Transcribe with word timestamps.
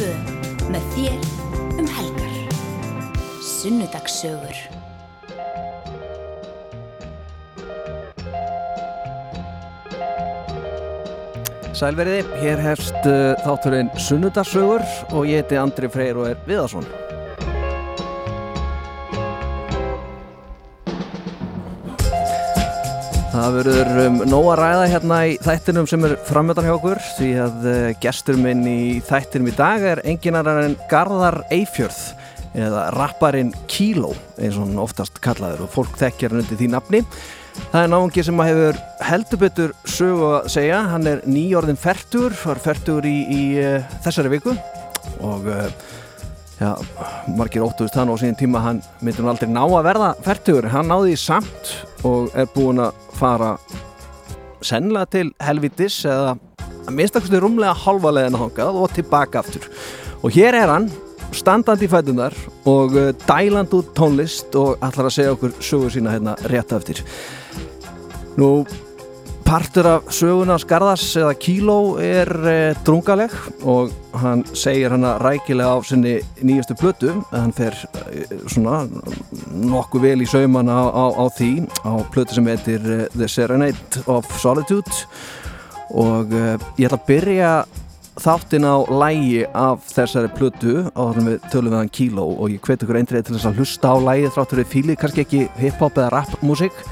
tvö 0.00 0.12
með 0.72 0.84
þér 0.94 1.24
um 1.76 1.88
helgar. 1.92 2.36
Sunnudagssögur. 3.44 4.60
Sælveriði, 11.76 12.24
hér 12.40 12.64
herst 12.64 12.96
uh, 13.08 13.36
þátturinn 13.44 13.92
Sunnudarsögur 14.00 14.84
og 15.12 15.28
ég 15.28 15.44
heiti 15.44 15.60
Andri 15.60 15.92
Freyr 15.92 16.16
og 16.20 16.32
er 16.32 16.40
Viðarsson. 16.48 16.88
Það 23.40 23.54
verður 23.56 23.98
um, 24.02 24.16
nóg 24.28 24.46
að 24.52 24.58
ræða 24.60 24.88
hérna 24.92 25.18
í 25.24 25.36
þættinum 25.40 25.86
sem 25.88 26.02
er 26.04 26.12
framöndan 26.28 26.66
hjá 26.66 26.74
okkur 26.74 26.98
því 27.16 27.28
að 27.40 27.62
uh, 27.70 27.76
gestur 28.02 28.36
minn 28.36 28.60
í 28.68 28.80
þættinum 29.06 29.48
í 29.48 29.54
dag 29.56 29.84
er 29.94 30.02
enginar 30.10 30.50
en 30.50 30.74
Garðar 30.90 31.38
Eifjörð 31.48 32.02
eða 32.60 32.82
rapparinn 32.92 33.54
Kíló 33.70 34.10
eins 34.36 34.58
og 34.58 34.66
hann 34.66 34.82
oftast 34.82 35.22
kallaður 35.24 35.64
og 35.64 35.72
fólk 35.72 35.96
þekkjar 36.02 36.34
hann 36.34 36.42
undir 36.42 36.60
því 36.60 36.68
nafni. 36.74 37.00
Það 37.62 37.80
er 37.80 37.90
náðungi 37.94 38.26
sem 38.28 38.44
hefur 38.44 38.80
heldur 39.08 39.42
betur 39.46 39.76
sögu 39.88 40.28
að 40.34 40.52
segja, 40.58 40.84
hann 40.92 41.08
er 41.08 41.24
nýjórðin 41.24 41.80
færtur, 41.80 42.36
var 42.44 42.60
færtur 42.60 43.08
í, 43.08 43.18
í 43.24 43.42
uh, 43.62 44.00
þessari 44.04 44.34
viku. 44.36 44.52
Og 45.24 45.48
uh, 45.48 45.70
já, 46.60 46.74
margir 47.40 47.64
óttust 47.64 47.96
hann 47.96 48.12
og 48.12 48.20
síðan 48.20 48.42
tíma 48.42 48.66
hann 48.68 48.84
myndi 49.00 49.24
nú 49.24 49.32
aldrei 49.32 49.48
ná 49.48 49.64
að 49.64 49.86
verða 49.94 50.16
færtur, 50.28 50.68
hann 50.76 50.92
náði 50.92 51.16
samt 51.16 51.78
og 52.06 52.30
er 52.34 52.48
búin 52.54 52.80
að 52.82 52.96
fara 53.18 53.54
sennilega 54.64 55.08
til 55.14 55.28
helvitis 55.40 56.02
eða 56.08 56.34
að 56.86 56.96
minnstakustu 56.96 57.40
rúmlega 57.40 57.76
halva 57.84 58.12
leðina 58.16 58.40
hangað 58.40 58.80
og 58.80 58.92
tilbaka 58.96 59.42
aftur. 59.42 59.68
Og 60.20 60.34
hér 60.34 60.56
er 60.58 60.72
hann 60.72 60.90
standandi 61.36 61.86
í 61.86 61.90
fætunar 61.90 62.34
og 62.68 62.96
uh, 62.98 63.10
dæland 63.26 63.72
út 63.76 63.92
tónlist 63.96 64.56
og 64.58 64.80
ætlar 64.82 65.08
að 65.08 65.16
segja 65.16 65.34
okkur 65.36 65.54
sögur 65.62 65.94
sína 65.94 66.14
hérna 66.16 66.36
rétt 66.50 66.74
eftir. 66.76 67.04
Nú, 68.40 68.64
partur 69.50 69.86
af 69.90 70.10
söguna 70.14 70.54
Skarðas 70.62 71.02
eða 71.18 71.32
Kíló 71.34 71.78
er 71.98 72.28
e, 72.46 72.52
drungaleg 72.86 73.32
og 73.66 73.90
hann 74.22 74.44
segir 74.54 74.94
hana 74.94 75.16
rækilega 75.18 75.72
á 75.74 75.78
sinni 75.82 76.12
nýjastu 76.38 76.76
plötu. 76.78 77.16
Hann 77.32 77.50
fer 77.56 77.74
e, 77.98 78.28
svona 78.46 78.84
nokkuð 79.50 80.06
vel 80.06 80.22
í 80.22 80.28
saumana 80.30 80.76
á, 80.78 80.86
á, 80.94 81.06
á 81.18 81.24
því 81.34 81.50
á 81.82 81.92
plötu 82.14 82.38
sem 82.38 82.46
heitir 82.46 82.86
e, 82.86 83.00
The 83.16 83.26
Serenade 83.26 84.04
of 84.06 84.30
Solitude. 84.38 85.02
Og 85.98 86.30
e, 86.30 86.46
ég 86.78 86.86
ætla 86.86 87.00
að 87.00 87.06
byrja 87.10 87.52
þáttinn 88.22 88.70
á 88.70 88.76
lægi 88.86 89.44
af 89.50 89.82
þessari 89.90 90.30
plötu 90.38 90.78
á 90.94 91.02
þannig 91.10 91.30
við 91.32 91.50
tölum 91.50 91.74
við 91.74 91.80
hann 91.82 91.94
Kíló. 91.98 92.32
Og 92.38 92.54
ég 92.54 92.62
hveti 92.62 92.86
ykkur 92.86 93.02
eindrið 93.02 93.26
til 93.26 93.40
þess 93.40 93.50
að 93.50 93.58
hlusta 93.64 93.94
á 93.94 93.96
lægi 94.12 94.34
þráttur 94.36 94.62
við 94.62 94.74
fílið 94.76 95.00
kannski 95.02 95.26
ekki 95.26 95.46
hip-hop 95.58 95.98
eða 95.98 96.20
rap-músík 96.20 96.84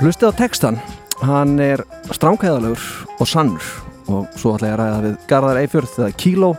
Hlustið 0.00 0.30
á 0.32 0.38
textan, 0.38 0.78
hann 1.24 1.58
er 1.60 1.82
stránkæðalegur 2.14 2.82
og 3.20 3.28
sannur 3.28 3.66
og 4.10 4.28
svo 4.40 4.54
ætla 4.56 4.70
ég 4.70 4.76
að 4.76 4.80
ræða 4.80 5.00
við 5.04 5.16
Garðar 5.30 5.60
Eifjörð 5.62 5.96
eða 6.00 6.18
Kíló 6.22 6.50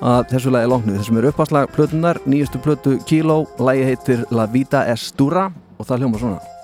að 0.00 0.22
þessu 0.32 0.54
lagi 0.54 0.70
lóknu 0.72 0.96
þessum 0.96 1.20
er 1.20 1.28
uppháslag 1.30 1.74
plötunar, 1.76 2.22
nýjustu 2.26 2.60
plötu 2.64 2.96
Kíló, 3.08 3.42
lagi 3.60 3.84
heitir 3.88 4.24
La 4.34 4.48
Vida 4.50 4.86
es 4.90 5.10
Dura 5.16 5.50
og 5.78 5.86
það 5.86 6.04
hljóma 6.04 6.22
svona 6.22 6.59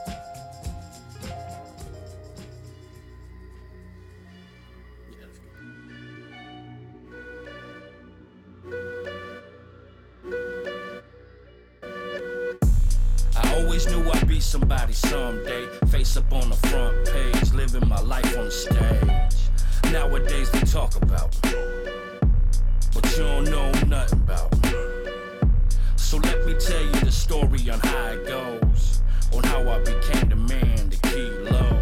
somebody 14.46 14.92
someday. 14.92 15.66
Face 15.88 16.16
up 16.16 16.32
on 16.32 16.48
the 16.48 16.56
front 16.68 17.04
page, 17.06 17.52
living 17.52 17.88
my 17.88 18.00
life 18.00 18.38
on 18.38 18.48
stage. 18.48 19.40
Nowadays 19.92 20.50
they 20.52 20.60
talk 20.60 20.94
about 21.02 21.34
me, 21.44 21.54
but 22.94 23.04
you 23.10 23.24
don't 23.24 23.50
know 23.50 23.70
nothing 23.88 24.20
about 24.20 24.52
me. 24.62 24.70
So 25.96 26.18
let 26.18 26.46
me 26.46 26.54
tell 26.54 26.80
you 26.80 27.00
the 27.00 27.10
story 27.10 27.68
on 27.70 27.80
how 27.80 28.06
it 28.06 28.26
goes, 28.28 29.00
on 29.34 29.42
how 29.42 29.68
I 29.68 29.80
became 29.80 30.28
the 30.28 30.36
man, 30.36 30.90
the 30.90 30.98
kilo. 31.08 31.80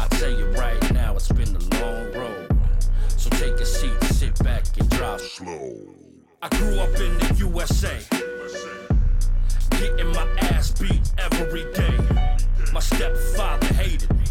I 0.00 0.08
tell 0.18 0.30
you 0.30 0.46
right 0.46 0.92
now, 0.92 1.14
it's 1.14 1.30
been 1.30 1.54
a 1.54 1.80
long 1.80 2.12
road. 2.12 2.58
So 3.16 3.30
take 3.30 3.54
a 3.60 3.66
seat, 3.66 4.02
sit 4.04 4.36
back, 4.42 4.64
and 4.78 4.90
drive 4.90 5.20
slow. 5.20 5.72
I 6.42 6.48
grew 6.48 6.80
up 6.80 6.94
in 6.96 7.16
the 7.18 7.34
USA 7.38 8.00
getting 9.78 10.12
my 10.12 10.26
ass 10.38 10.70
beat 10.72 11.10
every 11.18 11.64
day. 11.72 11.98
My 12.72 12.80
stepfather 12.80 13.66
hated 13.74 14.10
me. 14.10 14.24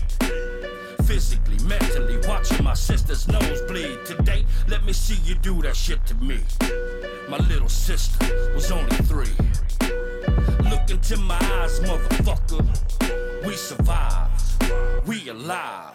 Physically, 1.05 1.57
mentally, 1.65 2.17
watching 2.27 2.63
my 2.63 2.73
sister's 2.73 3.27
nose 3.27 3.61
bleed. 3.61 4.05
Today, 4.05 4.45
let 4.67 4.83
me 4.85 4.93
see 4.93 5.19
you 5.23 5.35
do 5.35 5.61
that 5.61 5.75
shit 5.75 6.05
to 6.07 6.15
me. 6.15 6.39
My 7.29 7.37
little 7.37 7.69
sister 7.69 8.25
was 8.53 8.71
only 8.71 8.95
three. 9.11 9.35
Look 10.69 10.89
into 10.89 11.17
my 11.17 11.39
eyes, 11.61 11.79
motherfucker. 11.81 12.63
We 13.45 13.55
survived. 13.55 14.41
We 15.05 15.29
alive. 15.29 15.93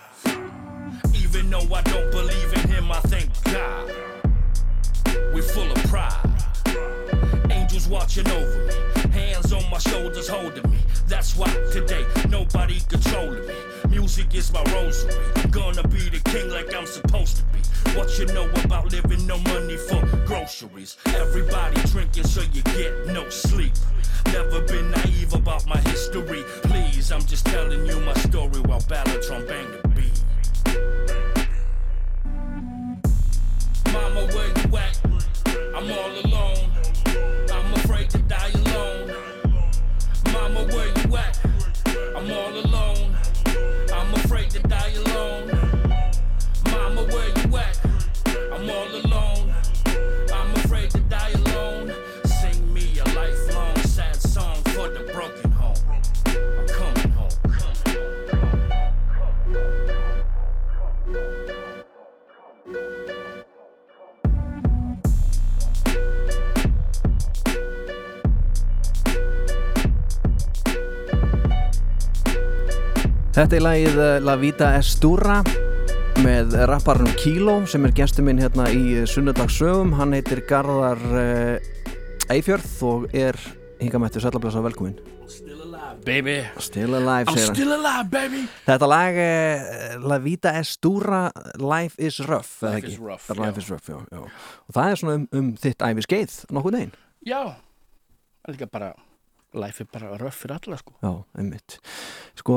Even 1.15 1.51
though 1.51 1.75
I 1.75 1.83
don't 1.83 2.11
believe 2.11 2.53
in 2.55 2.69
him, 2.69 2.93
I 2.93 3.01
thank 3.01 3.31
God. 3.45 3.93
We're 5.33 5.43
full 5.43 5.71
of 5.71 5.79
pride. 5.85 6.38
Angels 7.69 7.89
watching 7.89 8.27
over 8.31 8.65
me. 8.65 9.11
Hands 9.13 9.53
on 9.53 9.71
my 9.71 9.77
shoulders 9.77 10.27
holding 10.27 10.71
me. 10.71 10.79
That's 11.07 11.37
why 11.37 11.51
today 11.71 12.07
nobody 12.31 12.81
controlling 12.89 13.47
me. 13.47 13.55
Music 13.91 14.35
is 14.35 14.51
my 14.51 14.63
rosary. 14.73 15.13
Gonna 15.51 15.87
be 15.87 16.09
the 16.09 16.19
king 16.25 16.49
like 16.49 16.75
I'm 16.75 16.87
supposed 16.87 17.37
to 17.37 17.43
be. 17.53 17.59
What 17.95 18.19
you 18.19 18.25
know 18.33 18.49
about 18.65 18.91
living 18.91 19.27
no 19.27 19.37
money 19.41 19.77
for 19.77 20.01
groceries? 20.25 20.97
Everybody 21.09 21.79
drinking 21.91 22.25
so 22.25 22.41
you 22.55 22.63
get 22.63 23.09
no 23.09 23.29
sleep. 23.29 23.75
Never 24.33 24.63
been 24.63 24.91
naive 24.91 25.35
about 25.35 25.67
my 25.67 25.79
history. 25.91 26.45
Please, 26.63 27.13
I'm 27.13 27.27
just 27.27 27.45
telling 27.45 27.85
you 27.85 28.01
my 28.01 28.15
story 28.15 28.61
while 28.61 28.81
Ballatron 28.81 29.47
bang 29.47 29.71
the 29.73 29.89
beat. 29.89 30.23
Mama, 33.93 34.27
where 34.33 34.49
you 34.49 34.77
at? 34.79 35.01
I'm 35.77 35.93
all 35.93 36.25
alone. 36.25 36.58
Die 38.29 38.53
alone. 38.55 39.15
Mama, 40.33 40.65
where 40.67 40.89
you 40.89 41.17
at? 41.17 41.41
I'm 42.15 42.31
all 42.31 42.59
alone. 42.59 43.17
I'm 43.91 44.15
afraid 44.15 44.51
to 44.51 44.59
die 44.69 44.91
alone. 44.91 45.08
Þetta 73.39 73.55
er 73.55 73.63
lagið 73.63 73.99
eh, 74.03 74.17
La 74.27 74.33
Vida 74.35 74.69
es 74.75 74.89
Dura 74.99 75.37
með 76.25 76.57
rapparnum 76.67 77.13
Kíló 77.21 77.61
sem 77.71 77.85
er 77.87 77.93
gestur 77.95 78.25
minn 78.27 78.41
hérna 78.43 78.65
í 78.75 79.05
Sunnudagssögum. 79.07 79.93
Hann 79.95 80.17
heitir 80.17 80.41
Garðar 80.49 80.99
Eifjörð 82.35 82.75
og 82.89 83.07
er 83.15 83.39
hingamættur 83.79 84.27
sælablasa 84.27 84.65
velkomin 84.67 84.99
Still 85.31 85.63
alive, 85.69 86.03
baby. 86.03 86.37
Still 86.59 86.99
Alive 86.99 87.39
still 87.47 87.77
alive, 87.77 88.09
baby. 88.11 88.43
Þetta 88.67 88.91
lag 88.91 89.23
uh, 89.23 89.97
La 90.11 90.19
Vida 90.25 90.57
es 90.59 90.75
Dura 90.83 91.29
Life 91.63 91.95
is 91.95 92.19
Rough 92.27 92.59
Life 92.67 92.91
is 92.91 92.99
rough, 92.99 93.31
Life 93.39 93.63
is 93.63 93.71
rough, 93.71 93.87
já, 93.87 94.03
já. 94.11 94.25
og 94.67 94.81
það 94.81 94.91
er 94.91 95.05
svona 95.05 95.21
um, 95.21 95.29
um 95.39 95.53
þitt 95.63 95.87
æfi 95.93 96.11
skeið 96.11 96.41
nokkuð 96.59 96.81
neginn 96.81 96.97
Já, 97.23 97.45
það 97.55 98.51
er 98.51 98.59
líka 98.59 98.75
bara, 98.75 98.97
life 99.55 99.81
er 99.81 99.89
bara 99.93 100.17
röff 100.21 100.43
fyrir 100.45 100.57
alla, 100.59 100.77
sko. 100.77 100.93
Já, 101.03 101.13
einmitt. 101.39 101.79
Sko, 102.37 102.57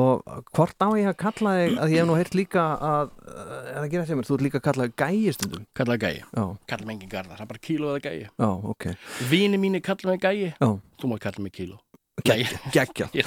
hvort 0.52 0.76
á 0.84 0.88
ég 1.00 1.08
að 1.12 1.18
kalla 1.18 1.54
þig, 1.60 1.78
að 1.80 1.94
ég 1.94 2.02
hef 2.02 2.08
nú 2.10 2.18
heyrt 2.20 2.36
líka 2.36 2.64
að, 2.80 3.12
eh, 3.28 3.70
eða 3.78 3.90
gera 3.92 4.04
þetta 4.06 4.18
mér, 4.20 4.28
þú 4.28 4.36
ert 4.38 4.46
líka 4.48 4.60
að 4.60 4.66
kalla 4.68 4.88
þig 4.88 4.96
gæi 5.02 5.34
stundum. 5.34 5.66
Kallaði 5.76 6.00
gæi. 6.04 6.18
Já, 6.36 6.44
Kalla 6.68 6.86
mig 6.86 6.96
engin 6.98 7.10
garðar, 7.14 7.38
það 7.38 7.42
er 7.42 7.52
bara 7.54 7.64
kíló 7.68 7.94
eða 7.96 8.02
gæi. 8.02 8.30
já, 8.40 8.50
ok. 8.74 8.86
Vini 9.30 9.58
mínir 9.58 9.82
kalla 9.82 10.12
mig 10.12 10.20
gæi, 10.22 10.54
Já, 10.60 10.70
þú 11.00 11.08
má 11.14 11.20
kalla 11.20 11.40
mig 11.44 11.52
kíló. 11.54 11.80
taka. 12.22 13.10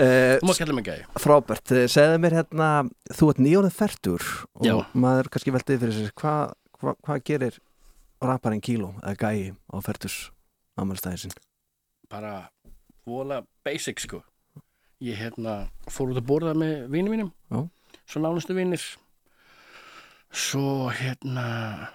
Uh, 0.00 0.38
Þú 0.40 0.46
má 0.48 0.54
kalla 0.58 0.72
mig 0.74 0.84
gæi. 0.84 1.04
frábært, 1.20 1.70
Eh, 1.76 1.86
segðu 1.86 2.18
mér 2.18 2.32
hérna, 2.40 2.90
þú 3.12 3.28
ert 3.30 3.38
nýjónið 3.38 3.74
færtur 3.76 4.22
og 4.56 4.64
Já. 4.64 4.86
maður 4.94 5.28
kannski 5.30 5.52
veltið 5.52 5.78
fyrir 5.78 5.94
sér, 5.94 6.10
hvað 6.16 6.54
hva, 6.80 6.94
hva 7.04 7.18
gerir 7.22 7.58
rapparinn 8.22 8.60
Kíló 8.64 8.94
eða 9.04 9.16
Gæi 9.16 9.52
á 9.72 9.76
Fertus 9.84 10.30
ámælstæðin 10.80 11.18
sinn? 11.18 11.32
bara 12.10 12.48
vola 13.06 13.42
basic 13.64 14.00
sko. 14.00 14.22
Ég 15.00 15.16
hérna 15.16 15.70
fór 15.88 16.12
út 16.12 16.20
að 16.20 16.28
borða 16.28 16.54
með 16.54 16.88
vinum 16.92 17.14
mínum. 17.16 17.32
Já. 17.50 17.68
svo 18.06 18.20
nánustu 18.20 18.54
vinir. 18.54 18.82
Svo 20.30 20.90
hérna 20.94 21.90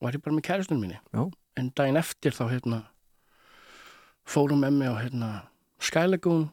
var 0.00 0.16
ég 0.16 0.22
bara 0.24 0.36
með 0.36 0.46
kæristunum 0.48 0.84
minni 0.84 0.98
Já. 1.12 1.22
en 1.58 1.70
daginn 1.76 1.98
eftir 2.00 2.32
þá 2.32 2.44
hérna 2.52 2.78
fórum 4.24 4.62
með 4.62 4.76
mig 4.78 4.88
á 4.88 4.96
hérna 5.00 5.30
Skylagoon, 5.80 6.50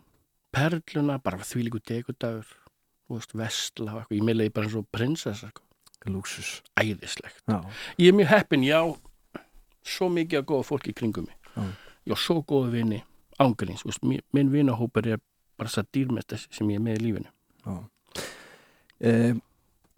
Perluna 0.56 1.18
bara 1.20 1.44
þvílíku 1.44 1.82
degudagur 1.84 2.48
þú 3.08 3.18
veist, 3.18 3.36
Vestla 3.36 3.94
og 3.94 4.02
eitthvað, 4.02 4.18
ég 4.18 4.26
meðlegi 4.28 4.54
bara 4.56 4.68
eins 4.68 4.78
og 4.80 4.88
prinsessa, 4.92 5.50
sko. 5.52 5.64
Luxus 6.08 6.62
æðislegt. 6.80 7.42
Já, 7.50 7.60
ég 8.00 8.12
er 8.12 8.16
mjög 8.16 8.30
heppin, 8.32 8.64
já. 8.64 8.80
Svo 9.88 10.08
mikið 10.12 10.42
að 10.42 10.48
góða 10.52 10.68
fólk 10.68 10.88
í 10.88 10.96
kringum 10.96 11.28
mig. 11.28 11.36
Já. 11.56 11.64
já, 12.08 12.16
svo 12.20 12.42
góða 12.48 12.72
vini 12.76 13.02
ángurins, 13.44 13.84
minn 14.04 14.54
vinahópur 14.54 15.08
er 15.08 15.22
bara 15.58 15.74
það 15.74 15.92
dýrmest 15.96 16.38
sem 16.48 16.70
ég 16.70 16.80
er 16.80 16.86
með 16.86 17.00
í 17.00 17.04
lífinu. 17.08 17.78
E, 18.98 19.12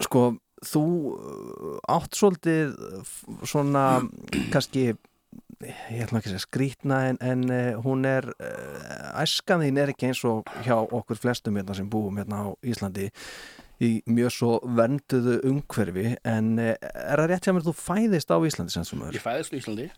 Sko, 0.03 0.23
þú 0.63 0.83
uh, 1.11 1.77
átt 1.91 2.15
svolítið 2.15 2.75
uh, 2.75 3.13
svona 3.47 3.85
kannski 4.53 4.91
ég 5.59 6.03
ætlum 6.05 6.19
ekki 6.19 6.29
að 6.29 6.33
segja 6.33 6.43
skrítna 6.45 6.99
en, 7.09 7.19
en 7.23 7.41
uh, 7.51 7.79
hún 7.83 8.07
er 8.07 8.29
uh, 8.31 9.21
æskan 9.21 9.63
þín 9.65 9.81
er 9.81 9.91
ekki 9.93 10.09
eins 10.09 10.23
og 10.27 10.47
hjá 10.65 10.77
okkur 10.79 11.19
flestum 11.19 11.59
hérna 11.59 11.75
sem 11.75 11.89
búum 11.91 12.19
hérna 12.19 12.43
á 12.43 12.49
Íslandi 12.63 13.09
í 13.83 13.91
mjög 14.11 14.33
svo 14.35 14.53
vernduðu 14.75 15.37
umhverfi 15.47 16.15
en 16.27 16.55
uh, 16.59 16.73
er 16.79 17.23
það 17.23 17.29
rétt 17.33 17.47
hjá 17.47 17.53
mér 17.53 17.63
að 17.65 17.69
þú 17.71 17.75
fæðist 17.83 18.31
á 18.31 18.37
Íslandi 18.39 19.19
ég 19.19 19.27
fæðist 19.27 19.55
í 19.55 19.61
Íslandi. 19.61 19.91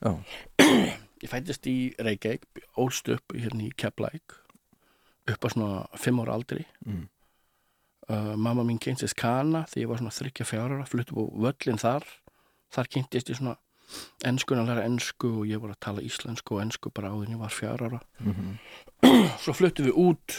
ég 1.21 1.29
fæðist 1.31 1.67
í 1.69 1.75
Reykjavík 2.01 2.63
ólst 2.81 3.09
upp 3.13 3.33
hérna 3.37 3.67
í 3.67 3.71
Keflæk 3.77 4.37
upp 5.31 5.45
á 5.45 5.47
svona 5.53 5.87
fimm 6.01 6.19
ára 6.23 6.33
aldri. 6.33 6.65
Mm. 6.85 7.07
uh, 8.09 8.33
mamma 8.35 8.63
mín 8.67 8.79
kynntist 8.81 9.15
Kana 9.15 9.65
þegar 9.69 9.83
ég 9.83 9.89
var 9.91 10.01
svona 10.01 10.15
þryggja 10.17 10.45
fjárara 10.49 10.87
fluttu 10.89 11.13
á 11.15 11.23
völlin 11.45 11.79
þar. 11.79 12.07
Þar 12.73 12.87
kynntist 12.95 13.29
ég 13.29 13.37
svona 13.37 13.55
enskun 14.25 14.59
að 14.61 14.69
læra 14.71 14.85
ensku 14.87 15.29
og 15.41 15.47
ég 15.49 15.59
var 15.61 15.73
að 15.73 15.79
tala 15.83 16.01
íslensku 16.05 16.55
og 16.55 16.61
ensku 16.63 16.89
bara 16.95 17.09
áður 17.11 17.27
en 17.27 17.35
ég 17.35 17.41
var 17.43 17.51
fjárara 17.53 17.99
Mhm. 18.19 18.57
svo 19.43 19.53
fluttum 19.53 19.85
við 19.89 19.97
út 19.99 20.37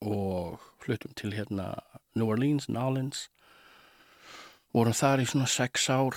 og 0.00 0.60
fluttum 0.80 1.12
til 1.16 1.32
hérna 1.32 1.74
New 2.14 2.28
Orleans, 2.28 2.68
Nolens 2.68 3.28
vorum 4.74 4.92
þar 4.96 5.20
í 5.24 5.26
svona 5.28 5.48
sex 5.48 5.88
ár 5.90 6.16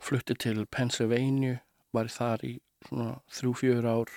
flutti 0.00 0.34
til 0.38 0.64
Pennsylvania 0.66 1.58
var 1.98 2.10
þar 2.14 2.44
í 2.48 2.54
svona 2.88 3.08
þrjú, 3.34 3.54
fjör 3.62 3.88
ár. 3.90 4.12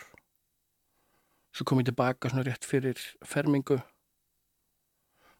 Svo 1.52 1.66
kom 1.68 1.82
ég 1.82 1.90
tilbaka 1.90 2.30
svona 2.32 2.46
rétt 2.48 2.64
fyrir 2.68 3.00
fermingu. 3.28 3.82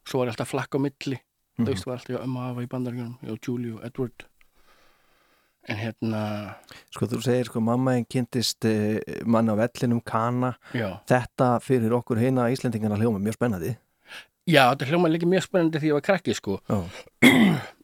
Svo 0.04 0.20
var 0.20 0.28
ég 0.28 0.34
alltaf 0.34 0.50
flakk 0.52 0.74
á 0.76 0.78
milli. 0.82 1.20
Mhm. 1.58 1.66
þú 1.66 1.72
veist 1.74 1.86
var 1.86 1.98
alltaf 1.98 2.14
ég 2.16 2.22
ömmu 2.24 2.40
afa 2.42 2.62
í 2.64 2.68
bandaríunum 2.72 3.16
ég 3.22 3.32
og 3.34 3.38
Julie 3.46 3.74
og 3.76 3.84
Edward. 3.84 4.24
En 5.68 5.76
hérna 5.78 6.22
Sko 6.90 7.06
þú 7.06 7.20
segir 7.22 7.46
sko 7.46 7.60
mamma 7.62 7.92
einn 7.94 8.06
kynntist 8.08 8.64
uh, 8.66 8.98
mann 9.24 9.46
á 9.52 9.54
vellinum 9.54 10.00
Kana. 10.02 10.56
Já, 10.74 10.98
þetta 11.06 11.60
fyrir 11.62 11.92
okkur 11.94 12.18
heina 12.18 12.48
Íslendingarna 12.50 12.98
hljóma 12.98 13.20
mjög 13.22 13.36
spennandi. 13.38 13.76
Já 14.48 14.64
þetta 14.72 14.88
hljóma 14.90 15.12
líka 15.12 15.28
mjög 15.30 15.44
spennandi 15.46 15.78
því 15.78 15.92
ég 15.92 15.98
var 16.00 16.06
krakki 16.08 16.34
sko. 16.34 16.58
Já, 16.66 16.80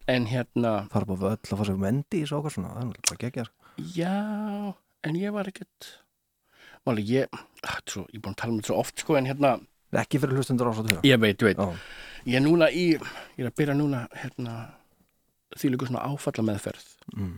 en 0.09 0.27
hérna 0.27 0.73
fara 0.91 1.07
á 1.07 1.15
völl 1.15 1.37
og 1.39 1.55
fara 1.55 1.69
sér 1.69 1.79
mendi 1.79 2.25
í 2.25 2.27
svo 2.27 2.41
okkur 2.41 2.57
svona, 2.57 2.73
það 2.75 2.89
er 2.89 3.07
bara 3.13 3.23
geggjað 3.23 3.53
Já, 3.79 4.75
en 5.07 5.19
ég 5.19 5.33
var 5.35 5.49
ekkert. 5.51 5.89
Máli, 6.87 7.05
ég 7.07 7.29
ah, 7.63 7.79
svo, 7.87 8.05
Ég 8.13 8.19
er 8.19 8.23
búin 8.25 8.35
að 8.35 8.41
tala 8.43 8.55
um 8.55 8.61
þetta 8.61 8.71
svo 8.73 8.79
oft 8.81 9.03
sko, 9.03 9.17
En 9.19 9.29
hérna, 9.29 9.57
Ekki 9.99 10.21
fyrir 10.23 10.39
hlustundur 10.39 10.71
ás 10.71 10.81
að 10.83 10.91
tuga 10.91 11.05
ég 11.07 11.21
veit, 11.21 11.43
ég 11.43 11.51
veit. 11.51 11.61
Já, 11.61 12.25
Ég 12.29 12.39
er 12.39 12.45
núna 12.45 12.69
í, 12.71 12.87
ég 12.95 13.45
er 13.45 13.51
að 13.51 13.57
byrja 13.61 13.77
núna 13.79 14.03
hérna, 14.17 14.55
því 15.57 15.73
líka 15.73 15.89
svona 15.89 16.05
áfalla 16.09 16.45
meðferð 16.49 16.89
mm. 17.15 17.37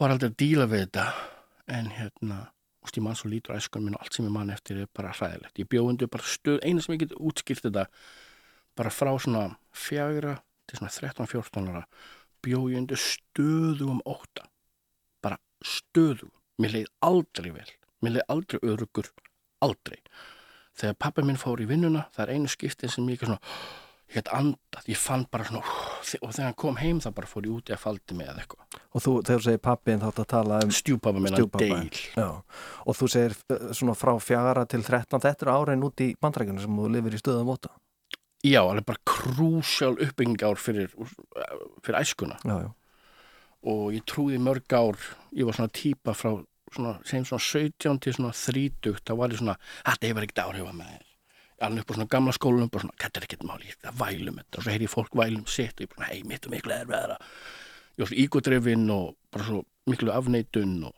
Var 0.00 0.14
aldrei 0.14 0.30
að 0.30 0.38
díla 0.42 0.68
við 0.70 0.84
þetta 0.86 1.06
En 1.70 1.90
hérna, 1.94 2.40
úst, 2.82 2.98
ég 2.98 3.04
man 3.06 3.18
svo 3.18 3.30
lítur 3.30 3.54
æskan 3.54 3.84
minn 3.86 3.94
og 3.98 4.04
allt 4.04 4.16
sem 4.16 4.26
ég 4.26 4.34
man 4.34 4.50
eftir 4.50 4.82
er 4.82 4.88
bara 4.96 5.12
hræðilegt. 5.14 5.60
Ég 5.62 5.68
bjóðundu 5.70 6.08
bara 6.10 6.26
stöð, 6.26 6.58
eina 6.66 6.82
sem 6.82 6.96
ég 6.96 7.04
get 7.04 7.14
útskýrt 7.14 7.68
þetta 7.68 7.84
bara 8.78 8.90
frá 8.90 9.12
svona 9.22 9.44
fjagra 9.70 10.40
til 10.66 10.80
svona 10.80 10.90
13-14 10.96 11.70
ára 11.70 11.84
bjóðundu 12.42 12.98
stöðugum 12.98 14.02
óta 14.08 14.49
stöðugum 15.64 16.36
mér 16.60 16.74
leið 16.76 16.88
aldrei 17.06 17.52
vel, 17.54 17.68
mér 18.04 18.18
leið 18.18 18.26
aldrei 18.34 18.58
örugur, 18.72 19.12
aldrei. 19.64 20.00
Þegar 20.80 20.98
pappa 21.02 21.24
minn 21.26 21.40
fór 21.40 21.60
í 21.60 21.68
vinnuna, 21.68 22.06
það 22.14 22.26
er 22.26 22.34
einu 22.36 22.50
skiptið 22.52 22.92
sem 22.94 23.08
ég 23.10 23.18
ekki 23.18 23.28
svona 23.28 23.40
ég 24.10 24.16
gæti 24.18 24.32
andað, 24.34 24.86
ég 24.90 24.98
fann 24.98 25.26
bara 25.30 25.46
svona 25.46 25.60
og 25.62 26.32
þegar 26.34 26.46
hann 26.48 26.56
kom 26.58 26.78
heim 26.80 27.02
það 27.02 27.12
bara 27.20 27.30
fór 27.30 27.46
ég 27.46 27.52
út 27.54 27.70
í 27.70 27.74
að 27.76 27.82
faldi 27.84 28.16
mig 28.18 28.26
eða 28.26 28.42
eitthvað, 28.42 28.78
Og 28.90 29.04
þú, 29.04 29.12
þegar 29.26 29.42
þú 29.42 29.46
segir 29.46 29.62
pappi 29.62 29.94
en 29.94 30.02
þátt 30.02 30.22
að 30.24 30.28
tala 30.32 30.58
um 30.64 30.72
stjúpappa 30.74 31.22
minn 31.22 31.36
Stjúppabba. 31.36 31.76
Dale 31.76 32.00
Já, 32.16 32.26
og 32.90 32.98
þú 32.98 33.10
segir 33.14 33.36
uh, 33.54 33.68
svona 33.76 33.94
frá 33.98 34.12
fjara 34.24 34.64
til 34.66 34.82
13 34.82 35.22
þetta 35.22 35.46
er 35.46 35.52
árein 35.54 35.86
út 35.86 36.02
í 36.02 36.10
bandrækjunum 36.18 36.64
sem 36.64 36.80
þú 36.82 36.90
lifir 36.96 37.14
í 37.14 37.22
stöðum 37.22 37.52
móta 37.52 37.70
já, 38.42 38.60
alveg 38.64 38.86
bara 38.88 39.02
krúsjál 39.06 39.96
uppbyggingar 40.00 40.58
fyrir, 40.60 40.90
fyrir 41.84 42.00
æskuna. 42.00 42.38
Já, 42.44 42.56
já, 42.64 42.70
og 43.62 43.92
ég 43.92 44.04
trúði 44.08 44.38
mörg 44.40 44.72
ár 44.72 44.96
ég 45.36 45.44
var 45.44 45.52
svona 45.58 45.68
típa 45.72 46.14
frá 46.16 46.32
svona, 46.72 46.94
segjum 47.04 47.26
svona 47.26 47.44
17 47.44 47.98
til 48.00 48.12
svona 48.14 48.32
30 48.32 49.00
þá 49.04 49.12
var 49.18 49.28
ég 49.34 49.38
svona, 49.42 49.56
þetta 49.84 50.06
hefur 50.10 50.22
ekkert 50.26 50.42
áhrif 50.44 50.68
á 50.70 50.74
mig. 50.74 51.00
Alveg 51.60 51.82
upp 51.82 51.90
á 51.90 51.94
svona 51.98 52.08
gamla 52.08 52.32
skólunum 52.32 52.70
bara 52.72 52.84
svona, 52.86 52.96
þetta 53.02 53.20
er 53.20 53.26
ekkert 53.26 53.42
máli, 53.44 53.72
það 53.82 53.98
vælum 54.00 54.38
þetta. 54.40 54.56
Og 54.56 54.62
svo 54.64 54.70
heyri 54.72 54.86
ég 54.86 54.94
fólk 54.94 55.12
vælum 55.20 55.46
sitt 55.50 55.74
og 55.80 55.84
ég 55.84 55.90
bara, 55.96 56.08
hei, 56.12 56.22
mitt 56.24 56.46
og 56.46 56.54
miklu 56.54 56.72
er 56.72 56.86
veðra 56.88 57.18
ég 57.98 58.00
var 58.04 58.08
svo 58.08 58.16
ígódrefin 58.22 58.86
og 58.94 59.16
bara 59.34 59.44
svo 59.44 59.64
miklu 59.90 60.12
afneitun 60.14 60.76
og 60.88 60.94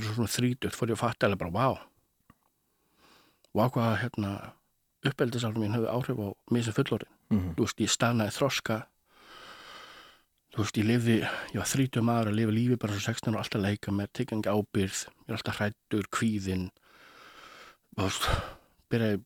svo 0.00 0.14
svona 0.14 0.30
30 0.32 0.72
fór 0.78 0.88
ég 0.88 0.96
að 0.96 1.02
fatta 1.02 1.26
alveg 1.28 1.42
bara, 1.42 1.50
vá. 1.50 1.68
Vá 3.58 3.66
hvað 3.74 3.96
hérna 4.04 4.30
uppeldisárum 5.04 5.58
mín 5.64 5.74
hefði 5.74 5.90
áhrif 5.90 6.20
á 6.22 6.28
mig 6.54 6.64
sem 6.64 6.72
fullorinn 6.76 7.10
Mhm. 7.30 7.54
þú 7.54 7.62
veist, 7.66 7.78
ég 7.78 7.90
stanaði 7.90 8.32
þroska 8.34 8.76
þú 10.50 10.64
veist, 10.64 10.78
ég 10.80 10.88
lifði 10.88 11.16
ég 11.20 11.58
var 11.60 11.70
30 11.70 12.06
maður 12.06 12.30
að 12.32 12.38
lifa 12.40 12.54
lífi 12.56 12.78
bara 12.82 12.96
svo 12.96 13.12
16 13.12 13.34
og 13.34 13.40
alltaf 13.42 13.62
leika 13.62 13.94
með, 13.94 14.12
ekki 14.24 14.40
ábyrð 14.50 15.02
ég 15.06 15.28
er 15.28 15.36
alltaf 15.38 15.60
hrættur, 15.60 16.08
kvíðinn. 16.16 16.68
Þú 17.94 18.06
veist, 18.06 18.28
byrjaði 18.90 19.22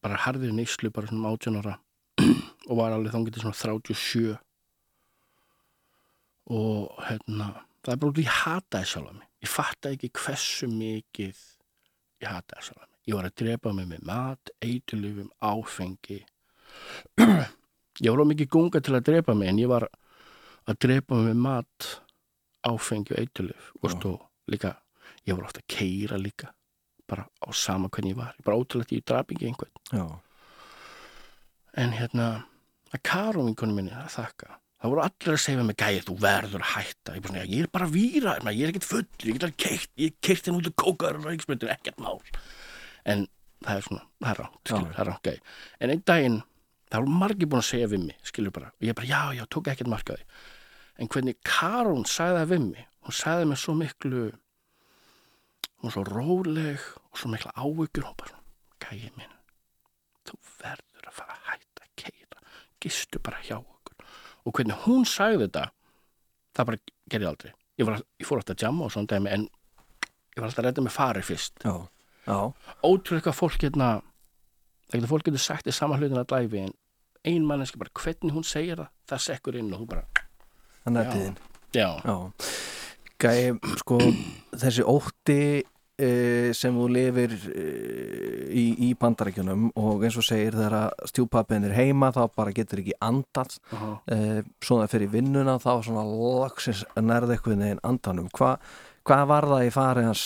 bara 0.00 0.20
harðir 0.24 0.54
neyslu 0.56 0.90
bara 0.94 1.10
svona 1.10 1.28
um 1.28 1.34
18 1.34 1.60
ára 1.60 1.76
og 2.70 2.78
var 2.78 2.94
alveg 2.94 3.14
þangið 3.14 3.36
til 3.36 3.44
svona 3.44 3.58
37 3.58 4.36
og 6.50 7.02
hérna 7.06 7.50
það 7.84 7.92
er 7.92 8.00
bara 8.02 8.12
út 8.12 8.20
í 8.20 8.26
hataði 8.28 8.90
sjálf 8.90 9.12
mig. 9.14 9.26
Ég 9.40 9.52
fattaði 9.52 9.98
ekki 9.98 10.12
hversu 10.20 10.68
mikið 10.72 11.44
ég 12.24 12.28
hataði 12.28 12.66
sjálf 12.66 12.82
mig. 12.82 12.88
Ég 13.08 13.16
var 13.16 13.28
að 13.30 13.38
drepa 13.40 13.72
mig 13.74 13.88
með 13.90 14.04
mat, 14.10 14.52
eiturlifum, 14.64 15.30
áfengi 15.40 16.20
ég 18.00 18.12
var 18.12 18.24
á 18.24 18.30
mikið 18.30 18.52
gunga 18.54 18.80
til 18.84 18.96
að 18.96 19.06
drepa 19.10 19.34
mig 19.36 19.50
en 19.50 19.60
ég 19.62 19.70
var 19.70 19.88
að 20.68 20.80
drepa 20.86 21.18
mig 21.18 21.30
með 21.30 21.42
mat 21.46 21.90
áfengi 22.66 23.14
og 23.14 23.20
eiturlif 23.22 23.70
og 23.80 24.26
líka, 24.50 24.74
ég 25.26 25.36
var 25.36 25.46
ofta 25.48 25.62
að 25.62 25.70
keira 25.76 26.18
líka 26.20 26.50
bara 27.10 27.26
á 27.26 27.48
sama 27.52 27.88
hvernig 27.90 28.14
ég 28.14 28.20
var. 28.20 28.34
Ég 28.38 28.46
bara 28.46 28.58
ótrúlega 28.60 28.94
ég 28.94 29.06
draf 29.06 29.32
ekki 29.32 29.48
einhvern. 29.48 29.72
Já, 29.90 30.04
en 31.82 31.94
hérna 31.94 32.26
að 32.90 33.02
Karó 33.06 33.44
vinkunum 33.46 33.78
minni 33.78 33.94
að 33.94 34.12
þakka 34.16 34.56
það 34.80 34.92
voru 34.92 35.02
allir 35.04 35.34
að 35.34 35.42
segja 35.44 35.64
með 35.66 35.78
gæði 35.82 36.04
þú 36.06 36.14
verður 36.22 36.62
að 36.64 36.70
hætta. 36.74 37.16
Ég, 37.16 37.26
svona, 37.26 37.42
ég 37.44 37.64
er 37.64 37.72
bara 37.74 37.88
víra, 37.90 38.36
ég 38.48 38.62
er 38.64 38.72
ekkert 38.72 38.88
full 38.88 39.04
ég 39.26 39.36
alveg 39.36 39.58
keirt, 39.60 39.90
ég 40.00 40.14
keirt 40.24 40.48
henn 40.48 40.56
út 40.56 40.70
og 40.70 40.76
kókaður 40.80 41.28
og 41.28 41.66
ekkert 41.74 42.00
mál. 42.00 42.22
En 43.04 43.26
það 43.66 43.74
er 43.74 43.86
svona, 43.86 44.06
það 44.22 44.30
er 44.32 44.40
ránt 44.40 44.72
það 44.72 45.02
er 45.02 45.10
ránt 45.10 45.28
gæði 45.28 45.42
en 45.80 45.92
einn 45.94 46.04
daginn, 46.08 46.38
það 46.90 47.04
voru 47.04 47.18
margir 47.22 47.50
búin 47.50 47.62
að 47.62 47.70
segja 47.70 47.90
við 47.90 48.06
mig 48.08 48.30
skilur 48.30 48.54
bara, 48.54 48.72
og 48.74 48.86
ég 48.86 48.98
bara, 48.98 49.10
já, 49.10 49.22
já, 49.38 49.44
tók 49.48 49.70
ekkert 49.72 49.92
markaði 49.92 50.26
en 51.00 51.10
hvernig 51.10 51.40
Karún 51.46 52.06
sagði 52.08 52.40
það 52.42 52.54
við 52.54 52.64
mig 52.68 52.86
hún 53.06 53.16
sagði 53.16 53.50
mig 53.50 53.62
svo 53.62 53.76
miklu 53.78 54.24
hún 54.30 55.88
var 55.88 55.96
svo 55.96 56.06
róleg 56.08 56.88
og 57.10 57.20
svo 57.20 57.32
mikla 57.32 57.54
áhyggjur 57.56 58.08
hún 58.10 58.18
bara, 58.20 58.42
gæði 58.82 59.12
minn 59.16 59.36
þú 60.28 60.40
verður 60.60 61.08
að 61.10 61.16
fara 61.16 61.36
að 61.36 61.46
hætta 61.50 61.86
að 61.86 61.94
keira 62.02 62.20
gistu 62.80 63.20
bara 63.22 63.40
hjá 63.44 63.58
okkur. 63.60 64.10
Og 64.46 64.56
hvernig 64.56 64.84
hún 64.86 65.06
sagði 65.08 65.46
þetta 65.46 65.66
það 66.56 66.68
bara 66.70 66.82
gerði 67.12 67.30
aldrei. 67.30 67.52
Ég, 67.80 67.88
var, 67.88 68.04
ég 68.20 68.28
fór 68.28 68.40
alltaf 68.40 68.56
að 68.56 68.66
jamma 68.66 68.86
og 68.86 68.94
svona 68.94 69.10
dæmi 69.12 69.32
en 69.32 69.46
ég 69.46 70.40
var 70.40 70.48
alltaf 70.48 70.62
að 70.62 70.68
redda 70.68 70.84
með 70.86 70.96
fari 70.96 71.24
fyrst. 71.24 71.64
Já, 71.64 71.74
já, 72.26 72.38
ótrúlega 72.84 73.26
hvað 73.28 73.38
fólk 73.38 73.66
hérna 73.66 73.90
getur 74.98 75.12
fólk 75.14 75.28
getur 75.28 75.44
sagt 75.44 75.70
í 75.70 75.74
sama 75.74 75.98
hlutin 76.00 76.20
að 76.20 76.32
dæfi 76.34 76.64
en 76.66 76.74
ein 77.24 77.46
manneski 77.46 77.78
bara 77.78 77.92
hvernig 77.94 78.34
hún 78.34 78.46
segir 78.46 78.80
það 78.80 78.90
það 79.12 79.24
sekkur 79.28 79.60
inn 79.60 79.72
og 79.74 79.82
hún 79.82 79.90
bara 79.94 80.26
hann 80.86 80.96
er 80.96 81.12
tíðin 81.12 81.38
Já, 81.70 82.00
Já, 82.02 82.16
gæi, 83.22 83.52
sko, 83.78 84.00
þessi 84.58 84.82
ótti 84.90 85.42
e, 86.00 86.08
sem 86.56 86.74
þú 86.74 86.86
lifir 86.90 87.34
e, 87.52 87.64
í, 88.50 88.64
í 88.88 88.90
bandarækjunum 88.98 89.68
og 89.78 90.02
eins 90.06 90.18
og 90.18 90.26
segir 90.26 90.56
þegar 90.58 90.90
stjúpappin 91.12 91.68
er 91.68 91.76
heima 91.76 92.10
þá 92.16 92.24
bara 92.34 92.54
getur 92.56 92.82
ekki 92.82 92.96
andað. 93.04 93.58
Uh 93.70 93.84
e, 94.10 94.42
svona 94.64 94.88
fyrir 94.90 95.12
vinnuna 95.12 95.58
þá 95.62 95.72
svona 95.86 96.02
loksins 96.08 96.82
nærði 96.98 97.36
eitthvað 97.36 97.60
neginn 97.62 97.84
andanum. 97.86 98.30
Hva, 98.34 98.56
hvað 99.06 99.26
var 99.30 99.48
það 99.52 99.66
í 99.68 99.72
fari 99.76 100.06
hans 100.08 100.24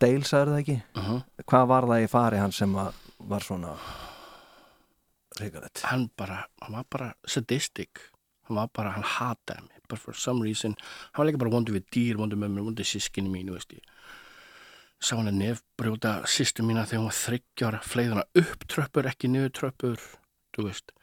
Dale 0.00 0.24
sagður 0.24 0.54
það 0.54 0.62
ekki? 0.62 0.78
-huh. 0.96 1.20
Hvað 1.44 1.68
var 1.74 1.90
það 1.92 2.06
í 2.06 2.10
fari 2.16 2.40
hans 2.40 2.62
sem 2.64 2.80
að, 2.80 3.04
var 3.18 3.44
svona 3.44 3.74
reikalett? 5.40 5.82
hann 5.84 6.08
bara, 6.16 6.44
hann 6.60 6.78
var 6.78 6.86
bara 6.90 7.12
sadistic. 7.26 7.90
Hann 8.48 8.56
var 8.56 8.70
bara, 8.72 8.94
hann 8.96 9.04
hataði 9.04 9.66
mig. 9.66 9.82
But 9.88 9.98
for 9.98 10.14
some 10.14 10.44
reason, 10.44 10.76
hann 11.12 11.24
var 11.24 11.30
líka 11.30 11.40
bara 11.40 11.52
vondur 11.52 11.76
við 11.76 11.88
dýr, 11.92 12.20
vondur 12.20 12.40
með 12.40 12.54
mér, 12.54 12.68
vondur 12.68 12.88
sískinni 12.88 13.32
mín 13.32 13.52
veist 13.52 13.72
ég 13.72 13.84
sá 14.98 15.14
hann 15.14 15.30
að 15.30 15.38
nefbrjóta 15.38 16.12
sýstu 16.26 16.64
mína 16.66 16.84
þegar 16.86 17.04
hún 17.04 17.10
var 17.10 17.18
þryggjára 17.18 17.82
fleiðuna 17.86 18.24
upp 18.40 18.64
tröppur, 18.70 19.06
ekki 19.06 19.30
niður 19.30 19.52
tröppur 19.60 20.06
þú 20.56 20.64
veist. 20.66 20.94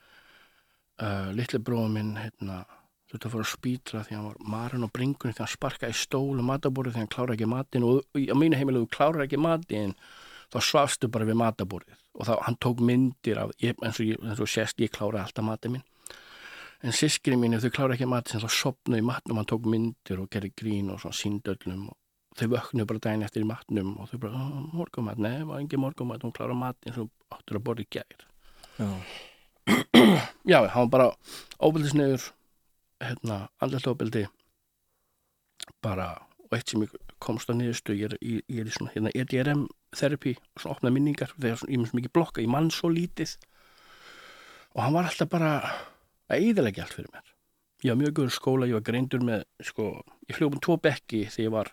Uh, 1.00 1.31
litli 1.36 1.60
bróða 1.63 1.91
minn 1.91 2.13
hérna, 2.19 2.63
þurfti 3.10 3.27
að 3.29 3.34
fara 3.36 3.45
að 3.45 3.51
spýtra 3.53 4.03
því 4.03 4.17
hann 4.17 4.27
var 4.27 4.38
marinn 4.51 4.88
á 4.88 4.89
bringunni 4.91 5.36
þegar 5.36 5.45
hann 5.45 5.55
sparkaði 5.55 5.95
í 5.95 6.00
stól 6.00 6.36
og 6.36 6.48
mataborið 6.48 6.95
þegar 6.95 7.03
hann 7.05 7.13
kláraði 7.15 7.38
ekki 7.38 7.50
matinn 7.51 7.88
og 7.88 8.19
á 8.19 8.36
mínu 8.36 8.60
heimilu 8.60 8.84
þú 8.84 8.91
kláraði 8.95 9.27
ekki 9.27 9.41
matinn 9.43 9.95
þá 10.54 10.60
svafstu 10.70 11.10
bara 11.12 11.28
við 11.28 11.40
mataborið 11.42 11.98
og 12.16 12.30
þá 12.30 12.34
hann 12.46 12.58
tók 12.64 12.82
myndir 12.84 13.42
af, 13.42 13.52
ég, 13.64 13.75
eins, 13.84 14.00
og 14.00 14.08
ég, 14.08 14.22
eins 14.24 14.42
og 14.42 14.50
sést 14.50 14.80
ég 14.84 14.94
kláraði 14.94 15.25
alltaf 15.25 15.46
matinn 15.46 15.75
minn. 15.75 15.86
En 16.86 16.96
sískri 16.96 17.36
mín 17.40 17.56
ef 17.58 17.66
þau 17.66 17.74
kláraði 17.75 17.98
ekki 17.98 18.10
matinn 18.12 18.44
þá 18.44 18.50
sopnaði 18.56 19.04
í 19.04 19.08
matnum, 19.10 19.40
hann 19.42 19.50
tók 19.50 19.68
myndir 19.68 20.22
og 20.22 20.30
gerði 20.32 20.54
grín 20.60 20.92
og 20.94 21.02
svona 21.02 21.18
síndöllum 21.20 21.90
og 21.92 21.98
þau 22.40 22.48
vöknuðu 22.54 22.88
bara 22.92 23.04
daginn 23.08 23.25
eftir 23.28 23.44
í 23.44 23.50
matnum 23.50 23.94
og 24.00 24.12
þau 24.12 24.18
bara, 24.25 24.46
morgumat, 24.75 25.20
nei, 25.20 25.38
það 25.40 25.52
var 25.52 25.64
engin 25.64 25.84
morgumat 25.84 26.25
hún 26.28 26.36
kláraði 26.36 26.62
matinn 26.62 26.96
sem 26.96 27.12
áttur 27.36 27.60
að 27.60 27.66
borða 27.68 27.86
í 27.86 27.92
gær. 27.96 28.25
Já, 28.80 28.90
já, 30.52 30.60
hann 30.72 30.88
var 30.88 30.92
bara 30.96 31.12
óbildisnegur 31.64 32.30
hérna, 33.04 33.46
andlægt 33.64 33.88
óbildi 33.92 34.25
bara, 35.84 36.12
og 36.46 36.56
eitt 36.56 36.70
sem 36.72 36.84
ég 36.86 36.94
komst 37.24 37.50
á 37.50 37.54
niðurstu, 37.56 37.96
ég 37.98 38.12
er, 38.12 38.20
ég, 38.22 38.44
ég 38.52 38.62
er 38.62 38.70
í 38.70 38.75
svona 38.75 38.94
hérna, 38.94 39.14
EDRM 39.16 39.66
therapy 40.00 40.36
og 40.38 40.62
svona 40.62 40.75
opna 40.75 40.92
minningar 40.94 41.32
þegar 41.36 41.62
svona, 41.62 41.88
er 41.88 41.98
mikið 42.00 42.14
blokka, 42.16 42.44
ég 42.44 42.52
mann 42.52 42.70
svo 42.74 42.92
lítið. 42.94 43.36
Og 44.75 44.84
hann 44.84 44.96
var 44.96 45.10
alltaf 45.10 45.32
bara 45.32 45.52
að 46.30 46.38
eiðilegja 46.38 46.86
allt 46.86 46.96
fyrir 46.98 47.12
mér. 47.14 47.34
Ég 47.86 47.92
var 47.92 48.00
mjög 48.02 48.16
góður 48.20 48.36
skóla, 48.36 48.70
ég 48.70 48.78
var 48.78 48.86
greindur 48.88 49.25
með 49.25 49.44
sko, 49.68 49.90
ég 50.30 50.38
fljóð 50.38 50.56
um 50.56 50.64
tvo 50.64 50.78
bekki 50.82 51.25
þegar 51.28 51.46
ég 51.46 51.54
var 51.54 51.72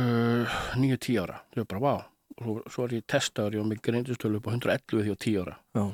uh, 0.00 0.56
9-10 0.80 1.20
ára, 1.22 1.42
það 1.52 1.62
var 1.62 1.70
bara 1.74 1.84
vá. 1.84 1.94
Og 2.32 2.42
svo, 2.46 2.56
svo 2.72 2.86
var 2.86 2.96
ég 2.96 3.06
testaður, 3.12 3.58
ég 3.58 3.62
var 3.62 3.70
með 3.70 3.84
greindustölu 3.88 4.40
upp 4.40 4.48
á 4.48 4.54
111 4.56 4.88
þegar 4.88 5.06
ég 5.06 5.14
var 5.14 5.22
10 5.26 5.38
ára. 5.44 5.56
Já, 5.78 5.84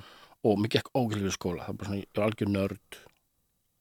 og 0.49 0.59
mér 0.63 0.75
gekk 0.77 0.91
ógæslega 0.95 1.35
skóla. 1.35 1.67
Það 1.67 1.75
var 1.75 1.79
bara 1.83 1.91
svona, 1.91 2.03
ég 2.03 2.19
var 2.19 2.29
algjör 2.29 2.53
nörd. 2.55 2.99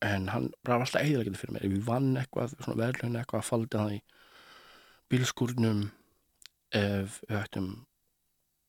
En 0.08 0.28
hann 0.30 0.52
var 0.68 0.84
alltaf 0.84 1.02
eiginlega 1.02 1.40
fyrir 1.40 1.56
mér. 1.56 1.66
Ég 1.70 1.86
vann 1.88 2.14
eitthvað, 2.20 2.58
svona 2.62 2.82
verðlun 2.82 3.20
eitthvað 3.22 4.02
bílskúrnum 5.08 5.88
ef 6.76 7.22
við 7.28 7.40
ættum 7.40 7.70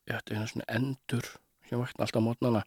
ég 0.08 0.18
ætti 0.18 0.36
einu 0.36 0.48
svona 0.50 0.68
endur 0.78 1.26
sem 1.68 1.80
vakna 1.80 2.06
alltaf 2.06 2.24
mótnana 2.24 2.62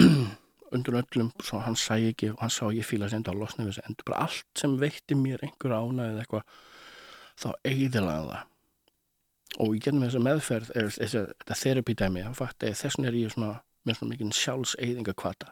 undur 0.72 0.96
öllum, 1.02 1.32
hann 1.52 1.76
sæði 1.76 2.12
ekki 2.12 2.30
og 2.32 2.38
hann 2.40 2.52
sá 2.52 2.62
að 2.68 2.78
ég 2.78 2.88
fíla 2.88 3.10
enda 3.12 3.32
að 3.32 3.42
losna 3.42 3.66
við 3.66 3.74
þessu 3.74 3.88
endur. 3.90 4.06
Bara 4.08 4.22
allt 4.26 4.62
sem 4.62 4.78
veitti 4.80 5.18
mér 5.18 5.42
einhver 5.44 5.74
ána 5.76 6.08
eða 6.08 6.22
eitthvað 6.22 6.54
þá 7.42 7.48
eiginlega 7.68 8.22
það. 8.30 8.46
Og 9.60 9.74
ég 9.76 9.82
getum 9.84 10.06
þessa 10.06 10.22
meðferð 10.24 10.70
er, 10.80 10.88
þessi, 10.96 11.24
þetta 11.42 11.58
therapy-dæmi, 11.60 12.24
þá 12.24 12.38
fatt 12.38 12.64
að 12.64 12.78
þessin 12.80 13.08
er 13.10 13.18
ég 13.18 13.34
svona 13.34 13.50
með 13.82 13.98
svona 13.98 14.14
mikið 14.14 14.32
sjálfseyðingakvata 14.38 15.50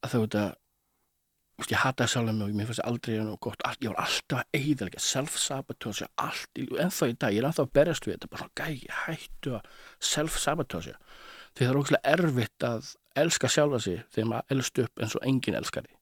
að 0.00 0.12
þau 0.12 0.20
þetta 0.20 0.44
veist, 0.44 0.59
ég 1.68 1.76
hataði 1.82 2.08
sjálf 2.14 2.32
mig 2.32 2.46
og 2.48 2.54
mér 2.56 2.66
finnst 2.70 2.82
aldrei 2.88 3.18
gott, 3.44 3.60
all, 3.68 3.76
ég 3.84 3.92
var 3.92 4.00
alltaf 4.06 4.38
að 4.40 4.58
eyðilega 4.60 5.00
self-sabotage 5.04 6.06
allt, 6.16 6.50
í- 6.56 6.68
ennþá 6.80 7.08
í 7.10 7.16
dag 7.20 7.34
ég 7.36 7.42
er 7.42 7.48
ennþá 7.50 7.64
að 7.66 7.72
berjast 7.76 8.06
við 8.08 8.14
þetta, 8.16 8.30
bara 8.32 8.46
svona 8.46 8.56
gæi 8.64 8.86
hættu 9.04 9.54
að 9.58 9.68
self-sabotage. 10.10 10.94
Því 11.54 11.64
það 11.66 11.70
er 11.72 11.80
ógæslega 11.80 12.12
erfitt 12.14 12.66
að 12.70 12.90
elska 13.20 13.48
sjálfa 13.50 13.80
sig 13.84 14.02
þegar 14.14 14.28
maður 14.32 14.54
elst 14.56 14.78
upp 14.84 15.00
eins 15.04 15.16
og 15.18 15.24
enginn 15.26 15.58
elskar 15.58 15.86
því 15.88 15.96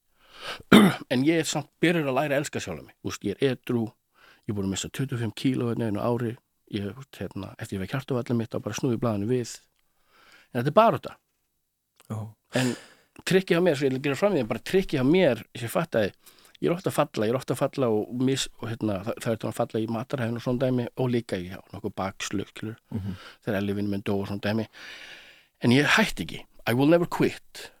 en 1.11 1.23
ég 1.27 1.41
er 1.41 1.47
samt 1.49 1.67
byrjar 1.83 2.05
að 2.07 2.15
læra 2.15 2.35
að 2.37 2.43
elska 2.43 2.61
sjálfa 2.63 2.85
mig, 2.85 2.95
Úst, 3.03 3.25
ég 3.27 3.35
er 3.41 3.55
edru 3.57 3.87
ég 3.89 4.53
er 4.53 4.57
búin 4.57 4.69
að 4.69 4.75
missa 4.77 4.89
25 4.93 5.33
kíló 5.35 5.67
hérna 5.71 5.89
einu 5.89 5.99
ári. 6.01 6.35
Ég, 6.73 6.85
hérna, 7.17 7.51
eftir 7.57 7.75
ég 7.79 7.81
veik 7.83 7.91
hjartavallin 7.95 8.37
mitt 8.37 8.53
og 8.53 8.61
bara 8.61 8.77
snúi 8.77 8.97
blaðinu 9.01 9.25
við. 9.29 9.55
En 10.53 10.61
þetta 10.61 10.69
er 10.69 10.75
bara 10.77 10.99
þetta 10.99 11.15
já, 12.09 12.19
en 12.61 12.71
trikkið 13.25 13.57
á 13.59 13.61
mér, 13.65 13.75
svo 13.79 13.87
ég 13.89 14.01
gera 14.03 14.15
fram 14.19 14.33
í 14.35 14.41
það 14.43 14.47
bara 14.51 14.59
trikkið 14.71 15.01
á 15.01 15.05
mér, 15.07 15.43
ég 15.57 15.69
fattaði 15.73 16.11
ég 16.59 16.67
er 16.69 16.75
ofta 16.75 16.89
að 16.91 16.95
falla, 16.99 17.25
ég 17.25 17.31
er 17.31 17.37
ofta 17.39 17.53
að 17.55 17.59
falla 17.61 17.87
og, 17.89 18.09
mis, 18.19 18.47
og 18.59 18.67
hérna, 18.69 18.97
það, 19.05 19.13
það 19.23 19.29
er 19.31 19.37
þetta 19.37 19.47
að 19.47 19.57
falla 19.59 19.79
í 19.79 19.87
matarhæðin 19.95 20.35
og 20.39 20.43
svona 20.43 20.59
dæmi 20.65 20.87
og 20.99 21.09
líka 21.13 21.37
í 21.39 21.49
nokkuð 21.73 21.93
bakslög 21.95 22.49
skilur, 22.51 22.75
Mhm. 22.91 23.13
þegar 23.45 23.57
Elivin 23.61 23.89
minn 23.89 24.03
dó 24.03 24.13
og 24.19 24.27
svona 24.27 24.41
dæmi. 24.43 24.65
En 25.63 25.71
ég 25.71 25.85
hætti 25.95 26.25
ekki, 26.25 26.45
I 26.67 26.73
will 26.73 26.87
never 26.91 27.07
quit. 27.07 27.71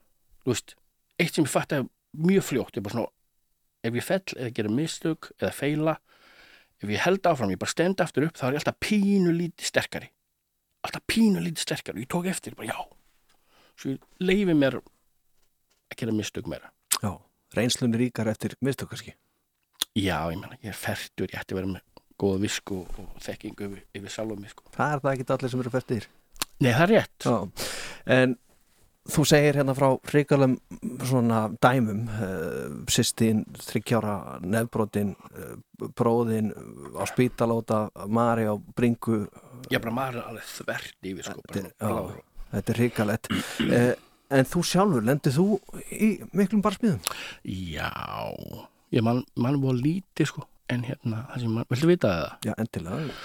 Veist, 0.45 0.75
eitt 1.19 1.33
sem 1.35 1.43
ég 1.43 1.51
fattaði 1.51 1.89
mjög 2.15 2.43
fljótt, 2.47 2.77
ég 2.79 2.83
bara 2.83 2.93
svona 2.95 3.11
ef 3.83 3.93
ég 3.93 4.03
fell 4.03 4.35
eða 4.35 4.53
gera 4.53 4.69
mistök 4.69 5.31
eða 5.39 5.51
feila 5.53 5.97
ef 6.81 6.89
ég 6.89 6.99
held 7.03 7.21
áfram, 7.27 7.51
ég 7.51 7.59
bara 7.59 7.69
stend 7.71 7.99
aftur 7.99 8.23
upp 8.27 8.35
þá 8.39 8.47
er 8.47 8.53
ég 8.53 8.59
alltaf 8.63 8.79
pínu 8.79 9.31
lítið 9.35 9.67
sterkari. 9.67 10.09
Alltaf 10.87 11.01
pínu 11.05 11.43
lítið 11.43 11.59
sterkari 11.67 11.99
og 11.99 12.03
ég 12.05 12.07
tók 12.07 12.27
eftir, 12.31 12.55
bara 12.55 12.67
já. 12.71 12.79
Svo 13.75 13.91
ég 13.91 13.99
leifi 14.23 14.55
mér 14.55 14.79
að 15.89 15.99
gera 16.03 16.15
mistök 16.15 16.47
meira. 16.47 16.71
Já 17.01 17.11
reynslunni 17.55 17.97
ríkar 17.97 18.29
eftir 18.29 18.55
mistök 18.61 18.91
kannski. 18.91 19.15
Já, 19.97 20.29
ég 20.29 20.37
menna, 20.37 20.57
ég 20.61 20.69
er 20.73 20.77
færtur, 20.77 21.29
ég 21.31 21.39
ætti 21.39 21.55
að 21.55 21.61
vera 21.61 21.71
með 21.71 22.03
góða 22.19 22.41
visku 22.43 22.81
og 22.99 23.15
þekkingu 23.23 23.65
yfir, 23.65 23.81
yfir 23.95 24.13
sjálfum 24.13 24.43
mig 24.43 24.51
sko. 24.51 24.67
það 24.75 24.93
er 24.93 25.01
það 25.05 25.13
ekki 25.15 25.33
allir 25.33 25.51
sem 25.53 25.63
eru 25.63 25.71
fættir 25.73 26.05
nei, 26.59 26.71
það 26.75 26.83
er 26.83 26.91
rétt. 26.93 27.25
Já, 27.25 27.37
en 28.17 28.35
þú 29.09 29.25
segir 29.31 29.57
hérna 29.57 29.75
frá 29.77 29.87
hrikalum 30.11 30.57
svona 31.09 31.39
dæmum 31.63 32.01
uh, 32.11 32.75
sýstin, 32.91 33.45
þryggjára 33.69 34.17
nefbrotin, 34.45 35.15
uh, 35.31 35.55
bróðin 35.97 36.51
á 36.99 37.03
spítalóta, 37.09 37.87
Mari 38.11 38.45
á 38.51 38.53
bringu, 38.75 39.23
ég 39.71 39.81
bara 39.81 39.95
maður 39.95 40.19
er 40.21 40.29
alveg 40.33 40.51
þvert 40.59 41.09
yfir 41.13 41.31
sko, 41.31 41.41
bara, 41.47 41.65
Þetta 42.51 42.75
er- 42.75 42.93
blár. 42.99 43.97
en 44.29 44.45
þú 44.45 44.63
sjálfur, 44.65 45.05
lendir 45.05 45.33
þú 45.35 45.45
í 45.95 46.09
miklum 46.37 46.61
barsmiðum? 46.65 46.99
já, 47.43 47.89
ég 48.93 49.05
man, 49.05 49.23
man 49.35 49.59
voru 49.61 49.81
lítið 49.81 50.31
sko, 50.31 50.45
en 50.69 50.85
hérna 50.87 51.25
það 51.31 51.45
sem 51.45 51.55
man, 51.57 51.69
viltu 51.71 51.89
vita 51.89 52.13
það? 52.13 52.49
Já, 52.49 52.53
endilega 52.57 53.15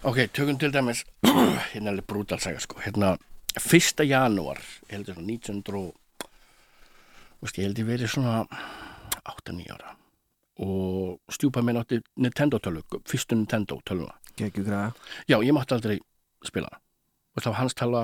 Ok, 0.00 0.22
tökum 0.32 0.56
til 0.60 0.72
dæmis 0.72 1.04
hérna 1.72 1.90
er 1.90 1.94
alveg 1.94 2.06
brútal 2.08 2.40
saga 2.40 2.60
sko 2.62 2.80
hérna, 2.84 3.16
1. 3.58 4.04
janúar 4.08 4.60
ég 4.88 4.94
heldur 4.98 5.16
svona 5.16 5.32
1900 5.32 5.80
og 5.80 6.28
veist, 7.40 7.58
ég 7.58 7.66
held 7.66 7.80
ég 7.80 7.88
verið 7.88 8.12
svona 8.12 8.44
8-9 9.24 9.74
ára 9.74 9.96
og 10.60 11.32
stjúpa 11.32 11.62
minn 11.64 11.80
átti 11.80 12.02
Nintendo 12.20 12.60
tölu 12.60 12.84
fyrstu 13.08 13.36
Nintendo 13.36 13.80
töluna 13.84 14.16
Gekju 14.36 14.64
græða 14.64 14.92
já, 15.28 15.36
ég 15.40 15.52
mátti 15.56 15.76
aldrei 15.76 15.98
spila 16.44 16.68
og 16.70 17.42
það 17.42 17.52
var 17.52 17.60
hans 17.60 17.76
tala 17.76 18.02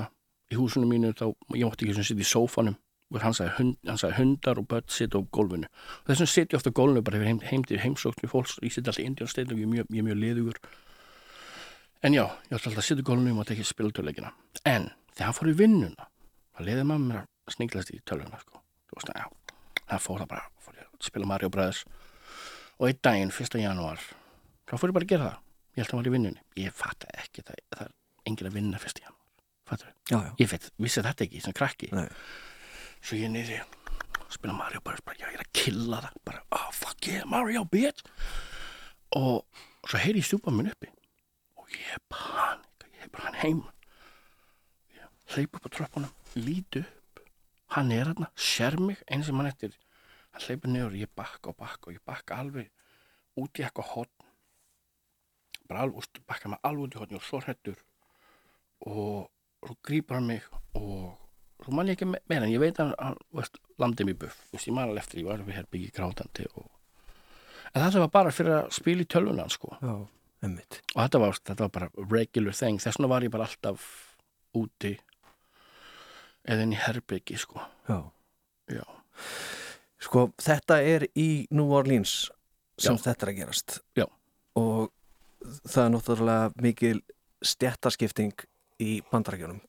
í 0.52 0.58
húsinu 0.58 0.88
mínu 0.90 1.12
þá 1.16 1.28
ég 1.56 1.66
mátti 1.66 1.86
ekki 1.86 1.96
svona 1.96 2.10
sitt 2.10 2.22
í 2.22 2.28
sófanum. 2.28 2.78
Og 3.14 3.22
hann 3.22 3.36
sagði, 3.38 3.52
hund, 3.60 3.76
hann 3.86 4.00
sagði 4.00 4.16
hundar 4.18 4.58
og 4.58 4.66
börn 4.66 4.88
sitt 4.90 5.14
á 5.14 5.20
gólfinu. 5.22 5.68
Og 6.02 6.08
þessum 6.10 6.30
sitt 6.30 6.50
ég 6.50 6.58
ofta 6.58 6.72
á 6.74 6.78
gólfinu 6.78 7.04
bara 7.06 7.22
heim, 7.22 7.38
heim 7.46 7.62
til 7.62 7.78
heimsókn 7.78 8.24
við 8.24 8.32
fólks 8.32 8.56
ég 8.66 8.74
sitt 8.74 8.88
alltaf 8.88 9.04
í 9.04 9.06
Indian 9.06 9.30
State 9.30 9.54
og 9.54 9.60
ég 9.60 9.68
er 9.68 9.70
mjög, 9.70 9.92
ég 9.94 10.02
er 10.02 10.08
mjög 10.08 10.18
liðugur. 10.24 10.58
En 12.02 12.14
já, 12.14 12.24
ég 12.26 12.56
átti 12.56 12.66
alltaf 12.66 12.82
að 12.82 12.88
sitt 12.88 13.02
á 13.02 13.06
gólfinu 13.06 13.30
og 13.30 13.38
mátti 13.38 13.54
ekki 13.54 13.66
spila 13.66 13.94
töluleikina 13.94 14.32
en 14.66 14.90
þegar 15.14 15.30
hann 15.30 15.38
fór 15.38 15.50
í 15.52 15.56
vinnuna 15.56 16.08
þá 16.56 16.62
leiði 16.66 16.84
maður 16.88 17.06
mér 17.06 17.18
að 17.22 17.56
sninglast 17.56 17.92
í 17.94 18.00
töluna 18.04 18.40
sko. 18.42 18.62
það 19.86 20.02
fór 20.02 20.22
það 20.22 20.30
bara 20.34 20.46
fór 20.60 20.78
ég 20.80 21.08
spila 21.08 21.30
Mario 21.30 21.50
Brothers 21.52 21.84
og 22.78 22.88
einn 22.90 23.02
daginn, 23.02 23.32
1. 23.32 23.60
janúar 23.62 24.02
þá 24.66 24.76
fór 24.76 24.90
ég 24.90 24.98
bara 24.98 25.08
að 25.08 25.12
gera 25.14 25.28
það. 25.30 25.42
Ég 25.76 25.82
held 25.82 25.88
að 25.88 25.94
hann 25.94 26.02
var 26.02 26.08
í 26.08 26.16
vinnunni, 26.16 26.46
ég 26.56 26.76
fattaði 26.76 27.20
ekki 27.22 27.46
það, 27.46 27.62
það 27.76 29.15
enginn 29.66 29.82
að 29.82 29.87
vinna 29.87 29.96
1. 29.96 29.96
janúar 29.96 29.96
fattar 29.96 29.96
Já, 30.06 30.18
já, 30.23 30.32
ég 30.38 30.50
veit, 30.50 30.68
vissi 30.78 31.02
þetta 31.02 31.25
ekki 31.25 31.40
sem 31.42 31.54
krakki. 31.56 31.88
Nei. 31.92 32.08
svo 33.02 33.16
ég 33.18 33.30
niður 33.30 33.64
spila 34.30 34.54
Mario 34.54 34.80
bara, 34.85 34.99
bara, 35.04 35.18
já, 35.18 35.26
ég 35.30 35.38
er 35.38 35.42
að 35.42 35.52
killa 35.52 36.00
það. 36.04 36.18
Bara, 36.25 36.42
oh 36.54 36.68
fuck 36.73 37.06
yeah, 37.06 37.26
Mario 37.26 37.64
bitch. 37.64 38.04
Og 39.16 39.44
svo 39.87 39.99
heyri 40.02 40.23
ég 40.23 40.26
stjúpa 40.26 40.54
minn 40.54 40.70
uppi. 40.70 40.90
Og 41.58 41.70
ég 41.75 41.90
er 41.94 42.02
panika, 42.11 42.90
ég 42.94 43.06
er 43.06 43.11
bara 43.11 43.30
hann 43.30 43.40
heim 43.42 43.64
ég 44.94 45.35
hleyp 45.35 45.58
upp 45.58 45.66
á 45.66 45.70
tröppunum 45.75 46.14
líti 46.38 46.85
upp. 46.85 47.23
Hann 47.75 47.90
er 47.90 48.12
hann, 48.12 48.30
sér 48.38 48.78
mig 48.78 49.02
eins 49.11 49.26
sem 49.26 49.38
hann 49.38 49.50
eftir. 49.50 49.75
Hann 50.30 50.46
hleypur 50.46 50.70
niður 50.70 50.94
og 50.94 51.00
ég 51.02 51.14
bakka 51.18 51.50
og 51.50 51.58
bakka 51.58 51.90
og 51.90 51.99
ég 51.99 52.04
bakka 52.06 52.38
alveg 52.38 52.70
út 53.37 53.58
í 53.58 53.66
eitthvað 53.66 53.90
hotn 53.94 54.12
bara 55.66 55.82
alveg, 55.82 56.20
bakka 56.26 56.50
mig 56.52 56.62
alveg 56.62 56.87
út 56.87 56.94
í 56.94 57.00
hotn 57.02 57.18
og 57.18 57.25
svo 57.26 57.40
hrettur 57.42 57.80
og 58.87 59.26
svo 59.66 59.76
grípar 59.87 60.18
hann 60.20 60.26
mig 60.30 60.42
og 60.75 61.16
svo 61.64 61.73
man 61.75 61.87
ég 61.88 61.96
ekki 61.96 62.06
me- 62.08 62.23
meira 62.28 62.46
en 62.46 62.52
ég 62.52 62.61
veit 62.62 62.78
að 62.82 62.94
hann, 62.99 63.16
veist, 63.35 63.58
landið 63.78 64.06
mér 64.11 64.18
buff, 64.25 64.40
þú 64.50 64.56
veist, 64.58 64.68
ég 64.68 64.75
man 64.76 64.88
alveg 64.88 65.02
eftir 65.04 65.20
ég 65.23 65.26
var 65.30 65.38
við 65.46 65.56
herbyggi 65.61 65.92
grátandi 65.96 66.46
og 66.54 66.66
en 67.75 67.82
þetta 67.82 68.02
var 68.06 68.12
bara 68.14 68.30
fyrir 68.32 68.54
að 68.62 68.70
spila 68.73 69.02
í 69.04 69.08
tölvunan 69.11 69.50
sko. 69.52 69.73
Já, 69.82 69.94
emmitt 70.46 70.80
og 70.94 71.02
þetta 71.02 71.20
var, 71.20 71.38
þetta 71.50 71.66
var 71.66 71.73
bara 71.75 71.90
regular 72.11 72.54
thing. 72.56 72.78
Þess 72.80 72.96
vegna 72.99 73.08
var 73.12 73.23
ég 73.26 73.30
bara 73.35 73.44
alltaf 73.49 73.82
úti 74.56 74.94
eða 76.46 76.62
inn 76.62 76.73
í 76.76 76.78
herbyggi 76.80 77.37
sko. 77.42 77.61
Já. 77.88 77.99
Já, 78.73 78.82
Sko, 80.06 80.26
þetta 80.38 80.76
er 80.85 81.06
í 81.18 81.46
New 81.50 81.70
Orleans 81.75 82.28
sem 82.78 82.94
Já. 82.99 83.02
þetta 83.08 83.26
er 83.26 83.30
að 83.32 83.38
gerast. 83.40 83.78
Já. 83.96 84.04
og 84.56 84.92
það 85.66 85.82
er 85.85 85.90
náttúrulega 85.94 86.52
mikil 86.62 87.00
stjættaskipting 87.44 88.32
í 88.83 89.00
bandarækjunum 89.11 89.61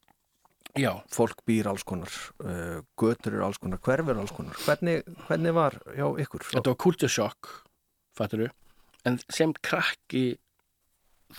já, 0.77 0.91
fólk 1.13 1.41
býr 1.47 1.69
alls 1.71 1.85
konar 1.87 2.11
uh, 2.43 2.81
götur 2.99 3.37
eru 3.37 3.45
alls 3.47 3.59
konar, 3.61 3.81
hverfur 3.83 4.19
alls 4.19 4.33
konar. 4.35 4.57
Hvernig, 4.65 5.05
hvernig 5.27 5.55
var 5.57 5.79
hjá 5.95 6.07
ykkur? 6.23 6.45
þetta 6.51 6.73
var 6.73 6.81
culture 6.83 7.11
shock 7.11 7.53
fattur 8.17 8.49
en 9.07 9.19
sem 9.31 9.53
krakki 9.63 10.37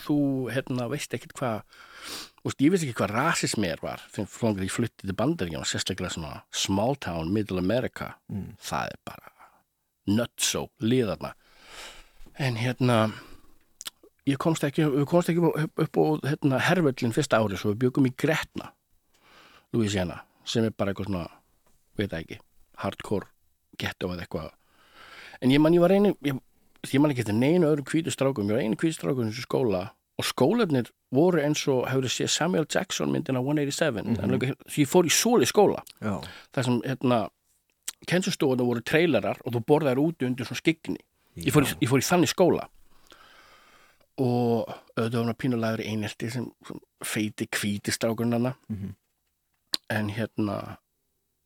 þú 0.04 0.18
hérna 0.52 0.88
veist 0.92 1.14
ekkert 1.16 1.36
hvað 1.38 2.58
ég 2.60 2.72
veist 2.72 2.84
ekki 2.86 2.96
hvað 3.00 3.14
rasismi 3.14 3.70
er 3.70 3.80
var 3.82 4.02
þegar 4.12 4.30
flóngar 4.32 4.66
ég 4.66 4.74
flutti 4.74 5.06
til 5.06 5.16
bandaríkjum 5.16 5.66
sérstaklega 5.68 6.12
svona 6.14 6.42
small 6.52 6.96
town, 6.96 7.32
middle 7.32 7.60
America. 7.60 8.14
Mm. 8.28 8.54
það 8.60 8.94
er 8.94 9.02
bara 9.08 9.34
nutso, 10.08 10.68
liðarna 10.80 11.34
en 12.38 12.56
hérna 12.56 12.98
ég 14.28 14.38
komst 14.40 14.64
ekki, 14.66 14.86
komst 15.08 15.32
ekki 15.32 15.42
upp, 15.44 15.98
á 15.98 16.04
hérna, 16.26 16.60
hervöllin 16.68 17.14
fyrsta 17.16 17.40
ári 17.40 17.58
svo 17.58 17.72
við 17.72 17.86
byggum 17.86 18.08
í 18.10 18.14
Gretna 18.18 18.72
Louisiana, 19.72 20.22
sem 20.48 20.64
er 20.64 20.72
bara 20.76 20.92
eitthvað 20.92 21.10
svona 21.10 21.26
veit 21.98 22.14
ekki, 22.16 22.38
hardcore 22.80 23.28
ghetto 23.78 24.10
eða 24.12 24.24
eitthvað. 24.24 24.52
En 25.42 25.52
ég 25.52 25.60
man 25.62 25.74
ég 25.74 25.82
var 25.82 25.94
einu 25.94 26.14
ég, 26.24 26.38
ég 26.86 27.02
man 27.02 27.12
ekki 27.12 27.24
eftir 27.24 27.36
neinu 27.36 27.68
öðrum 27.68 27.86
hvítu 27.88 28.12
strákum 28.14 28.48
ég 28.48 28.56
var 28.56 28.64
einu 28.64 28.78
hvítu 28.78 28.96
strákum 28.96 29.30
í 29.30 29.34
skóla 29.42 29.82
og 30.18 30.26
skólefnir 30.26 30.90
voru 31.14 31.42
eins 31.42 31.62
og 31.70 31.86
hefur 31.88 32.10
séð 32.10 32.30
Samuel 32.34 32.66
Jackson 32.66 33.12
myndina 33.12 33.40
187 33.40 34.02
mm 34.02 34.14
-hmm. 34.14 34.56
því 34.66 34.80
ég 34.82 34.90
fór 34.90 35.06
í 35.06 35.12
sóli 35.14 35.46
skóla 35.46 35.82
Já, 36.00 36.22
þar 36.52 36.64
sem 36.64 36.80
hérna 36.82 37.28
kennslustofuna 38.06 38.64
voru 38.64 38.80
trailerar 38.80 39.38
og 39.44 39.52
þú 39.52 39.64
borðaðir 39.64 39.98
úti 39.98 40.26
undir 40.26 40.46
svona 40.46 40.58
skikni 40.58 40.98
ég 41.36 41.52
fór, 41.52 41.62
í, 41.62 41.74
ég 41.80 41.88
fór 41.88 41.98
í 41.98 42.08
þannig 42.10 42.28
skóla 42.28 42.68
og 44.18 44.68
auðvitað 44.98 45.26
var 45.28 45.36
pínulegur 45.38 45.82
einelti 45.86 46.30
sem, 46.34 46.48
sem 46.66 46.80
feiti 47.06 47.46
hvíti 47.54 47.92
strákurnana 47.94 48.54
Mhm. 48.68 48.94
en 49.90 50.08
hérna 50.10 50.78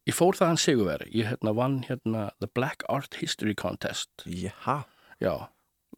ég 0.08 0.14
fór 0.16 0.34
það 0.34 0.46
hann 0.46 0.56
sigurveri 0.56 1.10
ég 1.12 1.28
hérna 1.30 1.54
vann 1.54 1.82
hérna 1.84 2.30
The 2.40 2.48
Black 2.54 2.82
Art 2.88 3.14
History 3.20 3.54
Contest. 3.54 4.10
Jaha, 4.26 4.84
já, 5.20 5.48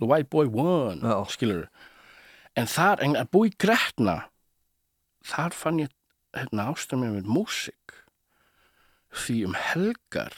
The 0.01 0.07
White 0.07 0.29
Boy 0.31 0.47
Won 0.47 1.01
Já. 1.01 1.25
skilur 1.31 1.69
en 2.57 2.67
þar, 2.67 3.01
en 3.03 3.15
að 3.17 3.31
búi 3.31 3.49
í 3.51 3.57
Gretna 3.59 4.29
þar 5.25 5.53
fann 5.53 5.79
ég 5.79 5.91
hérna 6.35 6.69
ástur 6.75 6.99
mér 6.99 7.15
með 7.21 7.25
músík. 7.31 7.95
Því 9.15 9.45
um 9.47 9.55
helgar 9.55 10.35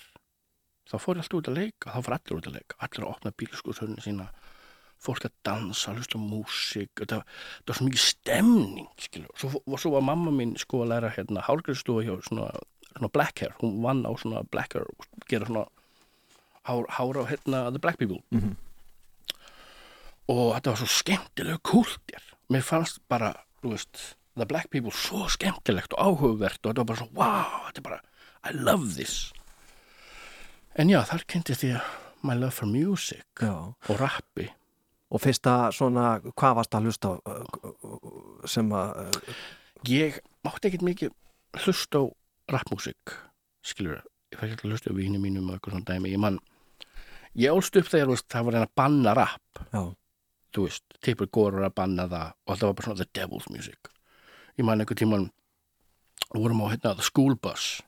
þá 0.86 0.98
fór 1.00 1.16
ég 1.16 1.24
alltaf 1.24 1.38
út 1.40 1.48
að 1.48 1.56
leika 1.56 1.90
þá 1.90 2.02
fór 2.04 2.12
allir 2.18 2.36
út 2.38 2.46
að 2.50 2.54
leika, 2.60 2.76
allir 2.78 3.04
að 3.06 3.10
opna 3.14 3.32
bílskúrshörnum 3.32 4.02
sína 4.04 4.28
fólk 5.02 5.26
að 5.28 5.34
dansa, 5.46 5.92
hlusta 5.94 6.18
músík 6.18 6.90
þetta, 6.98 7.20
þetta 7.22 7.72
var 7.72 7.78
svo 7.78 7.86
mikið 7.86 8.02
stemning 8.02 8.88
skilur, 8.98 9.30
svo, 9.38 9.50
og 9.62 9.80
svo 9.80 9.92
var 9.94 10.04
mamma 10.06 10.32
mín 10.34 10.56
sko 10.58 10.82
að 10.84 10.92
læra 10.94 11.12
hérna 11.14 11.44
hálgræðstofa 11.46 12.04
hjá 12.06 12.14
svona, 12.26 12.50
svona 12.94 13.10
black 13.12 13.42
hair, 13.44 13.54
hún 13.60 13.80
vann 13.84 14.04
á 14.08 14.10
svona 14.18 14.42
black 14.50 14.74
hair 14.74 14.86
og 14.88 15.26
gera 15.30 15.46
svona 15.46 15.66
hár, 16.66 16.88
hár 16.96 17.20
á 17.20 17.24
hérna 17.30 17.70
the 17.70 17.78
black 17.82 17.98
people. 17.98 18.22
Mhm. 18.30 18.56
og 20.28 20.56
þetta 20.56 20.72
var 20.72 20.80
svo 20.80 20.90
skemmtilega 20.90 21.58
kúltir 21.62 22.22
mér 22.50 22.64
fannst 22.66 22.98
bara, 23.08 23.34
þú 23.62 23.76
veist 23.76 24.16
the 24.36 24.46
black 24.46 24.70
people 24.70 24.90
svo 24.90 25.28
skemmtilegt 25.30 25.94
og 25.94 26.02
áhugavert 26.02 26.58
og 26.64 26.72
þetta 26.72 26.82
var 26.82 26.90
bara 26.90 26.98
svo, 26.98 27.08
wow, 27.14 27.66
þetta 27.68 27.78
er 27.82 27.88
bara 27.90 28.00
I 28.46 28.52
love 28.54 28.94
this. 28.94 29.32
En 30.78 30.86
já, 30.92 31.00
þar 31.02 31.24
kynnti 31.26 31.54
því 31.58 31.70
my 32.22 32.34
love 32.38 32.54
for 32.54 32.66
music 32.70 33.24
já. 33.40 33.50
og 33.50 34.00
rappi 34.00 34.50
Og 35.06 35.22
fyrsta 35.22 35.70
svona, 35.70 36.16
hvað 36.34 36.56
varst 36.58 36.74
að 36.74 36.88
hlusta 36.88 37.12
sem 38.50 38.72
að 38.74 39.20
ég 39.86 40.18
mátti 40.46 40.70
ekkert 40.70 40.86
mikið 40.86 41.12
hlusta 41.62 42.02
á 42.02 42.04
rappmúsík 42.50 43.14
skilur, 43.66 44.02
ég 44.32 44.40
fætti 44.40 44.58
að 44.58 44.72
hlusta 44.72 44.90
á 44.90 44.98
vínu 44.98 45.20
mínum 45.22 45.46
og 45.50 45.56
eitthvað 45.56 45.76
svona 45.76 45.88
dæmi, 45.90 46.12
ég 46.14 46.22
man 46.22 46.40
ég 47.38 47.54
ólst 47.54 47.76
upp 47.78 47.90
þegar 47.90 48.12
það 48.18 48.46
var 48.48 48.56
reyna 48.56 48.68
að 48.68 48.76
banna 48.80 49.14
rapp 49.16 49.62
Já, 49.70 49.82
þú 50.56 50.66
veist, 50.66 50.84
tipur 51.04 51.30
góður 51.30 51.66
að 51.68 51.76
banna 51.78 52.06
það 52.10 52.28
og 52.34 52.58
það 52.58 52.68
var 52.68 52.76
bara 52.78 52.88
svona 52.88 53.02
the 53.02 53.08
devil's 53.20 53.50
music 53.52 53.90
ég 54.56 54.66
man 54.66 54.80
einhvern 54.80 55.02
tíman 55.02 55.28
vorum 56.34 56.64
á 56.64 56.72
hérna 56.72 56.96
the 56.96 57.06
school 57.06 57.36
bus 57.36 57.82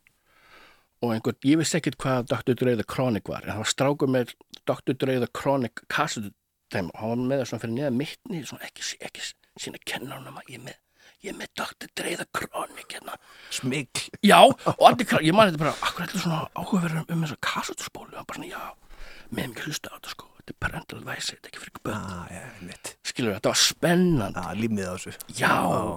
og 1.03 1.15
einhvern, 1.15 1.39
ég 1.47 1.61
vissi 1.61 1.79
ekkert 1.79 1.99
hvað 2.03 2.31
Dr. 2.33 2.57
Dre 2.59 2.75
the 2.75 2.87
Chronic 2.87 3.31
var, 3.31 3.45
en 3.45 3.55
það 3.55 3.63
var 3.63 3.71
strákur 3.71 4.11
með 4.11 4.35
Dr. 4.67 4.97
Dre 4.99 5.21
the 5.23 5.31
Chronic 5.31 5.85
kassetu 5.91 6.33
þeim, 6.73 6.91
hann 6.99 7.13
var 7.15 7.25
með 7.25 7.41
það 7.43 7.49
svona 7.51 7.65
fyrir 7.65 7.77
neða 7.77 7.95
mittni 7.97 8.43
svona 8.49 8.69
ekki, 8.69 8.87
ekki 9.09 9.27
sína 9.59 9.81
kennarnum 9.89 10.39
að 10.41 10.53
ég 10.53 10.61
er 10.61 10.67
með 10.69 10.77
ég 11.25 11.33
er 11.33 11.39
með 11.39 11.55
Dr. 11.59 11.91
Dre 11.99 12.15
the 12.21 12.27
Chronic 12.37 12.95
hérna. 12.95 13.17
Smikl 13.55 14.05
Já, 14.23 14.39
og 14.47 14.85
allir 14.87 15.09
krá, 15.09 15.19
ég 15.25 15.35
man 15.35 15.51
þetta 15.51 15.63
bara 15.65 15.75
akkur 15.83 16.05
ætla 16.07 16.23
svona 16.23 16.43
áhugaverður 16.55 17.09
um, 17.09 17.25
þessa 17.25 17.39
kassetuspólu 17.49 18.19
og 18.21 18.29
bara 18.29 18.39
svona, 18.39 18.51
já, 18.53 19.01
með 19.35 19.51
mikið 19.53 19.71
hlusta 19.71 19.91
á 19.91 19.97
þetta 19.97 20.13
sko. 20.15 20.29
Þetta 20.39 20.55
er 20.55 20.61
parental 20.65 21.01
advice, 21.01 21.33
þetta 21.35 21.49
er 21.49 21.51
ekki 21.51 21.65
fyrir 21.65 21.81
Já, 21.89 22.37
já, 22.37 22.45
mitt 22.69 22.93
skilur 23.09 23.35
þetta 23.35 23.51
var 23.51 23.61
spennandi. 23.61 24.45
Já, 24.45 24.61
límið 24.63 24.87
á 24.87 24.95
þessu. 24.95 25.17
Já. 25.35 25.57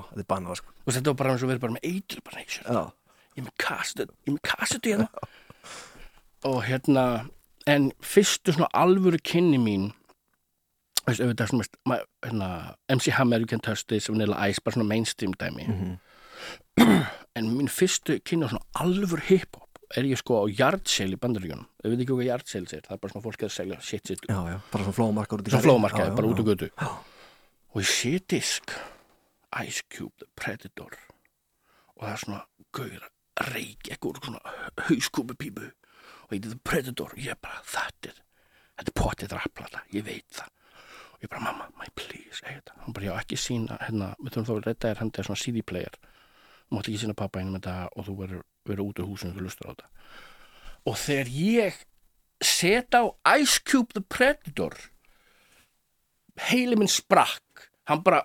þetta 0.10 0.24
er 0.24 0.30
bannað 0.34 0.60
sko. 0.62 0.74
Og 0.82 0.96
þetta 0.96 1.14
var 1.14 1.20
bara 1.22 1.36
eins 1.36 1.46
og 1.46 1.52
verið 1.52 1.64
bara 1.68 1.78
með 1.78 1.88
eitur 1.92 2.26
bara, 2.26 2.42
nei, 2.42 2.50
sér, 2.50 2.72
ég 3.32 3.44
er 3.44 3.46
með 3.46 3.56
kassetu 3.62 4.08
ég 4.10 4.32
er 4.32 4.36
með 4.36 4.44
kassetu 4.50 4.96
hérna. 4.96 5.30
Og 6.50 6.60
hérna 6.66 7.06
en 7.70 7.92
fyrstu 8.02 8.56
svona 8.56 8.72
alvöru 8.74 9.22
kynni 9.22 9.62
mín 9.62 9.92
veist, 11.08 11.22
auðvitað 11.24 11.50
svona, 11.52 11.64
veist, 11.66 11.78
ma- 11.90 12.04
hérna, 12.28 12.50
MC 12.98 13.12
Hammer, 13.18 13.40
You 13.44 13.50
Can 13.52 13.60
Touch 13.66 13.86
This, 13.90 14.10
Vanilla 14.12 14.38
Ice 14.50 14.62
bara 14.64 14.76
svona 14.78 14.88
mainstream 14.92 15.34
dæmi. 15.40 15.68
En 17.40 17.48
mín 17.56 17.70
fyrstu 17.72 18.18
kynni 18.28 18.44
á 18.48 18.52
svona 18.52 18.66
alvöru 18.82 19.22
hip-hop. 19.30 19.80
Er 19.96 20.04
ég 20.08 20.20
sko 20.20 20.42
á 20.44 20.46
yard-sale 20.52 21.16
í 21.16 21.20
bandaríkjunum? 21.20 21.66
Þau 21.80 21.88
veit 21.92 22.02
ekki 22.04 22.12
hvað 22.16 22.28
yard-sale 22.28 22.68
er, 22.76 22.84
það 22.88 22.96
er 22.96 23.00
bara 23.04 23.14
svona 23.14 23.26
fólk 23.26 23.44
að 23.48 23.54
selja 23.56 23.78
shit 23.84 24.08
sitt. 24.12 24.26
Já, 24.28 24.40
já, 24.52 24.58
bara 24.72 24.84
svona 24.88 24.98
flómarkar 24.98 25.40
út 25.44 25.48
í 25.48 25.52
Svo 25.52 25.58
garði. 25.60 25.68
flómarkaði, 25.70 26.12
Já, 26.12 26.16
bara 26.18 26.28
já, 26.28 26.32
út 26.32 26.40
á 26.40 26.44
já. 26.44 26.50
götu 26.52 26.70
og 27.72 27.80
ég 27.82 27.88
sé 27.92 28.12
disk 28.34 28.74
Ice 29.64 29.84
Cube, 29.92 30.12
The 30.20 30.28
Predator. 30.36 30.96
Og 31.96 32.04
það 32.04 32.12
er 32.16 32.22
svona 32.26 32.42
gauður 32.76 33.06
að 33.08 33.52
reykja 33.56 33.96
eitthvað 33.96 34.12
úr 34.12 34.24
svona 34.28 34.56
hauskúpu 34.90 35.38
pípu 35.40 35.68
og 35.68 36.36
ég 36.36 36.40
er 36.42 36.50
The 36.52 36.60
Predator 36.68 37.16
ég 37.20 37.32
er 37.36 37.40
bara, 37.44 37.62
þetta 37.64 38.12
er 38.12 38.20
þetta 38.82 38.92
er 38.92 38.98
potið 39.04 39.36
rapplata, 39.38 39.84
ég 39.96 40.04
veit 40.08 40.28
það 40.36 40.52
ég 41.22 41.30
bara, 41.30 41.44
mamma, 41.46 41.68
my 41.78 41.90
please, 41.96 42.42
hún 42.86 42.96
bara, 42.96 43.06
já, 43.06 43.14
ekki 43.22 43.38
sína, 43.38 43.78
hérna, 43.86 44.14
við 44.22 44.36
þurfum 44.36 44.48
þá 44.48 44.54
að 44.56 44.66
redda 44.68 44.88
þér 44.90 45.02
hendur 45.04 45.28
svona 45.28 45.44
CD 45.44 45.64
player. 45.66 46.00
Þú 46.66 46.78
mátt 46.78 46.90
ekki 46.90 47.02
sína 47.04 47.18
pappa 47.18 47.42
einum 47.42 47.60
þetta 47.60 47.76
og 47.96 48.08
þú 48.08 48.18
verður 48.24 48.44
verður 48.68 48.88
út 48.88 49.02
úr 49.02 49.10
húsinu 49.10 49.34
og 49.34 49.38
þú 49.38 49.46
lustur 49.46 49.70
á 49.70 49.72
þetta. 49.74 49.90
Og 50.90 50.98
þegar 50.98 51.32
ég 51.36 51.80
set 52.42 52.98
á 52.98 53.04
Ice 53.38 53.62
Cube 53.66 53.94
The 53.94 54.02
Predator 54.02 54.78
heili 56.50 56.78
minn 56.80 56.90
sprakk. 56.90 57.68
Hann 57.90 58.04
bara 58.06 58.24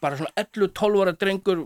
bara 0.00 0.16
svona 0.18 0.32
11-12 0.40 1.02
ára 1.04 1.12
drengur 1.14 1.60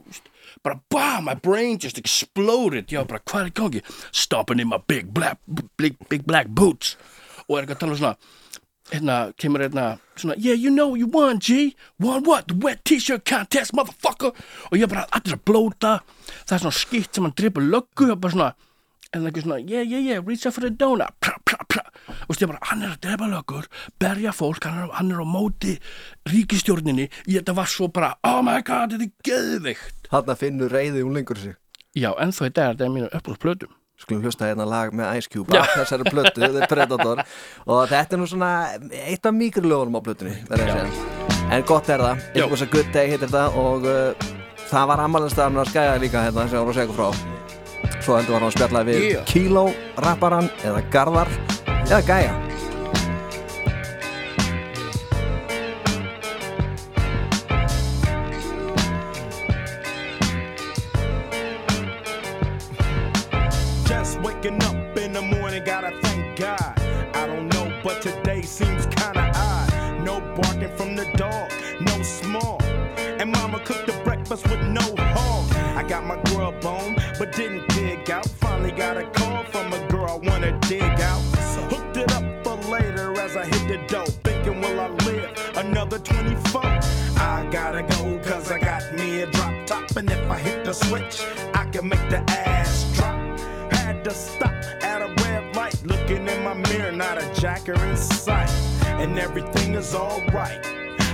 bara 0.62 0.80
bah, 0.90 1.20
my 1.24 1.34
brain 1.34 1.78
just 1.78 1.98
exploded. 1.98 2.90
Já, 2.92 3.04
bara 3.06 3.22
hvað 3.22 3.44
er 3.44 3.52
í 3.52 3.54
gangi? 3.60 3.84
Stopping 4.12 4.62
in 4.62 4.70
my 4.72 4.80
big 4.86 5.12
black, 5.14 5.40
big, 5.76 5.96
big 6.08 6.26
black 6.26 6.50
boots. 6.50 6.96
Og 7.48 7.58
er 7.58 7.64
ekki 7.64 7.78
að 7.78 7.82
tala 7.84 7.96
um 7.96 8.02
svona 8.02 8.16
hérna, 8.92 9.18
kemur 9.38 9.64
hérna 9.64 9.86
svona, 10.18 10.36
yeah, 10.38 10.56
you 10.56 10.70
know 10.70 10.94
you 10.98 11.06
won, 11.06 11.40
G. 11.40 11.74
Won 11.98 12.24
what, 12.24 12.48
the 12.48 12.54
wet 12.54 12.84
t-shirt 12.84 13.24
contest, 13.24 13.74
motherfucker. 13.76 14.32
Og 14.70 14.78
ég 14.78 14.90
bara, 14.90 15.06
allir 15.14 15.38
að 15.38 15.44
blóta. 15.48 15.98
Það 16.44 16.56
er 16.56 16.64
svona 16.64 16.80
skitt 16.80 17.14
sem 17.14 17.28
hann 17.28 17.36
dripur 17.38 17.64
löggu 17.64 18.10
og 18.12 18.20
bara 18.22 18.34
svona, 18.34 18.50
en 19.12 19.20
það 19.20 19.28
er 19.28 19.32
ekki 19.32 19.46
svona 19.46 19.60
yeah, 19.62 19.84
yeah, 19.84 20.02
yeah, 20.04 20.24
reach 20.24 20.46
out 20.46 20.56
for 20.56 20.66
the 20.66 20.70
donut. 20.70 21.14
Pra, 21.20 21.36
pra, 21.44 21.60
pra. 21.68 21.84
og 22.28 22.36
stið 22.36 22.52
bara, 22.52 22.60
hann 22.70 22.84
er 22.84 22.94
að 22.94 23.00
drepa 23.04 23.28
löggur 23.30 23.68
berja 24.00 24.32
fólk, 24.36 24.66
hann 24.68 24.84
er, 24.84 24.92
hann 24.96 25.12
er 25.12 25.22
á 25.24 25.26
móti 25.28 25.76
ríkistjórninni, 26.28 27.08
ég 27.28 27.40
þetta 27.40 27.56
var 27.58 27.70
svo 27.72 27.88
bara 27.92 28.14
oh 28.26 28.40
my 28.44 28.60
god, 28.66 28.94
þetta 28.94 29.08
er 29.08 29.28
geðvikt 29.28 30.08
Þarna 30.08 30.38
finnur 30.40 30.72
reyði 30.72 31.04
úlingur 31.04 31.40
sig. 31.40 31.58
Já, 31.96 32.14
ennþá 32.16 32.48
í 32.48 32.54
dag 32.56 32.70
er 32.70 32.78
þetta 32.78 32.94
mínu 32.94 33.10
uppbúrsplötum 33.12 33.74
skulum 33.98 34.22
hlusta 34.22 34.46
hérna 34.48 34.66
lag 34.68 34.92
með 34.94 35.18
Ice 35.18 35.30
Cube 35.32 35.58
af 35.58 35.72
þessari 35.74 36.06
plötu, 36.10 36.40
The 36.54 36.68
Predator 36.70 37.22
og 37.66 37.80
þetta 37.90 38.16
er 38.16 38.20
nú 38.22 38.28
svona 38.30 38.50
eitt 39.04 39.26
af 39.26 39.34
mýkri 39.34 39.64
lögunum 39.66 39.98
á 39.98 40.00
að 40.06 40.24
segja. 40.24 40.86
en 41.50 41.62
gott 41.68 41.88
er 41.90 42.04
það, 42.04 42.26
Já. 42.34 42.44
It 42.44 42.50
was 42.50 42.62
a 42.62 42.70
good 42.70 42.90
day 42.94 43.10
heitir 43.10 43.26
þetta 43.28 43.48
og 43.58 43.86
uh, 43.88 44.28
það 44.68 44.90
var 44.92 45.04
ammælistafn 45.06 45.58
að 45.62 45.70
skæða 45.72 45.98
líka 46.02 46.24
hérna 46.28 46.48
sem 46.48 46.60
var 46.62 46.74
að 46.74 46.80
segja 46.82 46.98
frá 46.98 47.08
svo 48.02 48.16
heldur 48.18 48.36
var 48.36 48.42
hann 48.44 48.50
að 48.52 48.56
spjalla 48.58 48.84
við 48.88 49.00
Yeah. 49.08 49.24
Kilo 49.30 49.64
rapparan 50.04 50.50
eða 50.64 50.84
Garðar 50.92 51.32
eða 51.88 52.02
Gæja 52.06 52.47
switch, 90.84 91.22
I 91.54 91.64
can 91.70 91.88
make 91.88 92.08
the 92.08 92.22
ass 92.30 92.90
drop. 92.94 93.16
Had 93.72 94.04
to 94.04 94.10
stop 94.10 94.52
at 94.82 95.02
a 95.02 95.08
red 95.22 95.54
light, 95.56 95.76
looking 95.84 96.26
in 96.28 96.44
my 96.44 96.54
mirror, 96.54 96.92
not 96.92 97.18
a 97.22 97.40
jacker 97.40 97.78
in 97.84 97.96
sight. 97.96 98.50
And 99.02 99.18
everything 99.18 99.74
is 99.74 99.94
alright. 99.94 100.64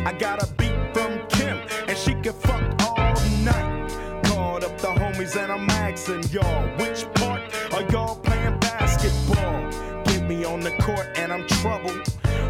I 0.06 0.12
got 0.18 0.42
a 0.42 0.46
beat 0.54 0.76
from 0.92 1.26
Kim, 1.28 1.58
and 1.88 1.96
she 1.96 2.14
can 2.14 2.32
fuck 2.32 2.62
all 2.86 3.14
night. 3.42 3.90
Called 4.24 4.64
up 4.64 4.78
the 4.78 4.88
homies, 4.88 5.36
and 5.36 5.50
I'm 5.50 5.68
asking 5.70 6.24
y'all, 6.30 6.62
which 6.78 7.04
part 7.14 7.42
are 7.74 7.82
y'all 7.90 8.16
playing 8.16 8.58
basketball? 8.60 9.70
Get 10.04 10.28
me 10.28 10.44
on 10.44 10.60
the 10.60 10.72
court, 10.82 11.06
and 11.16 11.32
I'm 11.32 11.46
troubled. 11.46 12.02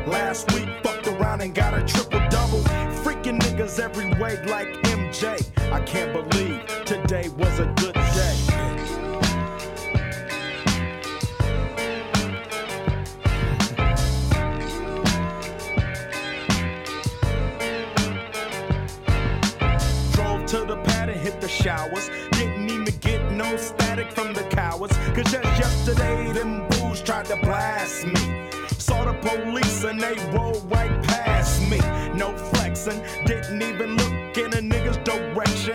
Last 0.06 0.52
week, 0.52 0.68
fucked 0.82 1.06
around 1.06 1.40
and 1.40 1.54
got 1.54 1.74
a 1.74 1.82
triple 1.84 2.23
niggas 3.64 3.80
every 3.80 4.06
way 4.20 4.36
like 4.46 4.68
MJ. 4.84 5.72
I 5.72 5.80
can't 5.80 6.12
believe 6.12 6.66
today 6.84 7.28
was 7.30 7.58
a 7.60 7.66
good 7.76 7.94
day. 7.94 8.36
Drove 20.12 20.46
to 20.46 20.64
the 20.64 20.80
pad 20.84 21.08
and 21.08 21.20
hit 21.20 21.40
the 21.40 21.48
showers. 21.48 22.10
Didn't 22.32 22.70
even 22.70 22.94
get 23.00 23.32
no 23.32 23.56
static 23.56 24.12
from 24.12 24.32
the 24.34 24.42
cowards. 24.44 24.96
Cause 25.14 25.30
just 25.32 25.44
yesterday, 25.58 26.32
them 26.32 26.66
bulls 26.68 27.02
tried 27.02 27.26
to 27.26 27.36
blast 27.36 28.06
me. 28.06 28.50
Saw 28.78 29.04
the 29.04 29.14
police 29.20 29.53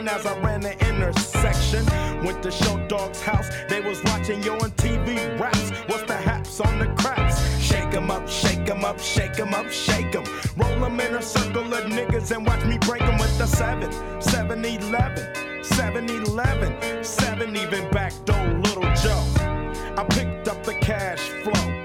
as 0.10 0.26
I 0.26 0.38
ran 0.40 0.62
the 0.62 0.74
intersection. 0.90 1.86
Went 2.24 2.42
to 2.44 2.52
Show 2.52 2.78
Dog's 2.88 3.22
house, 3.22 3.48
they 3.70 3.80
was 3.82 4.04
watching 4.06 4.42
yo 4.44 4.54
on 4.56 4.72
TV 4.72 5.40
raps. 5.40 5.70
What's 5.88 6.04
the 6.04 6.18
haps 6.18 6.60
on 6.60 6.80
the 6.80 6.88
craps? 7.02 7.38
Shake 7.62 7.94
'em 7.94 8.10
up, 8.12 8.28
shake 8.28 8.70
'em 8.70 8.84
up, 8.84 9.00
shake 9.00 9.40
'em 9.40 9.54
up, 9.54 9.70
shake 9.70 10.16
'em. 10.16 10.24
Roll 10.58 10.84
'em 10.86 11.00
in 11.00 11.16
a 11.16 11.22
circle 11.22 11.74
of 11.74 11.86
niggas 11.86 12.32
and 12.36 12.46
watch 12.46 12.64
me 12.66 12.78
break 12.80 13.04
'em 13.04 13.18
with 13.20 13.38
the 13.38 13.48
7, 13.48 13.92
7 14.22 14.66
11, 14.66 15.64
7 15.64 16.10
11, 16.10 17.04
7 17.04 17.56
even 17.56 17.90
back 17.92 18.14
door, 18.26 18.48
little 18.66 18.90
Joe. 19.04 19.24
I 19.98 20.04
picked 20.10 20.48
up 20.48 20.64
the 20.64 20.74
cash 20.74 21.22
flow. 21.44 21.79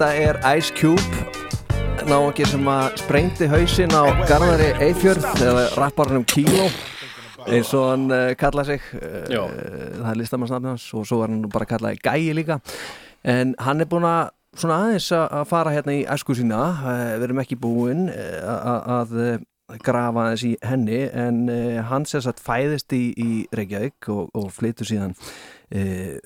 Þetta 0.00 0.16
er 0.16 0.38
Ice 0.56 0.72
Cube. 0.72 1.24
Náungi 2.08 2.46
sem 2.48 2.68
að 2.72 2.94
sprengdi 3.02 3.44
hausinn 3.52 3.92
á 3.92 4.08
Garðari 4.24 4.70
Eifjörð 4.86 5.26
eða 5.44 5.64
rapparnum 5.76 6.24
Kilo 6.24 6.70
eins 7.44 7.74
og 7.76 7.84
hann 7.90 8.06
uh, 8.08 8.30
kallaði 8.40 8.78
sig. 8.78 8.86
Uh, 8.96 9.50
það 9.98 10.08
er 10.14 10.18
listamannsnafni 10.22 10.70
hans 10.72 10.86
og 10.96 11.04
svo 11.04 11.18
var 11.20 11.28
hann 11.28 11.44
bara 11.52 11.68
kallaði 11.68 12.00
Gæi 12.00 12.32
líka. 12.38 12.56
En 13.28 13.52
hann 13.60 13.84
er 13.84 13.90
búin 13.92 14.08
að 14.08 14.32
svona 14.56 14.80
aðeins 14.86 15.10
að 15.18 15.44
fara 15.52 15.76
hérna 15.76 15.98
í 15.98 16.00
æsku 16.16 16.38
sína. 16.40 16.62
Uh, 16.80 17.04
við 17.18 17.28
erum 17.28 17.44
ekki 17.44 17.60
búin 17.60 18.08
að, 18.08 19.14
grafa 19.84 20.24
aðeins 20.30 20.48
í 20.48 20.56
henni 20.64 21.04
en 21.12 21.44
hann 21.92 22.08
sem 22.08 22.24
sagt 22.24 22.40
fæðist 22.40 22.96
í, 22.96 23.04
í 23.20 23.30
Reykjavík 23.52 24.08
og, 24.16 24.32
og 24.32 24.48
flytur 24.48 24.94
síðan 24.94 25.12
uh, 25.12 26.16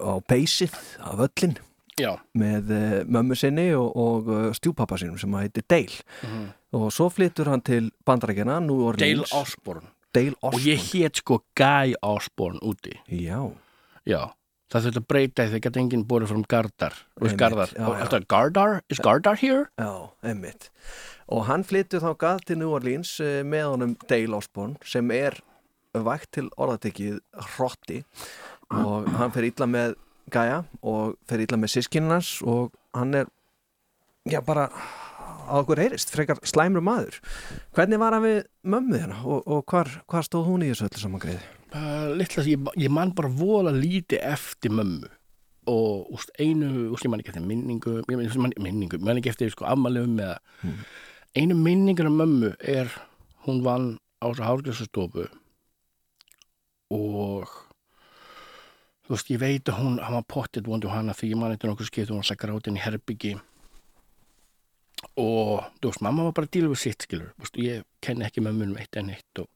á 0.00 0.16
Beysið 0.32 0.80
á 1.04 1.12
völlin 1.12 1.58
Já, 1.96 2.12
með 2.36 2.72
uh, 2.76 2.96
mömmu 3.08 3.36
sinni 3.38 3.70
og, 3.74 3.92
og 3.96 4.26
uh, 4.28 4.48
stjúpappa 4.56 4.98
sinum 5.00 5.16
sem 5.20 5.36
heitir 5.40 5.64
Dale. 5.68 6.00
Og 6.76 6.90
svo 6.92 7.06
flyttur 7.08 7.48
hann 7.48 7.62
til 7.64 7.90
bandarækjana 8.04 8.58
New. 8.64 8.90
Dale 9.00 9.24
Osborne. 9.32 9.92
Og 10.44 10.58
ég 10.64 10.80
hét 10.92 11.20
sko 11.20 11.42
Guy 11.56 11.94
Osborne 12.04 12.60
úti. 12.64 12.94
Já, 13.12 13.40
Já, 14.06 14.20
það 14.70 14.84
þurfti 14.84 15.00
að 15.00 15.08
breyta 15.10 15.44
það 15.50 15.62
geta 15.64 15.80
enginn 15.82 16.06
borið 16.06 16.30
frá 16.30 16.42
Gardar. 16.52 16.96
Gardar, 18.30 18.76
is 18.92 19.02
Gardar 19.02 19.40
here? 19.40 19.64
Já, 19.74 19.90
einmitt. 20.22 20.70
Og 21.26 21.42
hann 21.48 21.66
flyttu 21.66 21.98
þá 21.98 22.12
gað 22.20 22.44
til 22.46 22.60
New 22.60 22.70
Orleans 22.76 23.16
eh, 23.18 23.40
með 23.42 23.66
honum 23.72 23.96
Dale 24.06 24.38
Osborne 24.38 24.78
sem 24.86 25.10
er 25.10 25.40
vægt 25.96 26.36
til 26.36 26.46
orðatekið 26.54 27.18
hrotti. 27.56 28.04
Og 28.70 29.10
hann 29.18 29.34
fer 29.34 29.48
illa 29.48 29.66
með 29.70 29.96
Gaia 30.32 30.62
og 30.82 31.16
fer 31.28 31.42
illa 31.44 31.58
með 31.60 31.76
sískinnans 31.76 32.40
og 32.46 32.72
hann 32.96 33.14
er, 33.14 33.28
já 34.26 34.40
bara 34.44 34.68
á 35.46 35.54
okkur 35.60 35.78
heyrist, 35.78 36.10
frekar 36.10 36.40
slæmur 36.46 36.82
maður. 36.84 37.20
Hvernig 37.76 38.00
var 38.02 38.16
hann 38.16 38.24
við 38.26 38.40
mömmu 38.66 38.98
hérna 38.98 39.20
og, 39.22 39.44
og 39.46 39.62
hvar, 39.70 39.90
hvar 40.10 40.26
stóð 40.26 40.48
hún 40.50 40.64
í 40.66 40.72
þessu 40.72 40.88
öllu 40.88 41.02
saman 41.02 41.22
greið? 41.22 41.44
Uh, 41.76 42.08
litla, 42.18 42.44
ég, 42.46 42.66
ég 42.82 42.92
man 42.92 43.14
bara 43.14 43.30
vola 43.30 43.74
lítið 43.74 44.22
eftir 44.26 44.74
mömmu 44.74 45.10
og 45.66 46.10
úst, 46.14 46.30
einu, 46.38 46.88
úst, 46.94 47.06
ég 47.06 47.10
man 47.10 47.22
ekki 47.22 47.32
eftir 47.32 47.46
minningu 47.46 47.98
ég 48.06 48.36
man, 48.38 48.54
minningu, 48.62 49.00
man 49.02 49.18
ekki 49.18 49.32
eftir 49.32 49.50
sko, 49.50 49.66
afmælum 49.66 50.14
eða 50.22 50.36
einu 51.36 51.56
minningur 51.58 52.06
af 52.06 52.14
mömmu 52.14 52.52
er 52.62 52.92
hún 53.46 53.64
vann 53.66 53.96
á 54.22 54.30
þessu 54.30 54.46
hárgræsastofu 54.46 55.26
og 56.94 57.50
þú 59.06 59.14
veist, 59.14 59.30
ég 59.30 59.42
veit 59.42 59.70
að 59.70 59.78
hún 59.80 59.98
hann 60.02 60.16
var 60.18 60.26
pottet 60.28 60.66
vondu 60.66 60.90
hana 60.90 61.14
því 61.16 61.32
ég 61.32 61.40
man 61.40 61.54
eftir 61.54 61.70
nokkuð 61.70 61.90
skipt 61.90 62.10
og 62.10 62.20
hún 62.20 62.26
sagði 62.26 62.42
grátin 62.44 62.78
í 62.78 62.82
herbyggi 62.82 63.34
og 65.22 65.66
þú 65.80 65.90
veist, 65.90 66.02
mamma 66.04 66.26
var 66.26 66.36
bara 66.36 66.48
að 66.48 66.56
díla 66.56 66.72
við 66.72 66.82
sitt 66.82 67.06
skilur, 67.06 67.32
þú 67.36 67.46
veist, 67.46 67.60
ég 67.62 67.84
kenni 68.04 68.26
ekki 68.26 68.44
mömmunum 68.44 68.80
eitt 68.80 68.98
en 68.98 69.12
eitt 69.14 69.42
og, 69.42 69.50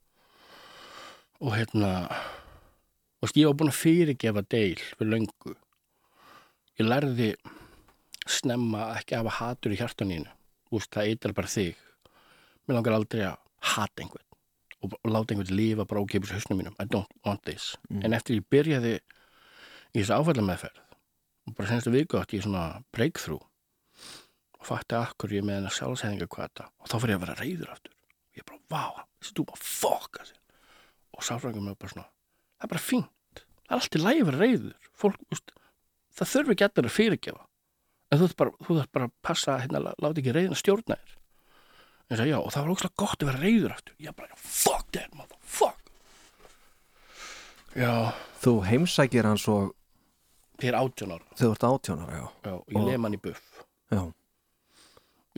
og 1.40 1.56
hérna 1.56 1.92
þú 2.10 3.26
veist, 3.26 3.40
ég 3.40 3.50
var 3.50 3.58
búin 3.60 3.72
að 3.72 3.80
fyrirgefa 3.80 4.44
deil 4.48 4.82
fyrir 4.96 5.12
löngu. 5.14 5.56
Ég 6.80 6.86
lærði 6.86 7.32
snemma 8.30 8.86
að 8.86 9.00
ekki 9.00 9.18
hafa 9.18 9.38
hatur 9.40 9.74
í 9.74 9.80
hjartaninu 9.80 10.30
þú 10.70 10.78
veist, 10.78 10.92
það 10.94 11.12
eitar 11.12 11.36
bara 11.36 11.50
þig. 11.50 11.86
Mér 12.64 12.78
langar 12.78 12.96
aldrei 12.96 13.24
að 13.26 13.38
hata 13.74 14.04
einhvern 14.04 14.26
og, 14.80 14.94
láta 15.10 15.34
einhvern 15.34 15.56
lifa 15.58 15.84
bara 15.84 16.00
ókipis 16.04 16.32
hausnum 16.32 16.60
mínum. 16.62 16.76
I 16.80 16.86
don't 16.88 17.10
want 17.26 17.42
this. 17.44 17.74
En 17.90 18.14
eftir 18.16 18.38
ég 18.38 18.46
byrjaði 18.52 19.00
í 19.94 20.00
þessu 20.02 20.16
áfællameðferð 20.18 20.80
og 21.50 21.54
bara 21.56 21.68
senstu 21.70 21.90
viku 21.94 22.18
átti 22.20 22.38
ég 22.38 22.44
svona 22.46 22.64
breakthrough. 22.94 23.42
Og 24.60 24.66
fætti 24.68 24.94
akkur 24.98 25.32
ég 25.32 25.44
með 25.46 25.56
hennar 25.60 25.72
sjálfsæðingakvata 25.74 26.66
og 26.78 26.90
þá 26.90 26.96
fyrir 27.00 27.14
ég 27.14 27.20
að 27.20 27.24
vera 27.24 27.38
reyður 27.40 27.70
aftur. 27.72 27.94
Og 28.30 28.40
ég 28.40 28.46
bara, 28.50 28.60
vá, 28.70 29.04
þessi 29.24 29.44
bara 29.48 29.62
fokka 29.64 30.26
sér 30.28 30.36
og 31.16 31.24
sáfrangum 31.26 31.64
mig 31.66 31.78
bara 31.80 31.90
svona 31.94 32.06
það 32.60 32.66
er 32.66 32.70
bara 32.74 32.82
fínt, 32.84 33.40
það 33.64 33.72
er 33.74 33.78
allt 33.80 33.96
í 33.96 34.00
lægi 34.04 34.20
að 34.22 34.28
vera 34.30 34.40
reyður 34.44 34.90
fólk, 35.00 35.16
úst, 35.34 35.50
það 36.16 36.30
þurfi 36.34 36.54
ekki 36.54 36.66
allir 36.68 36.88
að 36.90 36.94
fyrirgefa. 36.98 37.42
En 38.10 38.18
þú 38.20 38.26
þarf 38.28 38.36
bara, 38.42 38.52
þú 38.66 38.76
þarf 38.78 38.92
bara 38.96 39.08
að 39.08 39.16
passa 39.26 39.56
hérna, 39.62 39.80
lá- 39.86 39.96
láta 40.02 40.20
ekki 40.20 40.34
reyðin 40.36 40.54
að 40.54 40.60
stjórna 40.60 40.96
þér. 41.00 41.16
Ég 42.10 42.18
sagði, 42.20 42.30
já, 42.34 42.38
og 42.40 42.50
það 42.52 42.62
var 42.66 42.72
ógslag 42.74 42.94
gott 43.00 43.22
að 43.24 43.28
vera 43.30 43.42
reyður 43.44 43.74
aftur. 43.76 43.94
Ég 44.02 44.16
bara, 44.18 44.36
fuck 44.36 44.90
that, 44.92 45.14
mother, 45.14 45.36
fuck 45.40 45.76
já, 47.76 48.12
Þú 48.40 48.54
heimsækir 48.66 49.26
hann 49.28 49.38
svo 49.40 49.58
þér 50.62 50.78
átjón 50.80 51.14
ára. 51.16 51.26
Þegar 51.34 51.46
þú 51.46 51.52
ert 51.52 51.68
átjónar, 51.70 52.10
já. 52.16 52.24
já, 52.46 52.54
ég 52.74 52.88
lem 52.88 53.06
hann 53.06 53.16
í 53.16 53.22
buff. 53.22 53.62
Já, 53.90 54.12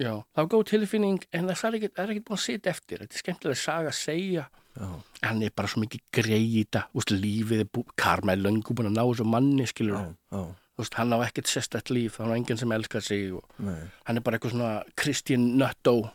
Já, 0.00 0.24
það 0.32 0.40
var 0.40 0.48
góð 0.48 0.62
tilfinning 0.70 1.24
en 1.36 1.48
það 1.50 1.64
er 1.68 1.84
er 1.84 2.10
ekki 2.14 2.24
búin 2.24 2.38
að 2.38 2.44
sitja 2.46 2.70
eftir. 2.72 3.02
Þetta 3.02 3.12
er 3.12 3.20
skemmtilega 3.20 3.60
saga 3.60 3.88
að 3.90 3.98
segja. 3.98 4.44
Já, 4.72 4.88
hann 5.28 5.42
er 5.44 5.50
bara 5.52 5.68
svo 5.68 5.82
mikið 5.82 6.00
greita 6.16 6.86
Úst, 6.96 7.10
lífið 7.12 7.60
er 7.60 7.66
búið, 7.68 7.90
Karma 8.00 8.32
er 8.32 8.40
löngu 8.40 8.72
búin 8.72 8.88
að 8.88 8.94
ná 8.96 9.04
þessu 9.04 9.26
manni 9.28 9.66
skilur 9.68 9.98
já, 9.98 10.14
já, 10.32 10.40
Úst, 10.80 10.96
hann 10.96 11.12
á 11.12 11.20
ekkert 11.20 11.50
sérstætt 11.52 11.92
líf, 11.92 12.16
hann 12.16 12.32
á 12.32 12.36
enginn 12.38 12.56
sem 12.56 12.72
elskar 12.72 13.04
sig 13.04 13.34
og 13.36 13.44
nei, 13.60 13.84
hann 14.08 14.16
er 14.16 14.24
bara 14.24 14.38
eitthvað 14.38 14.54
svona 14.54 14.82
Christian 14.96 15.58
Nutto. 15.60 16.08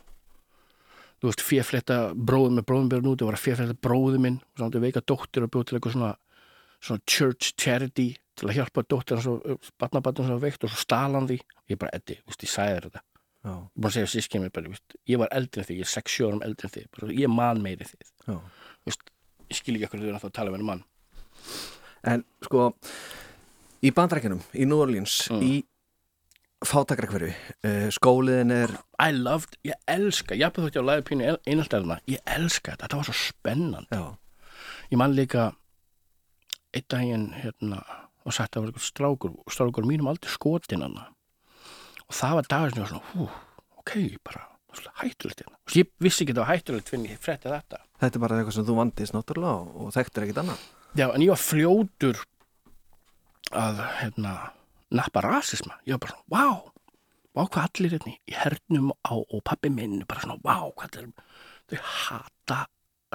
Þú 1.22 1.30
veist, 1.30 1.46
fjefletta 1.46 2.00
bróður 2.14 2.58
með 2.58 2.66
bróðum 2.66 2.90
björn 2.90 3.10
út 3.14 3.22
og 3.22 3.30
til 8.38 8.48
að 8.48 8.56
hjálpa 8.60 8.84
dóttir 8.88 9.18
hans 9.18 9.26
og 9.30 9.70
batnabatnum 9.82 10.26
sem 10.28 10.36
var 10.38 10.44
veikt 10.46 10.64
og 10.64 10.70
svo 10.72 10.80
stalan 10.82 11.28
því. 11.28 11.38
Ég 11.70 11.78
bara, 11.80 11.92
Eddi, 11.98 12.18
veist, 12.26 12.42
ég 12.46 12.52
sagði 12.52 12.76
þér 12.78 12.88
þetta. 12.88 13.02
Já, 13.44 13.52
ég 13.54 13.84
er 13.84 13.88
að 13.88 13.94
segja 13.96 14.10
sískinn 14.14 14.42
mér 14.44 14.52
bara, 14.54 14.72
veist, 14.72 14.96
ég 15.08 15.20
var 15.22 15.30
eldri 15.32 15.62
en 15.62 15.68
þig, 15.68 15.78
ég 15.78 15.86
er 15.86 15.92
6 15.94 16.18
árum 16.26 16.42
eldri 16.46 16.68
en 16.68 16.74
þig, 16.74 16.86
bara, 16.96 17.12
ég 17.14 17.30
man 17.32 17.62
meiri 17.64 17.86
þig. 17.88 18.06
Já. 18.26 18.36
Þú 18.38 18.90
veist, 18.92 19.10
ég 19.48 19.60
skil 19.60 19.74
ekki 19.78 19.88
okkur 19.88 20.02
þegar 20.04 20.20
það 20.22 20.30
að 20.30 20.36
tala 20.38 20.50
með 20.52 20.58
henni 20.58 20.68
mann. 20.70 20.84
En 22.12 22.24
sko, 22.46 22.66
í 23.82 23.92
bandrækjunum, 23.94 24.42
í 24.54 24.66
New 24.68 24.80
Orleans, 24.82 25.16
Mm. 25.30 25.42
í 25.42 25.64
fátakrakverfi, 26.66 27.30
uh, 27.64 27.86
skóliðin 27.94 28.50
er, 28.50 28.72
I 28.98 29.12
loved, 29.14 29.54
ég 29.66 29.78
elska, 29.86 30.34
ég 30.34 30.48
hafði 30.48 30.64
þótt 30.66 30.78
ég 30.78 30.82
á 30.82 30.88
læði 30.90 31.04
pínu 31.06 31.28
einhaldarna, 31.46 32.00
ég 32.10 32.18
elska 32.26 32.72
þetta, 32.74 32.88
þetta 32.88 32.96
var 32.98 33.06
svo 33.06 33.14
spennandi. 33.14 33.94
Já, 33.94 34.18
ég 34.90 34.98
man 34.98 35.14
líka 35.14 35.52
einn 36.74 36.88
daginn 36.90 37.28
hérna 37.38 37.78
og 38.28 38.36
sagt 38.36 38.52
að 38.52 38.58
það 38.58 38.64
var 38.64 38.70
eitthvað 38.72 38.86
strákur 38.88 39.34
og 39.34 39.54
strákur 39.54 39.88
mínum 39.88 40.10
aldrei 40.10 40.32
skotin 40.32 40.84
hana. 40.84 41.08
Og 42.08 42.16
það 42.16 42.38
var 42.38 42.48
dagur 42.52 42.72
sem 42.72 42.78
ég 42.78 42.84
var 42.84 42.92
svona 42.92 43.12
hú, 43.12 43.28
ok, 43.82 43.92
bara 44.28 44.44
svona 44.78 44.94
hættulegt 45.02 45.42
hérna. 45.42 45.58
Og 45.64 45.76
ég 45.78 45.90
vissi 46.04 46.24
ekki 46.24 46.34
að 46.34 46.40
það 46.40 46.44
var 46.44 46.52
hættulegt 46.54 46.92
fyrir 46.92 47.12
ég 47.12 47.22
frétti 47.24 47.52
þetta. 47.52 47.80
Þetta 48.02 48.18
er 48.18 48.24
bara 48.24 48.38
eitthvað 48.40 48.56
sem 48.58 48.66
þú 48.68 48.76
vandist 48.78 49.16
náttúrulega 49.16 49.54
og, 49.82 49.92
þekktir 49.96 50.26
ekkit 50.26 50.42
annað. 50.44 50.66
já, 50.98 51.06
en 51.08 51.24
ég 51.24 51.32
var 51.32 51.40
fljótur 51.42 52.20
að 53.58 53.80
hérna 54.00 54.34
nappa 54.94 55.22
rasisma, 55.24 55.78
ég 55.88 55.96
var 55.96 56.02
bara 56.04 56.16
svona 56.16 56.32
vá, 56.32 56.72
vá 57.36 57.42
hvað 57.48 57.64
allir 57.68 57.94
hérna 57.96 58.12
í 58.14 58.36
hernum 58.36 58.92
á, 59.04 59.12
og 59.16 59.40
pappi 59.44 59.70
minn 59.72 60.02
bara 60.08 60.24
svona 60.24 60.38
vá, 60.44 60.68
hvað 60.76 61.00
er 61.00 61.10
þau 61.68 61.80
hata 61.84 62.60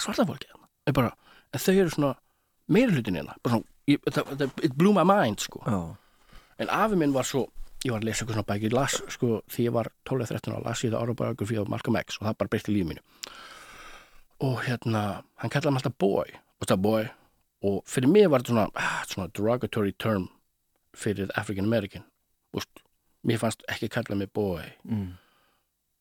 svarta 0.01 0.25
fólki 0.29 0.49
hérna. 0.49 0.69
Ég 0.89 0.97
bara, 0.97 1.13
en 1.53 1.63
þau 1.63 1.73
eru 1.73 1.93
svona 1.93 2.13
meira 2.73 2.93
hlutin 2.93 3.17
hérna. 3.19 3.37
Bara 3.43 3.57
svona, 3.57 3.72
ég, 3.89 3.99
það, 4.09 4.31
það, 4.39 4.63
it 4.67 4.77
blew 4.79 4.93
my 4.95 5.05
mind 5.07 5.43
sko. 5.43 5.63
Já, 5.65 6.39
en 6.63 6.71
afi 6.73 6.99
minn 6.99 7.15
var 7.15 7.27
svo 7.27 7.47
ég 7.83 7.91
var 7.91 8.03
að 8.03 8.07
lesa 8.07 8.23
eitthvað 8.23 8.37
svona 8.37 8.49
bæk, 8.49 8.67
ég 8.67 8.75
las 8.75 8.99
sko 9.11 9.39
því 9.51 9.65
ég 9.67 9.75
var 9.75 9.89
12-13 10.07 10.53
ára, 10.53 10.61
las 10.67 10.83
ég 10.85 10.93
það 10.93 11.01
autobiography 11.01 11.59
af 11.59 11.71
Malcolm 11.71 11.97
X 11.99 12.19
og 12.19 12.27
það 12.27 12.37
bara 12.39 12.53
breytti 12.53 12.75
líf 12.75 12.87
mínu. 12.87 13.03
Og 14.43 14.61
hérna, 14.67 15.01
hann 15.39 15.51
kallaði 15.51 15.73
mig 15.73 15.83
alltaf 15.83 15.97
boy. 15.99 16.31
Og 16.61 16.69
það 16.69 16.79
boy? 16.83 17.09
Og 17.63 17.81
fyrir 17.87 18.11
mig 18.11 18.29
var 18.31 18.43
þetta 18.43 18.53
svona, 18.53 18.69
ah, 18.79 19.03
svona 19.07 19.31
derogatory 19.35 19.93
term 19.99 20.29
fyrir 20.95 21.31
African 21.39 21.67
American. 21.67 22.05
Úst, 22.55 22.83
mér 23.27 23.41
fannst 23.41 23.63
ekki 23.71 23.91
kalla 23.91 24.15
mig 24.19 24.31
boy. 24.35 24.63
Mm. 24.87 25.13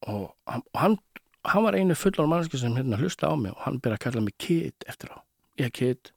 og 0.02 0.34
og 0.46 0.58
hann, 0.74 0.98
hann 1.44 1.64
var 1.64 1.76
einu 1.78 1.94
fullan 1.94 2.28
mannski 2.28 2.58
sem 2.58 2.74
hérna 2.76 2.98
hlusta 2.98 3.30
á 3.30 3.34
mig 3.38 3.52
og 3.52 3.62
hann 3.66 3.80
byrja 3.80 3.98
að 3.98 4.04
kalla 4.04 4.20
mig 4.20 4.34
kid 4.38 4.86
eftir 4.88 5.12
á, 5.14 5.18
ég 5.58 5.66
er 5.66 5.70
kid 5.70 6.12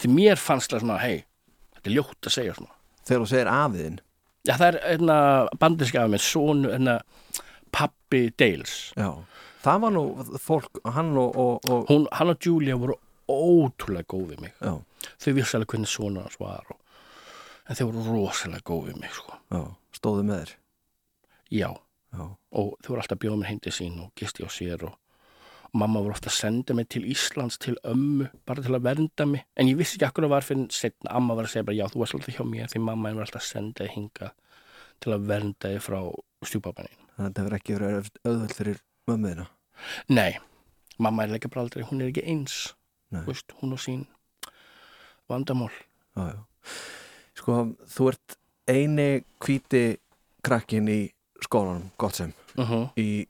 því 0.00 0.10
mér 0.16 0.36
fannst 0.40 0.72
það 0.72 0.82
svona, 0.84 0.98
hei 1.02 1.24
þetta 1.76 1.90
er 1.90 1.94
ljótt 1.96 2.28
að 2.30 2.34
segja 2.36 2.54
svona 2.58 2.74
þegar 3.06 3.22
þú 3.24 3.30
segir 3.32 3.50
afiðin, 3.52 4.00
Já, 4.46 4.52
það 4.60 4.66
er 4.68 4.76
einna 4.92 5.14
bandiska 5.58 6.02
af 6.04 6.10
mér, 6.12 6.22
son, 6.22 6.60
einna 6.70 7.00
pappi 7.74 8.28
Dales. 8.38 8.92
já, 8.96 9.08
það 9.64 9.80
var 9.82 9.94
nú 9.96 10.02
fólk, 10.38 10.80
hann 10.94 11.16
og, 11.18 11.34
og, 11.36 11.70
og 11.70 11.88
Hún, 11.90 12.04
hann 12.14 12.30
og 12.30 12.38
Julia 12.46 12.76
voru 12.78 12.94
ótrúlega 13.26 14.06
góð 14.06 14.28
við 14.34 14.40
mig. 14.44 14.52
já, 14.62 14.76
Þau 15.22 15.32
vissi 15.34 15.56
alveg 15.58 15.72
hvernig 15.74 15.90
svona 15.90 16.22
hans 16.26 16.38
var. 16.40 16.66
Og, 16.70 16.78
en 17.66 17.74
þau 17.78 17.88
voru 17.90 18.04
rosalega 18.06 18.62
góð 18.70 18.84
við 18.92 19.00
mig, 19.02 19.10
sko. 19.18 19.34
já, 19.50 19.62
stóðu 19.98 20.22
með 20.28 20.40
þér, 20.44 20.54
Já, 21.56 21.68
já, 22.14 22.22
og 22.26 22.70
þau 22.82 22.88
voru 22.92 23.02
alltaf 23.02 23.18
mér 23.22 23.50
heim 23.50 23.60
til 23.62 23.72
sín 23.74 23.98
og 24.02 24.12
gisti 24.18 24.46
á 24.46 24.50
sér 24.50 24.86
og, 24.88 24.94
og 25.66 25.76
mamma 25.82 26.02
voru 26.04 26.16
ofta 26.16 26.30
að 26.30 26.38
senda 26.38 26.76
mig 26.76 26.88
til 26.92 27.04
Íslands, 27.10 27.58
til 27.62 27.76
ömmu, 27.84 28.28
bara 28.48 28.64
til 28.64 28.74
að 28.76 28.86
vernda 28.86 29.26
mig. 29.28 29.44
En 29.56 29.68
ég 29.70 29.78
vissi 29.78 29.98
ekki 29.98 30.08
akkur 30.08 30.28
að 30.28 30.34
var 30.36 30.46
fyrir 30.46 30.70
setna. 30.74 31.12
Amma 31.18 31.36
var 31.38 31.48
að 31.48 31.54
segja 31.54 31.68
bara, 31.68 31.78
já, 31.78 31.86
þú 31.92 32.02
varst 32.02 32.18
alltaf 32.18 32.38
hjá 32.38 32.44
mér 32.48 32.72
því 32.72 32.82
mamma 32.86 33.14
var 33.16 33.26
alltaf 33.26 33.42
að 33.42 33.50
senda 33.50 33.84
þig 33.84 33.94
hinga 33.96 34.32
til 35.04 35.12
að 35.16 35.28
vernda 35.30 35.74
þig 35.74 35.84
frá 35.84 36.00
stjúpabannin. 36.46 37.04
þannig 37.16 37.26
að 37.26 37.30
þetta 37.30 37.46
verður 37.46 37.58
ekki 37.60 37.76
verið 37.76 38.10
auðvöld 38.24 38.56
fyrir 38.56 38.82
mömmuðina. 39.10 39.46
Nei, 40.08 40.32
mamma 40.98 41.24
er 41.24 41.34
líka 41.34 41.50
bara 41.52 41.66
aldrei, 41.66 41.84
hún 41.88 42.02
er 42.02 42.10
ekki 42.12 42.24
eins 42.24 42.56
veist, 43.10 43.52
hún 43.60 43.72
og 43.76 43.80
sín 43.80 44.06
vandamál 45.28 45.70
Já, 46.16 46.32
já. 46.32 46.40
Sko, 47.36 47.54
þú 47.92 48.08
ert 48.08 48.36
eini 48.66 49.24
hvíti 49.44 49.98
krakkin 50.46 50.88
í 50.88 51.00
skólanum, 51.44 51.90
gott 52.00 52.14
sem, 52.14 52.32
uh 52.56 52.70
-huh. 52.70 52.88
í. 52.96 53.26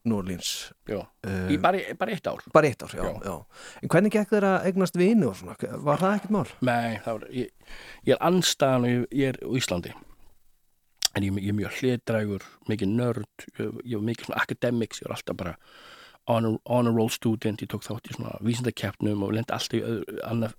Já, 0.88 1.06
Uh, 1.26 1.50
í 1.50 1.58
bara, 1.60 1.78
bara 1.98 2.12
eitt 2.12 2.26
ár 2.26 2.38
bara 2.52 2.66
eitt 2.66 2.82
ár, 2.82 2.94
já, 2.94 3.02
Já. 3.02 3.20
já. 3.24 3.44
En 3.82 3.88
hvernig 3.88 4.12
gekk 4.12 4.30
þér 4.30 4.44
að 4.44 4.64
eignast 4.66 4.94
svona? 5.34 5.56
Var 5.58 5.98
það 5.98 6.14
ekkert 6.14 6.30
mál? 6.30 6.46
Nei, 6.60 7.00
var, 7.04 7.26
ég, 7.30 7.50
ég 8.04 8.14
er 8.14 8.20
anstæðan 8.20 8.84
og 8.84 9.06
ég, 9.10 9.28
er 9.28 9.36
á 9.42 9.50
Íslandi 9.56 9.92
en 11.16 11.22
ég, 11.22 11.32
ég 11.40 11.48
er 11.48 11.56
mjög 11.56 11.72
hliðdrægur 11.80 12.42
mikið 12.68 12.88
nörd, 12.88 13.46
ég, 13.58 13.96
var 13.96 14.04
mikið 14.04 14.24
svona 14.24 14.40
academics, 14.42 15.00
ég 15.00 15.08
var 15.08 15.16
alltaf 15.16 15.36
bara 15.36 15.56
honor, 16.26 16.58
honor 16.66 16.94
roll 16.94 17.10
student, 17.10 17.62
ég 17.62 17.68
tók 17.68 17.82
þátt 17.86 18.10
í 18.10 18.14
svona 18.14 18.36
vísindakeppnum 18.40 19.22
og 19.22 19.32
lendi 19.32 19.52
alltaf 19.52 19.78
í 19.78 19.82
öðru, 19.82 20.20
annað, 20.26 20.54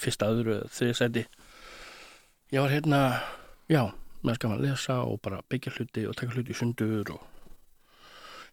fyrsta 0.00 0.30
öðru 0.32 0.62
þriðsæti 0.72 1.26
ég 2.54 2.60
var 2.60 2.70
hérna, 2.70 3.00
já, 3.68 3.92
með 4.24 4.38
skam 4.38 4.56
að 4.56 4.66
lesa 4.66 4.98
og 5.04 5.20
bara 5.24 5.42
byggja 5.50 5.72
hluti 5.76 6.04
og 6.08 6.16
taka 6.18 6.34
hluti 6.34 6.54
í 6.54 6.58
sundur 6.58 7.14
og 7.14 7.22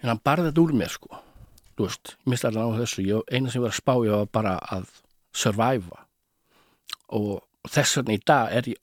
en 0.01 0.09
hann 0.11 0.21
barði 0.25 0.49
þetta 0.49 0.63
úr 0.63 0.73
mér 0.77 0.93
sko. 0.93 1.19
Þú 1.77 1.87
veist, 1.87 2.15
ég 2.17 2.31
misti 2.33 2.47
allan 2.49 2.73
á 2.73 2.79
þessu. 2.81 3.03
Ég, 3.05 3.27
eina 3.31 3.51
sem 3.51 3.61
ég 3.61 3.65
var 3.65 3.73
að 3.73 3.79
spá 3.79 3.93
ég 4.05 4.15
var 4.15 4.31
bara 4.37 4.55
að 4.75 4.87
surviva 5.37 6.05
og 7.11 7.69
þess 7.69 7.99
vegna 7.99 8.15
í 8.17 8.23
dag 8.27 8.55
er 8.55 8.71
ég 8.71 8.81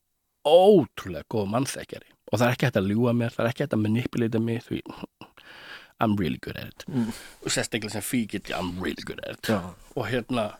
ótrúlega 0.48 1.27
góð 1.33 1.51
mannþekkjari. 1.55 2.14
Og 2.29 2.38
það 2.38 2.46
er 2.46 2.55
ekki 2.55 2.68
hægt 2.68 2.79
að 2.81 2.90
ljúa 2.92 3.14
mér, 3.16 3.33
það 3.35 3.44
er 3.44 3.51
ekki 3.51 3.64
hægt 3.64 3.77
að 3.77 3.85
manipulita 3.85 4.40
mig 4.42 4.64
því 4.66 4.81
I'm 6.01 6.14
really 6.16 6.38
good 6.38 6.57
at 6.57 6.68
it. 6.68 6.85
Mm. 6.87 7.11
og 7.42 7.51
sérstaklega 7.51 7.96
sem 7.96 8.05
fíkitt, 8.07 8.53
I'm 8.55 8.77
really 8.83 9.03
good 9.05 9.20
at 9.27 9.38
it. 9.38 9.51
Já. 9.51 9.74
og 9.96 10.07
hérna 10.07 10.53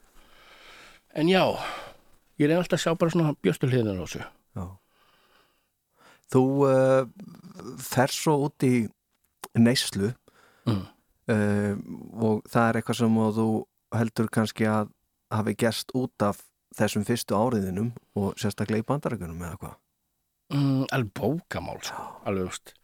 en 1.15 1.29
já, 1.29 1.45
ég 2.39 2.49
reyna 2.49 2.63
alltaf 2.63 2.81
að 2.81 2.85
sjá 2.85 2.99
bara 2.99 3.15
svona 3.15 3.35
bjöstu 3.43 3.71
hliðinu 3.71 3.95
á 3.95 4.05
þessu. 4.05 4.25
Já. 4.59 4.65
Þú 6.29 6.45
uh, 6.69 7.09
fer 7.81 8.13
svo 8.13 8.37
út 8.49 8.67
í 8.67 8.87
neyslu 9.59 10.13
mm. 10.69 10.85
uh, 11.33 11.75
og 12.21 12.45
það 12.51 12.69
er 12.69 12.81
eitthvað 12.81 13.01
sem 13.01 13.19
þú 13.39 13.49
heldur 13.97 14.31
kannski 14.33 14.69
að 14.69 14.93
hafi 15.33 15.55
gerst 15.61 15.93
út 15.97 16.25
af 16.25 16.43
þessum 16.77 17.05
fyrstu 17.09 17.37
áriðinum 17.37 17.93
og 18.19 18.37
sérstaklega 18.41 18.85
í 18.85 18.89
bandarækjunum 18.89 19.45
eða 19.45 19.61
hvað 19.63 19.75
mm, 20.55 20.85
alveg 20.95 21.13
bókamál 21.17 21.81
sko. 21.85 22.05
alveg, 22.29 22.51
veist 22.51 22.75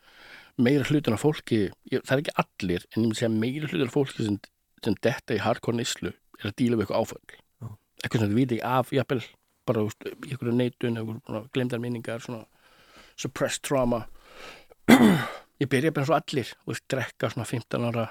meira 0.60 0.86
hlutin 0.86 1.16
af 1.16 1.24
fólki, 1.24 1.60
það 1.90 2.12
er 2.14 2.20
ekki 2.22 2.34
allir 2.42 2.84
en 2.84 2.98
ég 2.98 3.06
myndi 3.06 3.18
segja 3.18 3.32
meira 3.32 3.70
hlutin 3.70 3.88
af 3.88 3.96
fólki 3.96 4.26
sem, 4.28 4.36
sem 4.86 4.98
detta 5.02 5.36
í 5.36 5.40
hardcore 5.42 5.80
neyslu 5.80 6.12
er 6.40 6.50
að 6.50 6.56
díla 6.60 6.78
við 6.78 6.86
eitthvað 6.86 7.02
áföll 7.02 7.24
Já. 7.34 7.68
eitthvað 8.04 8.20
sem 8.20 8.30
þið 8.30 8.38
viti 8.40 8.58
ekki 8.58 8.68
af, 8.70 8.92
jafnvel 8.94 9.22
bara 9.64 9.84
þú 9.84 10.12
í 10.14 10.34
einhverju 10.34 10.56
neitun, 10.58 11.00
einhverju 11.00 11.44
glemdar 11.56 11.82
minningar 11.82 12.24
svona 12.24 12.44
suppressed 13.16 13.64
trauma. 13.66 14.04
Ég 15.62 15.70
byrja 15.70 15.94
bara 15.94 16.08
svo 16.08 16.16
allir 16.16 16.48
þú 16.50 16.72
veist, 16.72 16.86
drekka 16.90 17.30
svona 17.30 17.46
15 17.48 17.88
ára 17.88 18.08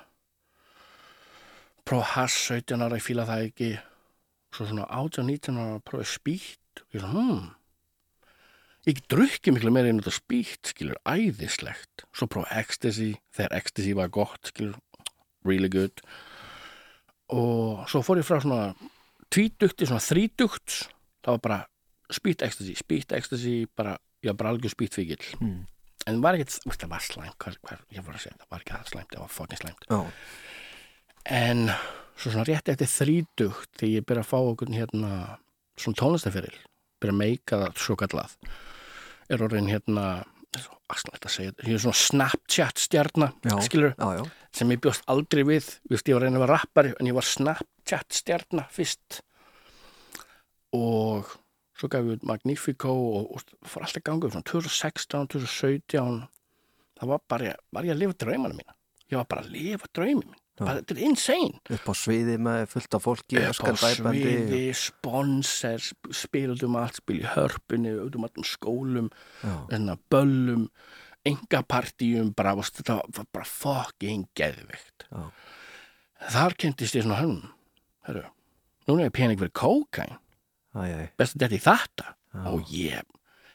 prófa 1.84 2.06
hass 2.16 2.38
17 2.48 2.80
ára, 2.80 3.00
ég 3.00 3.04
fíla 3.04 3.26
það 3.28 3.50
ekki. 3.50 3.74
Svo 4.54 4.70
svona 4.70 4.88
18-19 4.88 5.60
ára 5.60 5.82
prófa 5.84 6.08
spýtt. 6.08 6.84
Og 6.86 6.96
ég 6.98 7.04
svona, 7.04 7.26
hmm. 7.28 7.52
Ég 8.84 9.00
drukki 9.08 9.54
miklu 9.56 9.72
meira 9.72 9.88
inn 9.88 10.02
út 10.02 10.10
af 10.12 10.18
spýtt 10.18 10.74
skilur, 10.74 10.98
æðislegt. 11.08 12.04
Svo 12.12 12.28
prófa 12.28 12.52
ecstasy, 12.60 13.13
þegar 13.36 13.54
ecstasy 13.62 13.94
var 13.96 14.10
gott 14.12 14.52
skilur, 14.52 14.76
really 15.48 15.70
good. 15.72 16.04
Og 17.32 17.86
svo 17.88 18.02
fór 18.04 18.20
ég 18.20 18.28
frá 18.28 18.42
svona 18.44 18.74
tvítugt 19.32 19.80
til 19.80 19.88
svona 19.88 20.04
þrítugt. 20.04 20.82
Það 21.24 21.38
var 21.38 21.46
bara 21.46 21.60
spýtt 22.12 22.44
ecstasy 22.44 22.76
spýtt 22.76 23.16
ecstasy, 23.16 23.56
bara, 23.72 23.96
var 24.32 24.40
bara 24.40 24.54
algjör 24.54 24.74
spýtt 24.74 24.98
fíkil 24.98 25.24
Mm. 25.40 25.66
en 26.08 26.22
var 26.22 26.34
ekkert, 26.38 26.60
það 26.68 26.90
var 26.90 27.00
slæmt 27.00 27.38
hvað, 27.40 27.58
hvað, 27.68 27.80
ég 27.92 28.06
var 28.06 28.16
að 28.16 28.24
segja, 28.26 28.38
það 28.40 28.50
var 28.50 28.60
ekki 28.64 28.76
það 28.76 28.92
slæmt 28.92 29.14
það 29.14 29.24
var 29.24 29.34
fucking 29.38 29.62
slæmt. 29.62 29.88
Já, 29.90 30.02
en 31.26 31.64
svo 32.18 32.32
svona 32.32 32.46
rétt 32.48 32.70
eftir 32.70 32.92
þrítugt 32.92 33.72
þegar 33.80 33.94
ég 33.94 34.06
byrja 34.06 34.24
að 34.24 34.32
fá 34.32 34.38
okkur 34.42 34.74
hérna 34.76 35.12
svona 35.80 36.00
tónlistaferil 36.02 36.58
byrja 37.02 37.14
að 37.14 37.22
meika 37.24 37.60
það 37.64 37.82
svo 37.86 37.96
kallað 38.00 38.38
er 39.30 39.44
orðin 39.48 39.72
hérna 39.72 40.08
segja 41.34 41.80
svona 41.82 41.98
Snapchat 41.98 42.78
stjarnar, 42.78 43.34
já, 43.42 43.56
já, 43.98 44.10
já. 44.20 44.24
sem 44.54 44.70
ég 44.74 44.82
bjóst 44.84 45.06
aldrei 45.10 45.44
við, 45.48 45.70
Vist, 45.90 46.08
ég 46.08 46.18
var 46.18 46.28
reynið 46.28 46.42
að 46.42 46.46
vera 46.46 46.58
rappari 46.60 46.94
en 47.00 47.10
ég 47.10 47.16
var 47.18 47.26
Snapchat 47.26 48.14
stjarnar 48.14 48.68
fyrst. 48.74 49.22
Og 50.74 51.30
svo 51.80 51.90
gaf 51.92 52.06
ég 52.06 52.20
út 52.20 52.28
Magnifico 52.30 52.94
og, 52.94 53.34
og 53.38 53.68
fór 53.70 53.88
alltaf 53.88 54.06
gangið 54.06 54.36
svona 54.36 54.50
2016, 54.52 55.28
2017 55.34 56.24
það 57.00 57.12
var 57.14 57.26
bara, 57.32 57.58
var 57.74 57.88
ég 57.88 57.96
að 57.96 58.02
lifa 58.04 58.18
draumana 58.26 58.58
mína? 58.58 58.78
Ég 59.12 59.20
var 59.20 59.30
bara 59.30 59.44
að 59.46 59.54
lifa 59.54 59.90
draumi 59.94 60.24
mín. 60.24 60.40
Bara, 60.54 60.82
þetta 60.84 60.94
er 60.94 61.00
insane. 61.08 61.60
Upp 61.74 61.88
á 61.90 61.94
sviði 61.98 62.36
með 62.46 62.68
fullt 62.70 62.96
af 62.98 63.06
fólki 63.08 63.40
upp 63.42 63.64
á 63.66 63.74
sviði, 63.82 64.66
sponsor 64.78 65.88
spilum 66.14 66.78
allt, 66.78 67.00
spil 67.02 67.24
í 67.24 67.32
hörpunni 67.34 67.96
út 68.04 68.18
um 68.20 68.28
allum 68.28 68.46
skólum 68.46 69.10
Já, 69.42 69.56
þennan 69.72 70.04
böllum 70.14 70.68
engapartíum, 71.26 72.34
bara, 72.38 72.54
þetta 72.60 73.00
var 73.16 73.28
bara 73.34 73.48
fucking 73.48 74.28
geðvikt 74.38 75.08
þar 76.34 76.56
kynntist 76.60 76.98
ég 76.98 77.06
svona 77.06 77.22
hörnum 77.22 77.54
hörru, 78.08 78.26
núna 78.90 79.08
er 79.08 79.16
pening 79.16 79.40
fyrir 79.40 79.56
kókain 79.56 80.18
best 80.74 81.38
að 81.38 81.46
þetta 81.46 81.56
í 81.56 81.64
þetta? 81.64 82.16
Já. 82.34 82.44
og 82.50 82.74
ég 82.74 83.04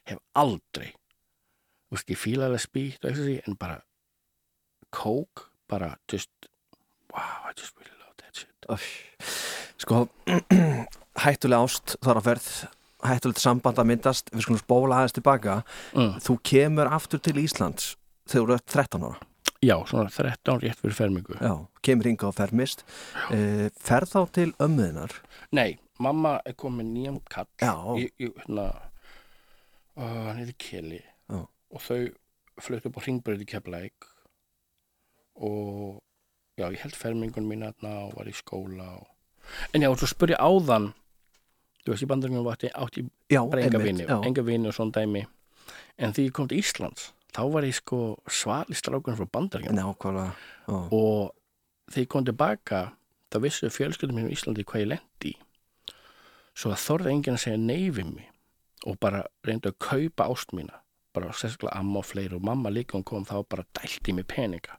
hef 0.07 0.19
aldrei 0.39 0.93
þú 1.89 1.97
veist, 1.97 2.11
ég 2.13 2.21
fíla 2.21 2.49
alveg 2.49 2.63
spýtt 2.63 3.03
og 3.03 3.11
eitthvað 3.11 3.29
því, 3.29 3.37
en 3.49 3.59
bara 3.59 3.79
kók, 4.95 5.49
bara 5.69 5.95
just 6.11 6.31
wow, 7.13 7.49
I 7.49 7.55
just 7.57 7.77
really 7.79 7.97
love 7.99 8.17
that 8.23 8.37
shit. 8.37 8.69
Öff. 8.69 8.89
Sko, 9.81 10.07
hættulega 11.25 11.65
ást 11.65 11.97
þar 12.05 12.21
að 12.21 12.29
ferð 12.29 12.51
hættulegt 13.09 13.41
samband 13.43 13.79
að 13.79 13.89
myndast 13.93 14.33
við 14.35 14.45
skulum 14.45 14.61
spóla 14.61 15.01
aðeins 15.01 15.17
tilbaka. 15.17 15.63
Mm. 15.95 16.19
þú 16.25 16.39
kemur 16.51 16.93
aftur 16.93 17.23
til 17.23 17.39
Íslands 17.41 17.95
þegar 18.29 18.53
þú 18.53 18.59
ert 18.59 18.71
13 18.77 19.09
ára. 19.09 19.25
Já, 19.59 19.75
svona 19.91 20.11
13 20.15 20.61
rétt 20.63 20.79
fyrir 20.79 20.95
fermingu. 20.95 21.35
Já, 21.43 21.55
kemur 21.83 22.07
hinga 22.07 22.29
og 22.29 22.37
fermist. 22.37 22.85
Uh, 23.33 23.67
ferð 23.75 24.13
þá 24.13 24.21
til 24.37 24.51
ömmuðinar 24.63 25.17
Nei, 25.57 25.79
mamma 26.03 26.39
er 26.47 26.57
komin 26.59 26.93
nýjan 26.95 27.19
kall 27.31 27.49
Já. 27.61 27.75
í, 27.99 28.09
í 28.19 28.31
hérna 28.31 28.69
uh, 29.99 30.29
hann 30.29 30.41
heiti 30.41 30.57
Keli. 30.59 31.01
Já. 31.29 31.43
og 31.45 31.85
þau 31.85 32.01
fluttu 32.63 32.91
upp 32.91 32.99
á 32.99 33.05
Ringbröð 33.07 33.45
í 33.45 33.49
Keflæk 33.49 34.09
og 35.39 36.01
já, 36.59 36.67
ég 36.67 36.81
held 36.83 36.97
fermingun 36.99 37.47
mín 37.47 37.67
hérna 37.67 37.95
og 38.07 38.17
var 38.19 38.31
í 38.31 38.35
skóla 38.35 38.89
og... 38.99 39.07
en 39.73 39.85
já, 39.85 39.91
og 39.91 39.99
svo 40.01 40.11
spurði 40.11 40.39
áðan 40.39 40.93
þú 41.85 41.93
veist, 41.93 42.05
í 42.05 42.11
bandaringunum 42.11 42.51
átti, 42.53 43.05
ég 43.33 43.51
bara 43.51 43.67
enga 43.67 43.83
vini, 43.83 44.09
enga 44.09 44.45
vini 44.45 44.69
og 44.69 44.75
svona 44.77 44.99
dæmi. 44.99 45.23
En 45.99 46.13
því 46.15 46.29
ég 46.29 46.35
kom 46.37 46.49
til 46.51 46.61
Íslands 46.61 47.13
þá 47.35 47.43
var 47.53 47.67
ég 47.69 47.77
sko 47.77 47.99
svali 48.31 48.77
strákunum 48.77 49.19
frá 49.19 49.29
Já, 49.69 49.85
og 50.69 51.35
þegar 51.89 52.03
ég 52.03 52.11
kom 52.13 52.25
tilbaka 52.27 52.81
þá 53.33 53.39
vissu 53.45 53.71
fjölskyldum 53.73 54.19
mér 54.19 54.33
í 54.33 54.37
Íslandi 54.37 54.65
hvað 54.65 54.85
ég 54.85 54.91
lendi 54.95 55.35
í 55.35 55.39
svo 56.59 56.73
það 56.75 56.85
þorði 56.85 57.15
enginn 57.15 57.39
að 57.39 57.45
segja 57.45 57.63
nei 57.63 57.89
við 57.95 58.13
mig 58.17 58.29
og 58.89 58.99
bara 59.03 59.25
reyndu 59.47 59.71
að 59.71 59.81
kaupa 59.83 60.29
ást 60.33 60.55
mína 60.57 60.83
bara 61.15 61.33
sérstaklega 61.35 61.79
amma 61.79 62.03
og 62.03 62.07
fleiri 62.07 62.37
og 62.37 62.45
mamma 62.47 62.73
líka 62.73 62.99
hún 62.99 63.07
kom 63.07 63.27
þá 63.27 63.41
bara 63.49 63.67
dælti 63.79 64.15
mig 64.15 64.27
peninga. 64.31 64.77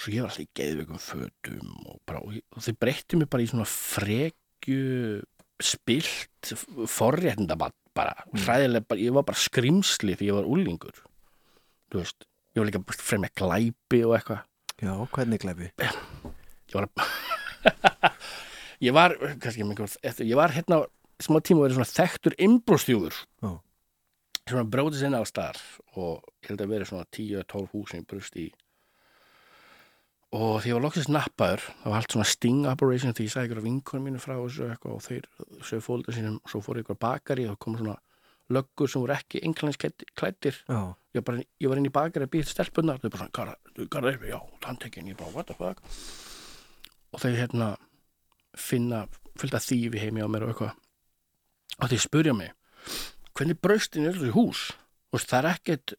Svo 0.00 0.14
ég 0.14 0.24
var 0.24 0.30
alltaf 0.30 0.46
í 0.46 0.54
geðveikum 0.56 1.02
fötum 1.02 1.74
og, 1.90 1.98
bara, 2.08 2.22
og, 2.24 2.38
þau 2.56 2.76
breytti 2.80 3.18
mig 3.20 3.28
bara 3.32 3.44
í 3.44 3.50
svona 3.50 3.68
frekju 3.68 5.20
spilt 5.60 6.52
forréttinda 6.88 7.58
bara 7.58 8.14
hræðilega, 8.32 8.86
bara, 8.88 9.02
ég 9.02 9.12
var 9.12 9.26
bara 9.28 9.42
skrimsli 9.42 10.14
því 10.16 10.30
ég 10.30 10.38
var 10.38 10.48
úlingur 10.48 11.02
þú 11.92 12.00
veist, 12.00 12.24
ég 12.54 12.62
var 12.62 12.70
líka 12.70 12.80
bara 12.86 13.08
fremja 13.10 13.32
glæpi 13.36 14.00
og 14.06 14.16
eitthvað. 14.16 14.46
Já 14.80 14.94
hvernig 15.12 15.42
glefi? 15.42 15.68
ég 16.70 16.78
var 16.78 16.88
ég 18.80 18.92
var 18.96 19.14
kannski, 19.40 19.62
einhver- 19.64 20.24
ég 20.24 20.36
var 20.38 20.50
hérna 20.56 20.84
smá 21.20 21.40
tíma 21.44 21.66
verið 21.66 21.76
svona 21.80 21.92
þekktur 21.92 22.36
innbróðstjúður 22.40 23.16
Já. 23.44 23.50
svona 24.48 24.64
brótið 24.72 25.00
sinna 25.02 25.20
á 25.20 25.24
staðar 25.28 25.60
og 25.96 26.24
ég 26.42 26.48
held 26.48 26.60
að 26.64 26.72
verið 26.74 26.88
svona 26.90 27.06
10-12 27.12 27.68
hús 27.74 27.90
sem 27.92 28.00
ég 28.00 28.06
brust 28.08 28.36
í. 28.40 28.48
Og 30.30 30.60
því 30.62 30.70
ég 30.70 30.76
var 30.78 30.84
loksins 30.84 31.08
nappaður 31.10 31.64
það 31.82 31.90
var 31.90 31.96
allt 31.98 32.14
svona 32.14 32.28
sting 32.30 32.66
operation 32.70 33.12
því 33.18 33.24
ég 33.26 33.32
sagði 33.34 33.48
ykkur 33.50 33.62
vinkunum 33.64 34.04
mínu 34.06 34.20
frá 34.22 34.36
þessu 34.38 34.68
eitthvað 34.70 34.94
og 34.94 35.02
þeir 35.02 35.26
sögðu 35.66 35.82
fólta 35.88 36.14
sínum 36.14 36.36
svo 36.46 36.60
fór 36.62 36.78
ykkur 36.84 36.98
bakari 37.02 37.48
og 37.50 37.58
kom 37.58 37.74
svona 37.80 37.96
löggur 38.50 38.90
sem 38.90 39.02
voru 39.02 39.16
ekki 39.16 39.42
einhverjans 39.42 39.78
klættir 40.18 40.60
Já, 40.70 40.94
ég, 41.18 41.24
bara, 41.26 41.42
ég 41.60 41.68
var 41.70 41.80
inn 41.82 41.90
í 41.90 41.92
bakari 41.94 42.26
að 42.28 42.32
býta 42.36 42.54
stelpunar 42.54 43.02
þau 43.02 43.10
bara 43.10 43.26
svona, 43.26 43.56
hvað 43.90 44.08
er 44.12 44.18
það? 44.20 44.28
Já, 44.30 44.38
tanntekinn, 44.62 45.10
ég 45.10 45.18
bara, 45.18 45.34
what 45.34 45.50
the 45.50 45.58
fuck? 45.58 45.82
Og 47.10 47.22
þau 47.24 47.30
hérna 47.34 47.72
finna 48.56 49.04
fullt 49.40 49.56
af 49.56 49.66
þýfi 49.66 50.02
heimi 50.02 50.24
á 50.24 50.28
mér 50.30 50.46
og 50.46 50.52
eitthvað. 50.52 50.76
Og 51.80 51.92
þau 51.92 52.00
spurja 52.02 52.36
mig 52.36 52.54
hvernig 53.36 53.60
braustin 53.62 54.08
er 54.08 54.16
þessu 54.18 54.34
hús? 54.34 54.62
Veist, 55.14 55.30
það 55.30 55.38
er 55.40 55.50
ekkert 55.54 55.94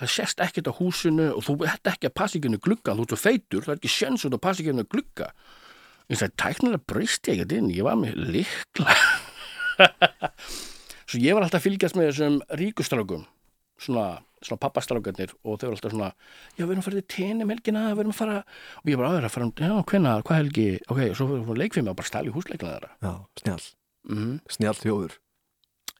það 0.00 0.12
sést 0.14 0.40
ekkert 0.40 0.70
á 0.72 0.78
húsinu 0.78 1.26
og 1.34 1.44
þú 1.44 1.56
ert 1.68 1.90
ekki 1.90 2.08
að 2.08 2.16
passa 2.16 2.38
ekki 2.38 2.48
henni 2.48 2.62
glugga 2.62 2.94
þú 2.96 3.04
ert 3.04 3.12
svo 3.12 3.20
feitur, 3.20 3.66
það 3.66 3.74
er 3.74 3.80
ekki 3.80 3.92
sjens 3.92 4.24
út 4.24 4.36
að 4.36 4.42
passa 4.46 4.62
ekki 4.62 4.72
henni 4.72 4.86
glugga. 4.88 5.28
Ég 6.10 6.18
sagði, 6.18 6.36
tæknilega 6.42 6.86
breysti 6.90 7.30
ég 7.30 7.36
ekkert 7.36 7.56
inn 7.58 7.68
ég 7.74 7.86
var 7.86 7.98
með 8.00 8.16
likla 8.34 8.96
svo 11.10 11.20
ég 11.20 11.36
var 11.36 11.44
alltaf 11.44 11.60
að 11.60 11.66
fylgjast 11.68 11.98
með 11.98 12.08
þessum 12.08 12.40
ríkustrákum 12.58 13.26
svona, 13.80 14.06
svona 14.44 14.60
pappastrákarnir 14.62 15.32
og 15.44 15.58
þau 15.60 15.66
var 15.68 15.74
alltaf 15.76 15.94
svona 15.94 16.10
já, 16.56 16.62
við 16.64 16.70
erum 16.70 16.82
að 16.82 16.86
fara 16.88 17.00
til 17.00 17.08
tenni 17.14 17.46
um 17.46 17.52
helgina 17.52 17.82
við 17.90 18.04
erum 18.04 18.14
að 18.14 18.20
fara, 18.20 18.36
og 18.80 18.92
ég 18.92 19.00
var 19.00 19.08
aðeins 19.10 19.28
að 19.28 19.34
fara 19.36 19.48
já, 19.60 19.74
hvenna, 19.92 20.14
hvað 20.26 20.40
helgi, 20.40 20.68
ok, 20.86 21.00
og 21.08 21.18
svo 21.18 21.28
fyrir 21.32 21.60
leikfimi 21.60 21.92
og 21.92 21.98
bara 22.00 22.10
stæli 22.10 22.34
húsleikina 22.34 22.76
þeirra. 22.76 22.92
Já, 23.04 23.12
snjall. 23.42 23.66
Mm 24.08 24.38
Snjall 24.48 24.78
þjóður. 24.80 25.18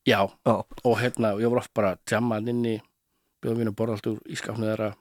Já, 0.08 0.20
Já, 0.48 0.54
og 0.56 0.94
hérna, 1.02 1.34
ég 1.36 1.52
var 1.52 1.60
oft 1.60 1.74
bara 1.76 1.96
tjammað 2.08 2.48
inni, 2.54 2.78
bjóðum 3.44 3.60
mínu 3.64 3.74
borða 3.76 3.98
allt 3.98 4.08
úr 4.08 4.22
ískapnu 4.32 4.70
þeirra 4.70 4.94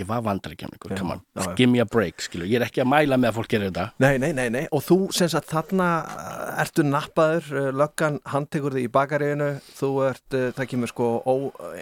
ég 0.00 0.08
var 0.08 0.22
vandrækjamningur, 0.26 0.92
Já, 0.94 0.98
come 0.98 1.14
on, 1.16 1.20
já, 1.36 1.42
já. 1.44 1.54
give 1.58 1.70
me 1.70 1.80
a 1.82 1.86
break 1.86 2.24
skilur, 2.24 2.48
ég 2.50 2.58
er 2.60 2.64
ekki 2.66 2.82
að 2.82 2.88
mæla 2.92 3.18
með 3.20 3.30
að 3.30 3.36
fólk 3.38 3.50
gerir 3.52 3.70
þetta. 3.70 3.84
Nei, 4.02 4.18
nei, 4.22 4.30
nei, 4.36 4.46
nei, 4.54 4.62
og 4.74 4.82
þú 4.86 4.98
sem 5.16 5.30
sagt 5.32 5.52
þarna 5.52 5.88
uh, 6.02 6.60
ertu 6.64 6.84
nappaður, 6.88 7.50
uh, 7.54 7.68
löggan 7.82 8.18
handtekur 8.32 8.76
þig 8.78 8.88
í 8.88 8.92
bakaríinu, 8.96 9.50
þú 9.78 9.90
ert, 10.08 10.26
uh, 10.36 10.48
það 10.56 10.70
kemur 10.74 10.92
sko 10.92 11.10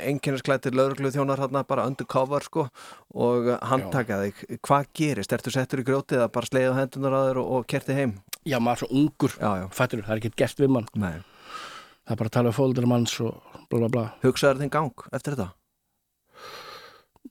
einkennisklættir 0.05 0.77
lögreglu 0.79 1.13
þjónar 1.15 1.43
þarna 1.45 1.65
bara 1.69 1.87
undercover 1.89 2.45
sko 2.47 2.67
og 3.15 3.51
handtaka 3.71 4.21
þig, 4.27 4.43
hvað 4.67 4.91
gerist? 4.99 5.33
Ertu 5.39 5.53
settur 5.55 5.83
í 5.83 5.87
grjótið 5.89 6.25
að 6.27 6.33
bara 6.35 6.51
sleiða 6.51 6.77
hendunar 6.83 7.17
á 7.17 7.21
þér 7.31 7.41
og, 7.43 7.53
og 7.59 7.69
kerti 7.71 7.97
heim? 7.97 8.17
Já, 8.49 8.59
maður 8.63 8.79
er 8.79 8.83
svo 8.85 8.89
ungur, 9.03 9.35
Já, 9.41 9.51
já, 9.63 9.67
fættur, 9.77 10.03
það 10.07 10.15
er 10.15 10.21
ekkert 10.23 10.39
gert 10.45 10.61
við 10.63 10.75
mann. 10.77 10.87
Nei. 10.97 11.15
það 12.09 12.15
er 12.15 12.21
bara 12.23 12.31
að 12.31 12.37
tala 12.39 12.53
um 12.53 12.57
fóldur 12.57 12.87
manns 12.89 13.15
og 13.21 13.57
bla 13.69 13.83
bla 13.83 13.89
bla 13.93 14.05
Hugsaður 14.25 14.63
þinn 14.63 14.71
gang 14.73 15.03
eftir 15.13 15.35
þetta? 15.37 15.51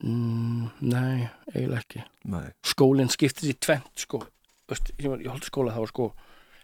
Mm, 0.04 0.72
Nei, 0.88 1.28
eiginlega 1.54 1.84
ekki 1.84 2.04
Nei. 2.34 2.48
Skólinn 2.66 3.14
skiptist 3.14 3.50
í 3.50 3.58
tvent 3.58 4.06
sko 4.06 4.24
Öst, 4.68 4.92
ég, 4.98 5.08
var, 5.08 5.22
ég 5.24 5.32
holdi 5.32 5.48
skóla 5.48 5.76
það 5.76 5.86
var 5.86 5.94
sko 5.94 6.08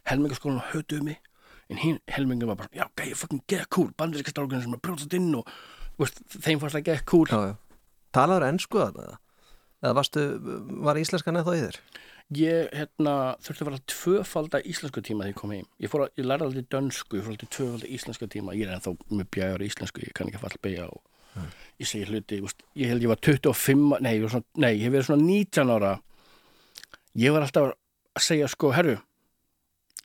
helmingaskólan 0.10 0.66
hötuðu 0.74 1.06
mig 1.08 1.22
en 1.72 1.80
hinn 1.80 2.00
helmingum 2.12 2.52
var 2.52 2.60
bara, 2.60 2.72
já, 2.76 2.86
gæði 3.00 3.18
fucking 3.18 3.44
get 3.50 3.70
cool 3.74 3.92
bandaríska 3.98 4.34
strákunum 4.34 4.64
sem 4.66 4.76
er 4.76 4.82
brjóðsast 4.84 5.16
inn 5.18 5.30
og 5.40 5.48
veist, 6.00 6.20
þeim 6.34 6.62
fannst 6.62 6.78
það 6.78 6.88
get 6.90 7.06
cool. 7.10 7.30
Talaður 8.14 8.48
ennsku 8.50 8.82
þarna? 8.82 9.20
Eða 9.84 9.96
varstu, 9.98 10.26
var 10.86 11.00
íslenskan 11.00 11.40
eða 11.40 11.48
þá 11.48 11.56
í 11.56 11.64
þér? 11.64 11.80
Ég 12.40 12.76
hérna, 12.78 13.14
þurfti 13.44 13.64
að 13.64 13.70
vera 13.70 13.82
tvöfalda 13.94 14.62
íslensku 14.72 15.04
tíma 15.04 15.26
þegar 15.26 15.34
ég 15.34 15.40
kom 15.42 15.54
heim. 15.54 15.66
Ég, 15.84 15.96
að, 15.98 16.14
ég 16.20 16.28
lærði 16.30 16.48
aldrei 16.48 16.68
dönsku, 16.76 17.20
ég 17.20 17.26
fór 17.26 17.34
aldrei 17.36 17.50
tvöfalda 17.52 17.90
íslenska 17.98 18.30
tíma. 18.32 18.56
Ég 18.58 18.70
er 18.70 18.78
ennþá 18.78 18.94
með 19.12 19.28
bjæjar 19.36 19.64
í 19.64 19.68
íslensku, 19.70 20.06
ég 20.06 20.16
kann 20.16 20.32
ekki 20.32 20.40
að 20.40 20.46
falla 20.46 20.64
beigja 20.64 20.88
og 20.88 21.02
ég 21.82 21.90
segi 21.90 22.06
hluti. 22.10 22.40
Úst, 22.44 22.64
ég 22.80 22.92
held 22.92 23.04
ég 23.04 23.12
var 23.12 23.20
25, 23.22 23.98
nei, 24.04 24.16
ég, 24.18 24.30
svona, 24.32 24.46
nei, 24.64 24.74
ég 24.78 24.88
hef 24.88 24.96
verið 24.96 25.10
svona 25.10 25.26
19 25.28 25.74
ára. 25.78 25.94
Ég 27.20 27.36
var 27.36 27.46
alltaf 27.46 27.74
að 27.74 28.24
segja 28.28 28.48
sko, 28.52 28.72
herru, 28.74 28.98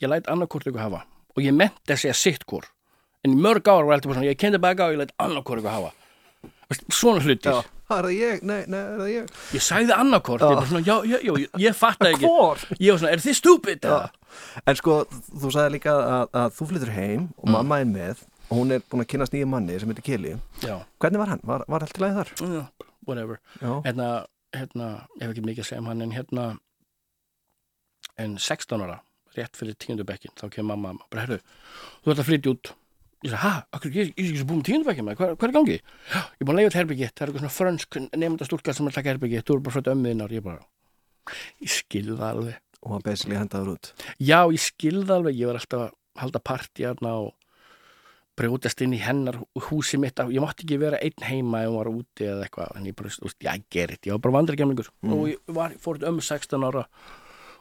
ég 0.01 0.11
læt 0.11 0.29
annarkort 0.31 0.67
ykkur 0.69 0.83
hafa 0.83 1.05
og 1.35 1.41
ég 1.45 1.55
menti 1.55 1.93
að 1.93 2.03
segja 2.03 2.17
sitt 2.17 2.45
hvort. 2.49 2.71
En 3.25 3.35
mörg 3.35 3.67
ár 3.67 3.85
var 3.87 3.97
alltaf 3.97 4.11
bara 4.11 4.19
svona, 4.21 4.29
ég 4.29 4.39
kendi 4.39 4.61
baka 4.61 4.89
og 4.89 4.95
ég 4.95 5.03
læt 5.03 5.15
annarkort 5.21 5.61
ykkur 5.61 5.75
hafa. 5.75 5.93
Svona 6.93 7.21
hlutir. 7.25 7.61
Það 7.89 7.97
er 7.97 8.05
það 8.05 8.11
ég, 8.13 8.41
nei, 8.45 8.57
nei, 8.69 8.79
er 8.79 8.99
það 9.01 9.07
ég? 9.09 9.29
Ég 9.57 9.63
sagði 9.65 9.93
annarkort, 9.95 10.43
ég 10.45 10.59
var 10.59 10.67
svona, 10.69 10.81
já, 10.85 10.95
já, 11.09 11.17
já, 11.25 11.31
ég, 11.41 11.55
ég 11.63 11.77
fatta 11.77 12.11
ekki. 12.11 12.27
Hvor? 12.29 12.65
Ég 12.77 12.93
var 12.93 13.01
svona, 13.01 13.13
er 13.15 13.23
þið 13.23 13.37
stúpid? 13.39 13.87
En 14.69 14.77
sko, 14.77 14.97
þú 15.09 15.53
sagði 15.55 15.79
líka 15.79 15.95
að, 15.97 16.27
að 16.43 16.53
þú 16.59 16.67
flyttur 16.69 16.93
heim 16.93 17.23
og 17.41 17.49
mamma 17.49 17.79
er 17.81 17.89
með 17.89 18.21
og 18.49 18.55
hún 18.57 18.73
er 18.73 18.81
búin 18.89 19.03
að 19.05 19.11
kynast 19.13 19.33
nýja 19.35 19.47
manni 19.49 19.77
sem 19.79 19.89
heitir 19.91 20.05
Kili. 20.07 20.33
Já, 20.65 20.79
Hvernig 20.99 21.21
var 21.21 21.29
hann? 21.35 21.43
Var, 21.45 21.63
var 21.69 21.85
allt 21.85 21.97
í 21.99 22.01
lagi 22.03 22.17
þar? 22.17 22.33
já, 22.57 22.63
whatever. 23.07 23.39
Hérna, 23.61 24.09
hérna, 24.55 24.89
ég 25.19 25.27
hef 25.27 25.35
ekki 25.35 25.45
mikið 25.45 25.63
að 25.63 25.69
segja 25.69 25.83
um 25.83 25.89
hann, 25.91 26.01
en 26.05 26.15
hérna, 26.15 26.47
en 28.19 28.35
16 28.41 28.83
ára, 28.85 28.99
rétt 29.37 29.55
fyrir 29.59 29.77
tíundubekkin, 29.79 30.33
þá 30.39 30.49
kemur 30.53 30.75
mamma, 30.75 31.05
bara, 31.11 31.25
herru, 31.27 31.39
þú 32.03 32.13
ert 32.13 32.23
að 32.23 32.29
flytja 32.31 32.53
út. 32.55 32.71
Ég 33.19 33.33
sagði, 33.33 33.43
hæ, 33.43 33.89
ég, 33.91 34.11
er 34.15 34.23
ekki 34.23 34.39
svo 34.41 34.47
búin 34.49 34.63
tíundubekkin, 34.67 35.05
maður, 35.07 35.19
hvað, 35.19 35.33
hvað 35.39 35.49
er 35.49 35.55
gangi? 35.57 35.77
Já, 36.09 36.19
ég 36.23 36.39
er 36.43 36.47
búin 36.47 36.55
að 36.55 36.61
leiða 36.61 36.73
til 36.73 36.79
herbyggi, 36.81 37.09
það 37.11 37.23
er 37.25 37.31
eitthvað 37.31 37.43
svona 37.45 37.55
frönsk 37.57 37.99
nefndastúlka 38.23 38.75
sem 38.75 38.87
er 38.87 38.93
að 38.93 38.99
taka 38.99 39.13
herbyggi, 39.13 39.41
þú 39.47 39.55
er 39.57 39.63
bara 39.65 39.75
frödd 39.75 39.91
ömmuðinnar, 39.93 40.35
ég 40.35 40.45
bara, 40.45 40.61
ég 41.59 41.73
skilði 41.73 42.15
það 42.19 42.29
alveg. 42.29 42.61
Og 42.79 42.93
hann 42.95 43.03
basically 43.03 43.35
hendaður 43.35 43.73
út. 43.75 43.89
Já, 44.23 44.39
ég 44.55 44.63
skilði 44.63 45.15
alveg, 45.17 45.35
ég 45.41 45.49
var 45.51 45.59
alltaf 45.59 45.83
að 45.83 46.23
halda 46.23 46.39
partí 46.47 46.85
hérna 46.87 47.11
og 47.19 47.33
brjótast 48.39 48.83
inn 48.85 48.95
í 48.95 49.01
hennar 49.03 49.37
húsi 49.69 49.99
mitt 50.01 50.19
ég 50.19 50.43
mátti 50.43 50.65
ekki 50.65 50.79
vera 50.81 50.99
einn 51.03 51.25
heima 51.27 51.63
ef 51.65 51.71
hún 51.71 51.79
var 51.79 51.91
úti 51.91 52.27
eða 52.27 52.45
eitthvað, 52.47 52.75
en 52.79 52.87
ég 52.89 52.95
bara, 52.97 53.11
þú 53.13 53.27
veist, 53.27 53.39
já, 53.43 53.51
ég 53.53 53.65
gerði 53.75 53.99
ég 54.09 54.15
var 54.15 54.23
bara 54.25 54.37
vandrækjamlingur 54.37 54.91
og 55.09 55.25
ég 55.29 55.55
var, 55.59 55.75
fór 55.83 55.99
um 56.09 56.21
16 56.23 56.67
ára 56.69 56.85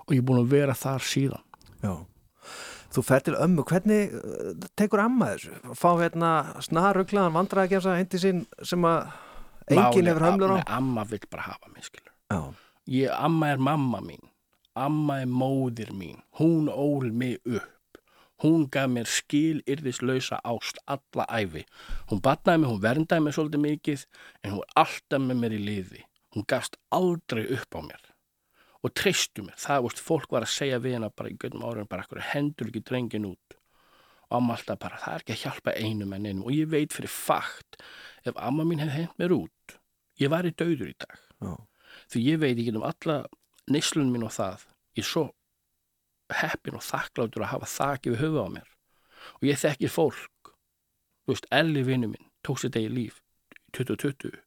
og 0.07 0.14
ég 0.14 0.22
er 0.22 0.29
búin 0.29 0.41
að 0.41 0.53
vera 0.55 0.76
þar 0.79 1.05
síðan. 1.05 1.43
Já. 1.83 1.93
Þú 2.89 3.03
fer 3.05 3.24
til 3.26 3.35
ömmu, 3.37 3.64
hvernig 3.68 4.14
uh, 4.16 4.53
tekur 4.79 5.03
amma 5.05 5.35
þessu? 5.35 5.59
Fá 5.76 5.91
hérna 6.01 6.31
snaruglaðan 6.64 7.35
vandræðagemsa 7.37 7.99
hindi 7.99 8.20
sín 8.22 8.47
sem 8.64 8.87
að 8.89 9.11
enginn 9.68 10.09
hefur 10.09 10.24
hömlur 10.24 10.55
á? 10.57 10.59
Amma 10.79 11.05
vill 11.11 11.26
bara 11.29 11.51
hafa 11.51 11.68
mig, 11.74 11.85
skilur 11.85 12.14
ég, 12.89 13.12
amma 13.12 13.53
er 13.53 13.61
mamma 13.61 14.01
mín. 14.01 14.24
Amma 14.79 15.20
er 15.20 15.29
móðir 15.29 15.93
mín. 15.93 16.22
Hún 16.39 16.70
ól 16.72 17.11
mig 17.12 17.43
upp 17.45 17.78
hún 18.43 18.66
gaf 18.74 18.91
mér 18.93 19.09
skil 19.11 19.62
yrðislausa 19.66 20.41
ást 20.47 20.78
alla 20.86 21.26
æfi 21.28 21.64
hún 22.11 22.22
batnaði 22.24 22.62
mig, 22.62 22.70
hún 22.70 22.84
verndaði 22.84 23.24
mig 23.24 23.36
svolítið 23.36 23.64
mikið 23.64 24.05
en 24.43 24.55
hún 24.55 24.62
var 24.62 24.84
alltaf 24.84 25.24
með 25.24 25.43
mér 25.43 25.57
í 25.57 25.61
liði. 25.64 26.05
Hún 26.36 26.45
gafst 26.49 26.76
aldrei 26.95 27.47
upp 27.57 27.78
á 27.78 27.80
mér. 27.82 28.03
Og 28.84 28.93
treystu 28.95 29.43
mér 29.47 29.57
það, 29.59 29.84
veist, 29.89 30.03
fólk 30.05 30.30
var 30.34 30.47
að 30.47 30.55
segja 30.55 30.82
við 30.82 30.99
hana 30.99 31.11
bara 31.11 31.32
í 31.32 31.39
gönnum 31.41 31.64
árum 31.66 31.89
bara 31.91 32.05
ekkur 32.05 32.22
hendur 32.32 32.70
ekki 32.70 32.84
drengin 32.86 33.26
út? 33.32 33.57
Og 34.28 34.39
amma 34.39 34.59
alltaf 34.59 34.78
bara, 34.78 35.01
það 35.01 35.14
er 35.14 35.24
ekki 35.24 35.34
að 35.34 35.43
hjálpa 35.47 35.74
einum 35.80 36.12
en 36.14 36.28
einum. 36.28 36.47
Og 36.47 36.55
ég 36.55 36.70
veit 36.70 36.95
fyrir 36.95 37.11
fakt 37.11 37.80
ef 38.28 38.36
amma 38.36 38.66
mín 38.68 38.84
hefði 38.84 39.01
hent 39.01 39.18
mér 39.18 39.34
út 39.34 39.78
ég 40.18 40.32
væri 40.32 40.53
döður 40.55 40.93
í 40.93 40.97
dag. 40.99 41.18
Já. 41.39 41.55
því 42.11 42.22
ég 42.24 42.41
veit 42.43 42.59
ekki 42.59 42.74
um 42.74 42.86
alla 42.86 43.18
neyslun 43.70 44.11
mín 44.12 44.26
og 44.26 44.34
það 44.34 44.64
ég 44.99 45.07
svo 45.07 45.28
heppin 46.37 46.76
og 46.79 46.85
þakkláttur 46.85 47.45
að 47.45 47.53
hafa 47.55 47.70
þakki 47.74 48.12
við 48.14 48.22
höfu 48.24 48.45
á 48.45 48.49
mér. 48.59 48.68
Og 49.39 49.49
ég 49.49 49.61
þekkir 49.61 49.93
fólk. 49.93 50.53
Þú 51.24 51.35
veist, 51.35 51.49
Elli 51.53 51.85
vinnu 51.85 52.11
minn 52.12 52.29
tók 52.45 52.61
sér 52.61 52.72
degi 52.72 52.93
líf 52.93 53.22
2020 53.76 54.39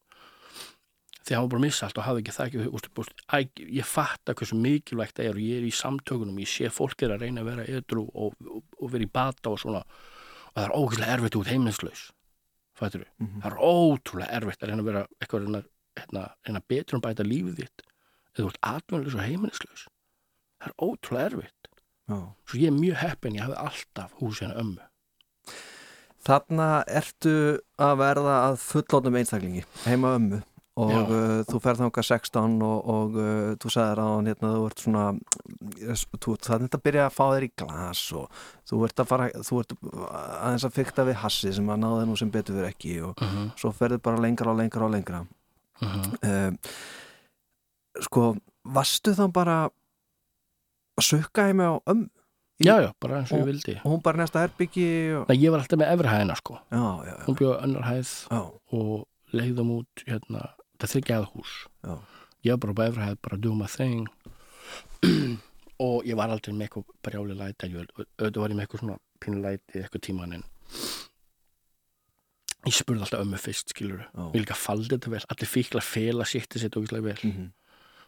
því 1.22 1.36
hann 1.36 1.46
var 1.46 1.52
bara 1.52 1.62
að 1.62 1.66
missa 1.68 1.86
allt 1.86 2.00
og 2.00 2.06
hafi 2.08 2.22
ekki 2.24 2.34
þakki 2.36 2.60
við 2.60 2.70
höfu 2.72 3.04
æ, 3.30 3.38
ég 3.78 3.86
fatta 3.88 4.34
hversu 4.38 4.58
mikilvægt 4.58 5.20
það 5.20 5.28
er 5.30 5.38
og 5.38 5.44
ég 5.46 5.60
er 5.60 5.68
í 5.68 5.76
samtökunum, 5.76 6.40
ég 6.42 6.50
sé 6.50 6.72
fólk 6.74 7.06
er 7.06 7.14
að 7.16 7.26
reyna 7.26 7.44
að 7.44 7.52
vera 7.52 7.68
edru 7.70 8.08
og, 8.10 8.34
og, 8.42 8.64
og 8.80 8.92
vera 8.92 9.06
í 9.06 9.12
bata 9.12 9.54
og 9.54 9.62
svona. 9.62 9.84
Og 10.52 10.58
það 10.58 10.66
er 10.66 10.76
ógeðslega 10.80 11.16
erfitt 11.16 11.38
út 11.40 11.52
heimilslaus 11.52 12.08
fattur 12.82 13.04
við, 13.04 13.12
það 13.44 13.48
er 13.52 13.58
ótrúlega 13.62 14.40
erfitt 14.40 14.64
að 14.64 14.72
reyna 14.72 14.82
að 14.82 14.90
vera 14.90 15.06
eitthvað 15.22 15.46
reyna, 15.46 15.62
hérna, 16.00 16.24
reyna 16.48 16.64
betur 16.74 16.98
um 16.98 17.04
bæta 17.06 17.28
lífið 17.28 17.62
þitt. 17.62 17.86
Eða 18.32 18.42
þú 18.42 18.50
ert 18.50 18.62
atvinnulegs 18.72 19.18
og 19.18 19.26
heimilislaus 19.28 19.86
það 20.62 20.72
er 20.72 20.76
ótrúlega 20.88 21.30
erfitt. 21.30 21.71
Svo 22.48 22.62
ég 22.62 22.72
er 22.72 22.78
mjög 22.78 23.02
heppin, 23.02 23.36
ég 23.38 23.46
hafi 23.46 23.60
alltaf 23.66 24.16
húsið 24.20 24.48
hennar 24.48 24.64
ömmu. 24.64 24.88
Þarna 26.22 26.70
ertu 26.86 27.36
að 27.82 27.98
verða 28.04 28.38
að 28.46 28.56
fullónum 28.62 29.18
einstaklingi 29.18 29.66
heima 29.88 30.16
ömmu. 30.20 30.42
Og 30.82 31.10
uh, 31.12 31.42
þú 31.50 31.60
ferð 31.60 31.82
þangað 31.84 32.06
16 32.08 32.54
og, 32.64 32.78
og 32.94 33.18
uh, 33.20 33.50
þú 33.60 33.72
sagðir 33.74 34.00
á 34.00 34.08
hann 34.08 34.30
hérna 34.30 34.52
þú 34.54 34.62
ert 34.70 34.84
svona 34.86 35.02
þú, 36.16 36.36
það 36.40 36.54
er 36.56 36.64
þetta 36.64 36.80
að 36.80 36.86
byrja 36.86 37.08
að 37.10 37.18
fá 37.18 37.24
þér 37.26 37.46
í 37.46 37.50
glas 37.60 38.04
og 38.16 38.40
þú 38.72 38.80
ert 38.88 39.04
að 39.04 39.10
fara 39.10 39.28
þú 39.50 39.60
ert 39.60 39.76
aðeins 39.82 40.68
að 40.70 40.78
fykta 40.78 41.06
við 41.10 41.20
hassi 41.26 41.52
sem 41.58 41.74
að 41.76 41.82
náða 41.84 42.08
nú 42.08 42.16
sem 42.22 42.32
betur 42.32 42.56
fyrir 42.56 42.70
ekki 42.72 42.94
og 43.04 43.20
uh 43.20 43.36
-huh. 43.36 43.52
svo 43.60 43.74
ferðu 43.76 44.00
bara 44.00 44.24
lengra 44.24 44.52
og 44.52 44.58
lengra 44.62 44.86
og 44.86 44.92
lengra. 44.96 45.26
Uh 45.82 45.96
-huh. 45.98 46.48
um, 46.48 46.58
sko 48.00 48.36
varstu 48.64 49.12
þá 49.12 49.32
bara 49.32 49.70
að 51.02 51.10
sukka 51.10 51.48
heima 51.50 51.70
á 51.70 51.76
ömmu 51.94 52.10
Í- 52.62 52.68
já, 52.68 52.76
já, 52.78 52.92
bara 53.02 53.20
eins 53.22 53.32
og 53.34 53.42
ég 53.42 53.48
vildi. 53.50 53.74
og 53.82 53.90
hún 53.90 54.02
bara 54.06 54.22
næsta 54.22 54.44
herbyggi 54.44 54.88
og... 55.18 55.30
Nei, 55.32 55.38
ég 55.42 55.50
var 55.54 55.64
alltaf 55.64 55.80
með 55.82 55.94
efri 55.96 56.10
hæðina 56.12 56.36
sko. 56.38 56.58
Já, 56.70 56.82
já, 57.08 57.10
já, 57.10 57.24
hún 57.26 57.38
bjóð 57.40 57.54
önnur 57.66 57.88
hæð 57.88 58.12
og 58.78 58.92
leiðum 59.34 59.72
út 59.80 60.04
hérna, 60.06 60.44
það 60.78 60.92
þryggjaði 60.94 61.32
hús. 61.34 61.54
Já. 61.82 61.96
ég 62.46 62.54
var 62.54 62.62
bara 62.62 62.86
á 62.86 62.90
efri 62.92 63.08
hæð, 63.08 63.18
bara 63.26 63.56
my 63.62 63.68
thing. 63.68 64.06
Og 65.82 66.06
ég 66.06 66.14
var 66.14 66.30
aldrei 66.30 66.54
með 66.54 66.68
eitthvað 66.68 66.92
brjáli 67.02 67.34
læti 67.34 67.70
auðvitað 67.72 68.42
var 68.44 68.52
ég 68.52 68.58
með 68.58 68.66
eitthvað 68.68 68.82
svona 68.84 68.98
pínu 69.18 69.40
læti 69.42 69.80
eitthvað 69.82 70.04
tíman 70.06 70.36
en 70.38 70.44
ég 72.70 72.76
spurði 72.78 73.02
alltaf 73.02 73.24
ömmu 73.24 73.40
fyrst 73.42 73.74
skilur 73.74 74.04
við 74.14 74.44
líka 74.44 74.58
faldi 74.58 74.92
þetta 74.94 75.14
vel, 75.16 75.24
allir 75.34 75.50
fíkla 75.50 75.82
fela 75.82 76.28
sétti 76.30 76.62
sitt 76.62 76.78
ógislega 76.78 77.08
vel. 77.08 77.18
Mm 77.24 77.32
-hmm. 77.34 77.50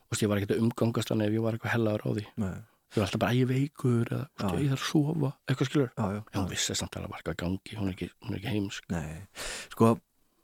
og 0.05 0.21
ég 0.21 0.29
var 0.29 0.37
ekkert 0.37 0.53
að 0.53 0.61
umgangast 0.61 1.09
hann 1.09 1.25
ef 1.25 1.33
ég 1.33 1.41
var 1.41 1.57
eitthvað 1.57 1.73
hellaður 1.73 2.05
á 2.05 2.09
því. 2.13 2.25
Nei, 2.37 2.53
þau 2.93 3.01
var 3.01 3.07
alltaf 3.07 3.19
bara, 3.19 3.33
"Æ, 3.33 3.35
ég 3.35 3.43
er 3.43 3.53
veikur 3.53 4.05
eða 4.05 4.23
Já. 4.23 4.47
"Veistu, 4.47 4.63
ég 4.63 4.71
þarf 4.71 4.83
að 4.83 4.91
sofa, 4.93 5.33
eitthvað 5.49 5.69
skilur. 5.69 5.91
Já, 5.97 6.05
já, 6.13 6.23
en 6.33 6.41
hún 6.41 6.49
vissi 6.49 6.75
samt 6.75 6.95
að 6.95 7.09
var 7.09 7.19
eitthvað 7.19 7.41
gangi 7.43 7.77
hún 7.77 7.87
er 7.89 7.93
ekki, 7.93 8.09
hún 8.23 8.33
er 8.33 8.39
ekki 8.39 8.53
heimsk. 8.53 8.89
Nei, 8.89 9.27
sko 9.69 9.99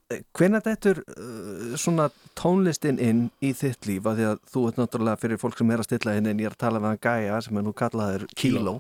hvenær 0.10 0.64
þetta 0.66 0.89
er 0.89 1.00
uh, 1.06 1.74
svona 1.78 2.08
tónlistin 2.39 2.97
inn 3.02 3.26
í 3.45 3.52
þitt 3.58 3.86
líf? 3.86 4.08
Að 4.10 4.20
því 4.20 4.28
að 4.30 4.39
þú 4.50 4.64
ert 4.70 4.80
náttúrulega 4.82 5.22
fyrir 5.22 5.41
fólk 5.41 5.60
sem 5.60 5.74
er 5.74 5.84
að 5.84 5.88
stilla 5.89 6.16
inn 6.18 6.30
en 6.32 6.41
ég 6.41 6.50
er 6.50 6.56
að 6.56 6.62
tala 6.66 6.82
með 6.82 6.93
hann 6.93 7.02
Gaia 7.06 7.41
sem 7.45 7.60
er 7.60 7.66
nú 7.68 7.74
kallaður 7.78 8.26
Kilo 8.39 8.76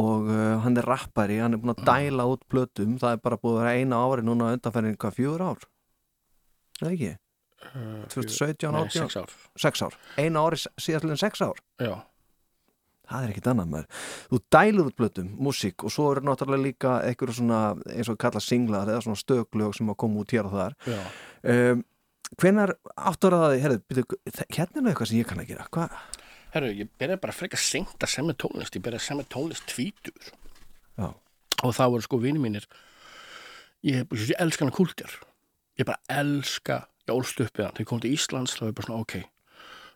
og 0.00 0.30
uh, 0.30 0.60
hann 0.64 0.80
er 0.80 0.88
rappari, 0.88 1.40
hann 1.42 1.56
er 1.56 1.60
búin 1.60 1.74
að 1.74 1.84
dæla 1.88 2.28
út 2.32 2.46
plötum, 2.48 2.96
það 3.02 3.18
er 3.18 3.24
bara 3.26 3.40
búið 3.42 3.58
að 3.58 3.60
vera 3.64 3.74
eina 3.76 4.00
ári 4.06 4.24
núna 4.24 4.52
undanferðin 4.56 4.96
hvað 5.04 5.18
fjögur 5.18 5.44
ár? 5.50 5.66
Nei 6.80 6.92
ekki, 6.94 7.10
uh, 7.74 8.06
2017, 8.14 8.72
Nei, 8.72 8.84
18 8.88 8.96
sex 8.96 9.20
ár. 9.20 9.36
Sex 9.66 9.84
ár, 9.84 9.98
eina 10.16 10.46
ári 10.48 10.62
ár? 11.44 11.60
Já, 11.76 11.92
það 13.10 13.26
er 13.26 13.34
ekkit 13.34 13.50
annað 13.52 13.70
maður. 13.74 14.00
Þú 14.30 14.40
dælur 14.56 14.90
út 14.90 14.98
blötum, 15.00 15.28
músík 15.48 15.84
og 15.84 15.94
svo 15.94 16.08
eru 16.14 16.24
náttúrulega 16.26 16.66
líka 16.66 16.96
einhverju 17.04 17.40
svona 17.40 17.60
eins 17.90 18.10
og 18.12 18.18
kalla 18.22 18.42
singlar 18.44 18.90
eða 18.90 19.04
svona 19.06 19.20
stöglög 19.20 19.76
sem 19.76 19.92
að 19.92 20.00
koma 20.04 20.24
út 20.24 20.34
hér 20.34 20.48
og 20.48 20.56
þar. 20.56 20.78
Um, 21.42 21.84
hvenar 22.38 22.76
áttur 22.94 23.36
að 23.36 23.58
það 23.58 23.78
byrju, 23.90 24.20
hérna 24.54 24.84
er 24.84 24.92
eitthvað 24.92 25.12
sem 25.12 25.20
ég 25.20 25.30
kann 25.30 25.42
að 25.42 25.52
gera. 25.52 25.68
Hvað? 25.74 25.94
Herru, 26.50 26.70
ég 26.74 26.88
byrjaði 26.98 27.22
bara 27.22 27.34
frekar 27.34 27.62
seint 27.62 28.02
að 28.02 28.10
semja 28.10 28.34
tónlist, 28.42 28.74
ég 28.74 28.82
byrjaði 28.82 28.98
að 28.98 29.06
semja 29.06 29.26
tónlist 29.30 29.66
tvítur 29.70 30.30
Já, 30.98 31.12
og 31.62 31.74
það 31.76 31.92
voru 31.94 32.06
sko 32.06 32.18
vini 32.22 32.42
mínir 32.42 32.66
ég, 33.86 34.00
ég, 34.02 34.24
ég 34.32 34.40
elska 34.42 34.66
hana 34.66 34.74
kúltjar 34.74 35.14
ég 35.78 35.86
bara 35.86 36.00
elska, 36.20 36.82
ég 37.06 37.14
ólst 37.14 37.42
upp 37.44 37.54
við 37.54 37.68
hann 37.68 37.76
þegar 37.76 37.84
ég 37.84 37.90
kom 37.92 38.02
til 38.02 38.14
Íslands 38.16 38.56
þá 38.56 38.64
var 38.64 38.72
ég 38.72 38.78
bara 38.80 38.88
svona 38.88 39.04
ok 39.04 39.14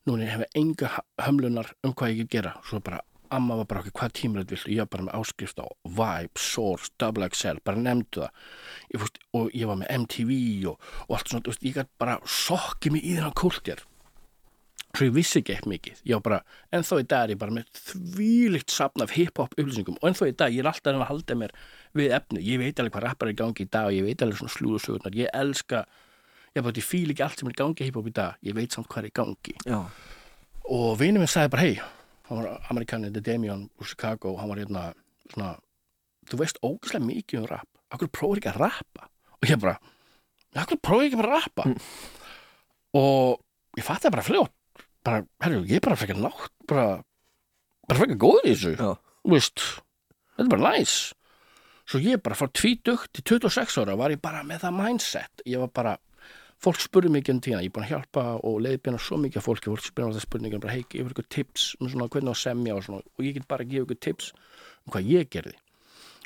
núna 0.09 0.27
ég 0.27 0.35
hefði 0.35 0.49
enga 0.61 0.91
hömlunar 1.25 1.73
um 1.85 1.95
hvað 1.97 2.13
ég 2.13 2.23
get 2.25 2.37
gera. 2.37 2.53
Svo 2.69 2.81
bara, 2.85 3.01
amma 3.35 3.57
var 3.61 3.69
bara 3.71 3.83
okkur 3.85 3.97
hvað 4.01 4.15
tímrætt 4.19 4.53
vill 4.53 4.77
ég 4.77 4.85
var 4.85 4.91
bara 4.93 5.07
með 5.09 5.17
áskrift 5.21 5.63
á 5.65 5.67
Vibe, 5.85 6.41
Source, 6.41 6.93
Double 7.01 7.31
XL, 7.31 7.63
bara 7.65 7.81
nefndu 7.81 8.25
það. 8.27 8.45
Ég, 8.93 9.01
fúst, 9.03 9.19
og 9.35 9.51
ég 9.57 9.71
var 9.71 9.81
með 9.81 9.97
MTV 10.05 10.37
og, 10.71 10.93
og 11.09 11.19
allt 11.19 11.33
svona, 11.33 11.59
ég 11.65 11.81
gæti 11.81 12.01
bara 12.05 12.21
sokkið 12.29 12.97
mig 12.97 13.05
í 13.05 13.17
þennan 13.17 13.37
kúltjar. 13.41 13.85
Svo 14.95 15.09
ég 15.09 15.15
vissi 15.17 15.41
ekki 15.41 15.57
eitthvað 15.57 15.73
mikið. 15.73 16.03
Ég 16.07 16.19
var 16.21 16.23
bara, 16.29 16.37
ennþá 16.77 17.01
í 17.03 17.07
dag 17.11 17.25
er 17.25 17.33
ég 17.35 17.39
bara 17.41 17.55
með 17.57 17.81
þvílikt 17.89 18.71
sapn 18.71 19.03
af 19.03 19.15
hip-hop 19.17 19.57
upplýsingum. 19.57 19.97
Og 19.99 20.11
ennþá 20.11 20.29
í 20.31 20.35
dag, 20.39 20.55
ég 20.55 20.63
er 20.63 20.69
alltaf 20.71 20.95
að 20.95 21.09
halda 21.09 21.37
mér 21.41 21.55
við 21.99 22.15
efni, 22.15 22.43
ég 22.47 22.61
veit 22.63 22.79
alveg 22.79 22.95
hvað 22.95 23.07
rappar 23.09 23.31
er 23.31 23.35
í 23.35 23.39
gangi 23.41 23.67
í 23.67 23.71
dag 23.75 23.89
og 23.89 23.97
ég 23.97 24.07
veit 24.07 24.23
alveg 24.23 24.39
svona 24.39 24.55
slúðusögurnar 24.55 25.19
ég 25.19 25.35
elska, 25.35 25.83
ég 26.55 26.63
bara, 26.65 26.77
ég 26.79 26.87
fíl 26.87 27.11
ekki 27.13 27.25
allt 27.27 27.41
sem 27.41 27.51
er 27.51 27.57
gangi 27.59 27.87
hip-hop 27.89 28.09
í 28.09 28.15
dag, 28.15 28.39
ég 28.47 28.57
veit 28.57 28.75
samt 28.75 28.89
hvað 28.93 29.09
er 29.09 29.15
gangi. 29.19 29.55
Já, 29.67 29.81
og 30.75 30.99
vinur 31.01 31.23
minn 31.23 31.31
sagði 31.31 31.53
bara, 31.55 31.67
hei 31.67 31.79
hann 32.29 32.41
var 32.41 32.69
amerikanið, 32.73 33.17
The 33.17 33.23
Damian 33.27 33.67
úr 33.81 33.89
Chicago 33.91 34.37
hann 34.41 34.49
var 34.53 34.61
hérna, 34.63 34.85
svona 35.33 35.55
þú 36.31 36.41
veist 36.41 36.61
ógæslega 36.65 37.05
mikið 37.05 37.43
um 37.43 37.49
rap. 37.51 37.69
Okkur 37.95 38.11
prófur 38.17 38.41
ekki 38.41 38.53
að 38.55 38.63
rappa? 38.63 39.09
Og 39.41 39.51
ég 39.51 39.61
bara, 39.61 39.77
okkur 40.63 40.81
prófur 40.81 41.09
ekki 41.09 41.21
bara 41.21 41.35
að 41.35 41.43
rappa? 41.43 41.67
Og 42.97 43.79
ég 43.79 43.85
fatt 43.85 44.07
það 44.07 44.17
bara 44.17 44.25
fljótt 44.25 44.87
bara, 45.05 45.21
herru, 45.45 45.65
ég 45.69 45.77
er 45.77 45.85
bara 45.85 45.99
frekar 46.01 46.17
nátt 46.17 46.55
bara, 46.71 46.87
bara 47.85 48.01
frekar 48.01 48.21
góður 48.23 48.49
í 48.49 48.55
þessu. 48.55 48.73
Þú 48.79 49.35
veist, 49.35 49.67
þetta 50.33 50.47
er 50.47 50.53
bara 50.55 50.73
næs 50.79 50.97
svo 51.85 52.01
ég 52.01 52.23
bara 52.25 52.37
frá 52.39 52.49
20 52.49 53.05
til 53.13 53.25
26 53.29 53.77
ára 53.83 53.97
var 54.01 54.15
ég 54.15 54.23
bara 54.25 54.41
með 54.47 54.65
það 54.65 54.77
mindset. 54.79 55.45
Ég 55.45 55.61
var 55.61 55.73
bara, 55.77 55.95
fólk 56.63 56.81
spurði 56.83 57.11
mikið 57.15 57.35
um 57.35 57.41
tíðan 57.45 57.65
ég 57.65 57.71
er 57.71 57.75
búin 57.75 57.87
að 57.87 57.93
hjálpa 57.93 58.25
og 58.47 58.61
leiðbjörna 58.65 59.01
svo 59.03 59.19
mikið 59.21 59.41
af 59.41 59.47
fólki 59.49 59.73
fólk 59.73 59.85
spurði 59.85 60.07
um 60.07 60.15
þetta 60.15 60.27
spurningum, 60.27 60.63
bara 60.63 60.77
hei, 60.77 60.85
gefur 60.93 61.15
ykkur 61.15 61.29
tips 61.33 61.67
um 61.81 61.91
svona 61.91 62.09
hvernig 62.13 62.31
á 62.31 62.35
að 62.35 62.41
semja 62.45 62.77
og 62.77 62.87
svona? 62.87 63.03
Og 63.19 63.27
ég 63.27 63.37
get 63.37 63.49
bara 63.51 63.67
að 63.67 63.75
gefa 63.75 63.89
ykkur 63.89 64.01
tips 64.07 64.31
um 64.85 64.95
hvað 64.95 65.11
ég 65.11 65.29
gerði. 65.35 65.59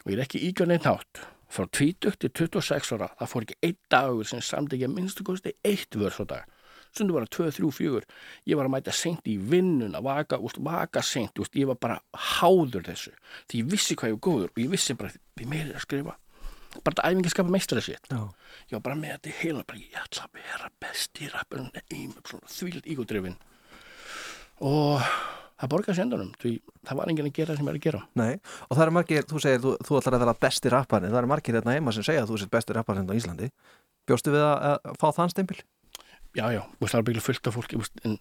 Og 0.05 0.13
ég 0.13 0.19
er 0.19 0.25
ekki 0.27 0.45
ígjörn 0.51 0.77
einn 0.77 0.87
hátt. 0.87 1.25
Frá 1.49 1.65
20 1.65 2.21
til 2.21 2.31
26 2.45 2.95
ára 2.99 3.09
það 3.17 3.33
fór 3.33 3.47
ekki 3.47 3.59
einn 3.65 3.81
dagur 3.91 4.29
sem 4.29 4.45
samt 4.45 4.75
ekki 4.77 4.87
að 4.87 4.95
minnstu 4.95 5.25
kosti 5.25 5.55
eitt 5.65 5.97
vörs 5.97 6.21
á 6.21 6.25
dag. 6.29 6.55
Stundu 6.93 7.17
bara 7.17 7.29
2, 7.29 7.51
3, 7.57 7.71
4 7.73 8.05
ég 8.49 8.59
var 8.59 8.69
að 8.69 8.75
mæta 8.75 8.95
seint 8.97 9.27
í 9.29 9.37
vinnuna 9.41 10.01
vaka, 10.05 10.39
úst, 10.41 10.61
vaka 10.65 11.03
seint, 11.05 11.37
úst, 11.41 11.57
ég 11.57 11.69
var 11.69 11.79
bara 11.81 11.99
háður 12.13 12.87
þessu, 12.89 13.13
því 13.49 13.61
ég 13.63 13.69
vissi 13.75 13.97
hvað 13.99 14.13
ég 14.13 14.17
var 14.17 14.25
góður 14.29 14.53
og 14.55 14.63
ég 14.63 14.73
vissi 14.73 14.97
bara, 14.99 15.13
því 15.37 15.49
meiri 15.53 15.75
að 15.77 15.85
skrifa 15.85 16.17
bara 16.85 16.93
þetta 16.95 17.09
æfingi 17.09 17.33
skapa 17.33 17.51
meistra 17.55 17.81
já. 17.81 17.97
ég 18.69 18.77
var 18.77 18.85
bara 18.85 18.97
með 19.01 19.15
þetta 19.17 19.31
í 19.33 19.37
heila 19.43 19.65
bara, 19.69 19.79
ég 19.79 19.99
ætla 20.03 20.27
að 20.29 20.39
vera 20.39 20.71
besti 20.85 21.29
rappurinn 21.33 21.71
í 21.95 22.09
þvíld 22.53 22.87
ígódrifin 22.93 23.37
og 24.65 25.03
það 25.59 25.71
borgaði 25.73 25.99
sendanum 25.99 26.31
því 26.39 26.53
það 26.87 26.99
var 27.01 27.11
enginn 27.13 27.29
að 27.31 27.35
gera 27.39 27.53
það 27.55 27.59
sem 27.63 27.71
er 27.73 27.79
að 27.79 27.85
gera 27.89 28.01
Nei, 28.19 28.33
og 28.69 28.77
það 28.77 28.85
eru 28.85 28.95
margir, 28.99 29.27
þú 29.31 29.43
segir, 29.43 29.63
þú, 29.65 29.73
þú 29.89 29.99
ætlar 29.99 30.17
að 30.19 30.25
vera 30.25 30.37
besti 30.47 30.73
rapparinn, 30.75 31.13
það 31.15 31.21
eru 31.23 31.31
margir 31.33 31.59
hérna 31.59 31.75
heima 31.77 31.95
sem 31.97 32.07
segja 32.07 32.23
að 32.25 32.33
þú 32.33 32.39
sért 32.43 32.53
besti 32.55 32.77
rapparinn 32.77 33.11
á 33.11 33.15
Íslandi 33.19 33.51
Bjóstu 34.09 34.33
við 34.33 34.45
að, 34.45 34.79
að 34.89 34.99
fá 35.03 35.09
þann 35.19 35.33
stimpil? 35.35 35.59
já, 36.37 36.45
já, 36.55 36.63
veist, 36.79 36.93
það 36.93 36.99
er 37.01 37.07
bygglega 37.09 37.27
fullt 37.27 37.51
af 37.51 37.57
fólki 37.59 37.81
veist, 37.81 37.99
en 38.07 38.19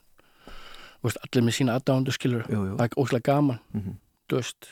veist, 1.05 1.21
allir 1.27 1.45
með 1.47 1.57
sína 1.59 1.77
aðdándu 1.77 2.15
skilur, 2.15 2.45
Jú, 2.49 2.63
jú. 2.71 2.75
það 2.79 2.85
er 2.89 2.99
óslega 3.03 3.27
gaman 3.33 3.59
Mhm. 3.75 3.97
þú 4.31 4.39
veist, 4.41 4.71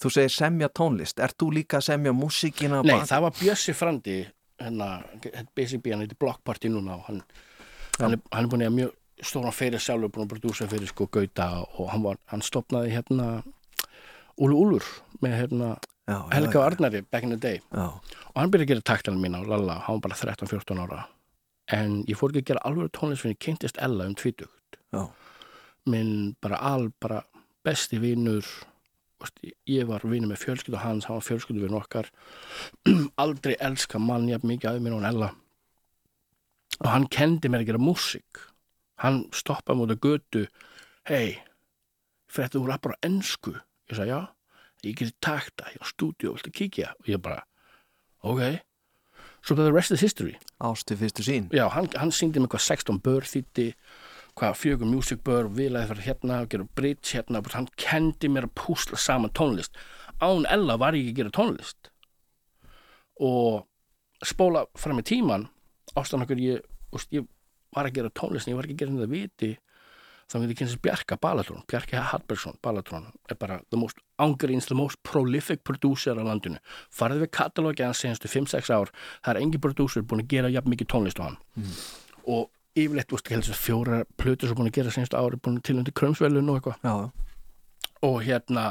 Þú 0.00 0.12
segir 0.16 0.34
semja 0.34 0.68
tónlist, 0.68 1.20
ert 1.22 1.38
þú 1.40 1.50
líka 1.60 1.80
að 1.80 1.88
semja 1.90 2.12
músíkina? 2.16 2.82
nei, 2.86 2.98
það 3.08 3.26
var 3.26 3.36
Bjössi 3.40 3.74
Frandi 3.76 4.18
hérna, 4.60 4.88
BCB, 5.56 5.92
hann 5.92 6.04
heitir 6.04 6.18
Block 6.20 6.42
Party 6.44 6.70
núna 6.72 6.98
og 6.98 7.06
hann, 7.08 7.22
hann, 7.98 8.16
er, 8.16 8.24
hann 8.32 8.44
er 8.46 8.50
búin 8.52 8.66
að 8.66 8.74
mjög 8.76 8.96
stóran 9.30 9.56
fyrir 9.56 9.82
sjálfur, 9.82 10.12
búin 10.12 10.26
að 10.26 10.34
prodúsa 10.34 10.68
fyrir 10.70 10.90
sko 10.90 11.06
Gauta 11.12 11.48
og 11.64 11.88
hann 11.92 12.04
var, 12.04 12.20
hann 12.32 12.44
stopnaði 12.44 12.92
hérna 12.94 13.30
Úlu 14.40 14.56
Úlur 14.56 14.86
með 15.20 15.36
hérna 15.42 15.70
já, 16.08 16.18
Helga 16.32 16.64
Arnari 16.64 17.02
back 17.02 17.24
in 17.24 17.34
the 17.34 17.40
day. 17.40 17.60
Já, 17.72 17.88
og 18.32 18.38
hann 18.38 18.52
byrjaði 18.52 18.68
að 18.68 18.72
gera 18.74 18.86
taktanum 18.92 19.24
mína 19.24 19.42
og 19.42 19.50
lalla, 19.52 19.80
hann 19.86 20.00
var 20.00 20.08
bara 20.08 20.20
13-14 20.20 20.84
ára. 20.84 21.02
En 21.76 22.00
ég 22.08 22.18
fór 22.18 22.32
ekki 22.32 22.46
að 22.46 22.52
gera 22.54 22.64
alveg 22.70 22.92
tónlist 22.96 23.26
fyrir 23.26 23.38
kynntist 23.38 23.78
Ella 23.84 24.08
um 24.08 24.16
tvítugt. 24.18 24.80
Já, 24.94 25.04
minn 25.90 26.34
bara 26.42 26.60
al, 26.72 26.88
bara 27.02 27.22
besti 27.64 28.00
veist, 28.00 28.48
ég 29.68 29.86
var 29.88 30.04
vinur 30.04 30.30
með 30.30 30.42
fjölskyldu 30.44 30.80
hans 30.80 31.06
hann 31.08 31.18
var 31.20 31.26
fjölskyldu 31.26 31.66
við 31.66 31.76
okkar. 31.76 32.10
Aldrei 33.22 33.56
elska 33.60 34.00
mann 34.02 34.28
jafn 34.30 34.50
mikið 34.52 34.72
að 34.72 34.82
mér 34.84 34.96
og 34.96 35.02
hann 35.02 35.12
Ella 35.14 35.30
og 36.80 36.88
hann 36.88 37.06
kendi 37.12 37.50
mér 37.50 37.64
að 37.64 37.72
gera 37.72 37.82
músík. 37.82 38.42
Hann 39.00 39.24
stoppaði 39.36 39.80
mútið 39.80 40.00
götu. 40.04 40.44
Hei, 41.08 41.38
fyrir 42.30 42.52
þú 42.54 42.64
rappar 42.68 42.96
á 42.96 43.02
ensku? 43.08 43.54
Ég 43.90 43.98
sagði 43.98 44.14
já, 44.14 44.20
ég 44.86 44.98
geti 45.00 45.16
takta 45.24 45.70
ég 45.74 45.82
á 45.82 45.86
stúdíu, 45.88 46.34
viltu 46.36 46.52
kíkja? 46.54 46.94
Og 47.00 47.12
ég 47.12 47.22
bara, 47.22 47.42
ok. 48.22 48.60
Það 49.44 49.66
er 49.66 49.74
rest 49.74 49.94
is 49.96 50.04
history. 50.04 50.34
Ástu 50.60 50.96
fyrstu 51.00 51.24
sín 51.24 51.46
Já, 51.56 51.64
hann, 51.72 51.88
hann 51.96 52.12
síndi 52.12 52.42
mig 52.42 52.52
hvað 52.52 52.66
16 52.66 53.00
bör 53.04 53.24
þýtti, 53.24 53.70
hvað 54.38 54.58
fjögur 54.58 54.90
music 54.90 55.22
bör, 55.26 55.48
vilaði 55.54 55.90
fyrir 55.92 56.06
hérna, 56.08 56.42
gera 56.50 56.66
bridge 56.78 57.14
hérna, 57.14 57.42
hann 57.54 57.70
kendi 57.80 58.30
mér 58.32 58.48
að 58.48 58.56
púsla 58.60 58.98
saman 59.00 59.32
tónlist. 59.36 59.78
Án 60.20 60.46
Ella 60.50 60.76
var 60.80 60.96
ég 60.98 61.08
ekki 61.08 61.16
að 61.16 61.22
gera 61.22 61.34
tónlist. 61.38 61.90
Og 63.20 63.64
spóla 64.26 64.66
fram 64.78 65.00
í 65.00 65.06
tíman, 65.06 65.48
ástæðan 65.96 66.26
okkur 66.26 66.44
ég, 66.44 66.62
ég 67.14 67.26
var 67.74 67.88
að 67.88 67.98
gera 67.98 68.14
tónlist, 68.14 68.46
en 68.46 68.54
ég 68.54 68.60
var 68.60 68.68
ekki 68.68 68.78
að 68.78 68.82
gera 68.84 68.96
þetta 68.98 69.12
viti, 69.14 69.50
þá 70.30 70.36
myndi 70.38 70.54
ég 70.54 70.60
kynast 70.60 70.82
Bjarka 70.84 71.18
Balatrón, 71.18 71.64
Bjarki 71.70 71.98
Hallbergsson 71.98 72.60
Balatrón, 72.62 73.08
er 73.28 73.38
bara 73.40 73.58
the 73.70 73.80
most 73.80 73.98
ángríns, 74.22 74.68
the 74.70 74.76
most 74.78 75.00
prolific 75.02 75.64
producer 75.66 76.14
á 76.14 76.22
landinu. 76.22 76.60
Farið 76.94 77.24
við 77.24 77.32
katalógi 77.34 77.86
hans 77.86 78.04
senstu 78.04 78.30
5-6 78.30 78.70
ár, 78.70 78.92
það 79.24 79.32
er 79.34 79.42
engin 79.42 79.64
producer 79.64 80.06
búin 80.06 80.22
að 80.22 80.30
gera 80.36 80.52
jafn 80.52 80.70
mikið 80.70 80.92
tónlist 80.92 81.18
á 81.18 81.26
hann 81.26 81.40
og 82.30 82.50
yfirleitt, 82.78 83.10
veist, 83.10 83.30
helst 83.32 83.56
fjóra 83.58 84.04
plötur 84.20 84.50
sem 84.50 84.58
búin 84.58 84.70
að 84.70 84.78
gera 84.78 84.94
senstu 84.94 85.18
ári, 85.18 85.38
búin 85.42 85.58
til 85.64 85.78
undir 85.80 85.94
krömsvelun 85.96 86.50
og 86.52 86.60
eitthvað. 86.60 87.10
Og 88.06 88.20
hérna, 88.24 88.70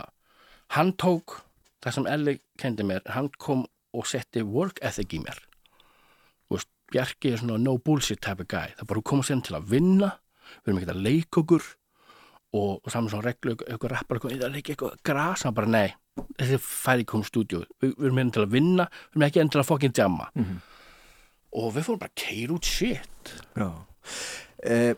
hann 0.75 0.93
tók 0.97 1.41
það 1.83 1.95
sem 1.95 2.09
Elli 2.11 2.37
kendi 2.59 2.85
mér 2.87 3.05
hann 3.15 3.29
kom 3.41 3.65
og 3.95 4.07
setti 4.07 4.43
work 4.45 4.79
ethic 4.85 5.13
í 5.17 5.21
mér. 5.23 5.41
Þú 6.47 6.57
veist, 6.57 6.71
Bjarki 6.89 7.33
er 7.33 7.41
svona 7.41 7.59
no 7.61 7.77
bullshit 7.77 8.21
type 8.25 8.41
of 8.41 8.49
guy. 8.49 8.71
Það 8.77 8.85
er 8.85 8.89
bara 8.91 9.03
að 9.03 9.09
koma 9.11 9.25
sér 9.27 9.43
til 9.45 9.57
að 9.57 9.67
vinna 9.73 10.13
við 10.49 10.71
erum 10.71 10.79
ekki 10.79 10.93
að 10.95 11.03
leika 11.05 11.41
okkur 11.43 11.65
og, 12.57 12.71
og 12.79 12.89
saman 12.89 13.11
svona 13.11 13.27
reglu, 13.27 13.53
eitthvað 13.67 13.91
rappar 13.93 14.17
eitthvað, 14.17 14.47
leika 14.55 14.73
eitthvað 14.73 14.95
gras, 15.05 15.43
hann 15.45 15.57
bara 15.57 15.69
nei 15.69 15.89
þessi 16.39 16.57
færi 16.59 17.05
kom 17.07 17.21
stúdíu, 17.23 17.61
við, 17.79 17.93
við 17.93 18.07
erum 18.07 18.17
hérna 18.19 18.33
til 18.35 18.41
að 18.43 18.55
vinna 18.55 18.87
við 18.89 19.13
erum 19.13 19.27
ekki 19.29 19.43
enn 19.43 19.51
til 19.53 19.61
að 19.61 19.69
fokkin 19.69 19.93
jamma. 19.95 20.25
Og 21.59 21.71
við 21.75 21.85
fórum 21.85 22.01
bara 22.01 22.11
að 22.11 22.23
keira 22.23 22.57
út 22.57 22.67
shit. 22.67 23.31
Já 23.57 23.69
eh, 24.63 24.95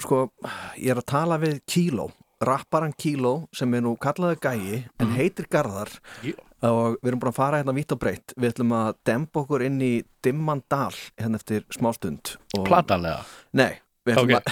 Sko, 0.00 0.24
ég 0.80 0.90
er 0.90 0.98
að 0.98 1.06
tala 1.12 1.36
við 1.38 1.60
Kíló 1.70 2.08
rapparan 2.40 2.94
Kíló 2.96 3.34
sem 3.52 3.74
er 3.76 3.82
nú 3.84 3.92
kallaði 4.00 4.38
gæi 4.40 4.78
en 5.02 5.12
heitir 5.12 5.46
Garðar. 5.52 5.92
Já. 6.24 6.32
og 6.64 6.96
við 7.00 7.10
erum 7.10 7.20
búin 7.22 7.30
að 7.30 7.36
fara 7.36 7.60
hérna 7.60 7.74
vitt 7.76 7.92
og 7.94 8.00
breytt 8.00 8.34
við 8.36 8.54
ætlum 8.54 8.72
að 8.76 8.90
dempa 9.08 9.42
okkur 9.42 9.64
inn 9.64 9.78
í 9.84 9.92
dimman 10.24 10.62
dal 10.68 10.92
hérna 11.20 11.40
eftir 11.40 11.64
smástund 11.72 12.34
og... 12.56 12.64
platan 12.66 13.06
eða 13.08 13.22
Nei, 13.56 13.78
við 14.08 14.18
ætlum, 14.18 14.34
Ok. 14.34 14.50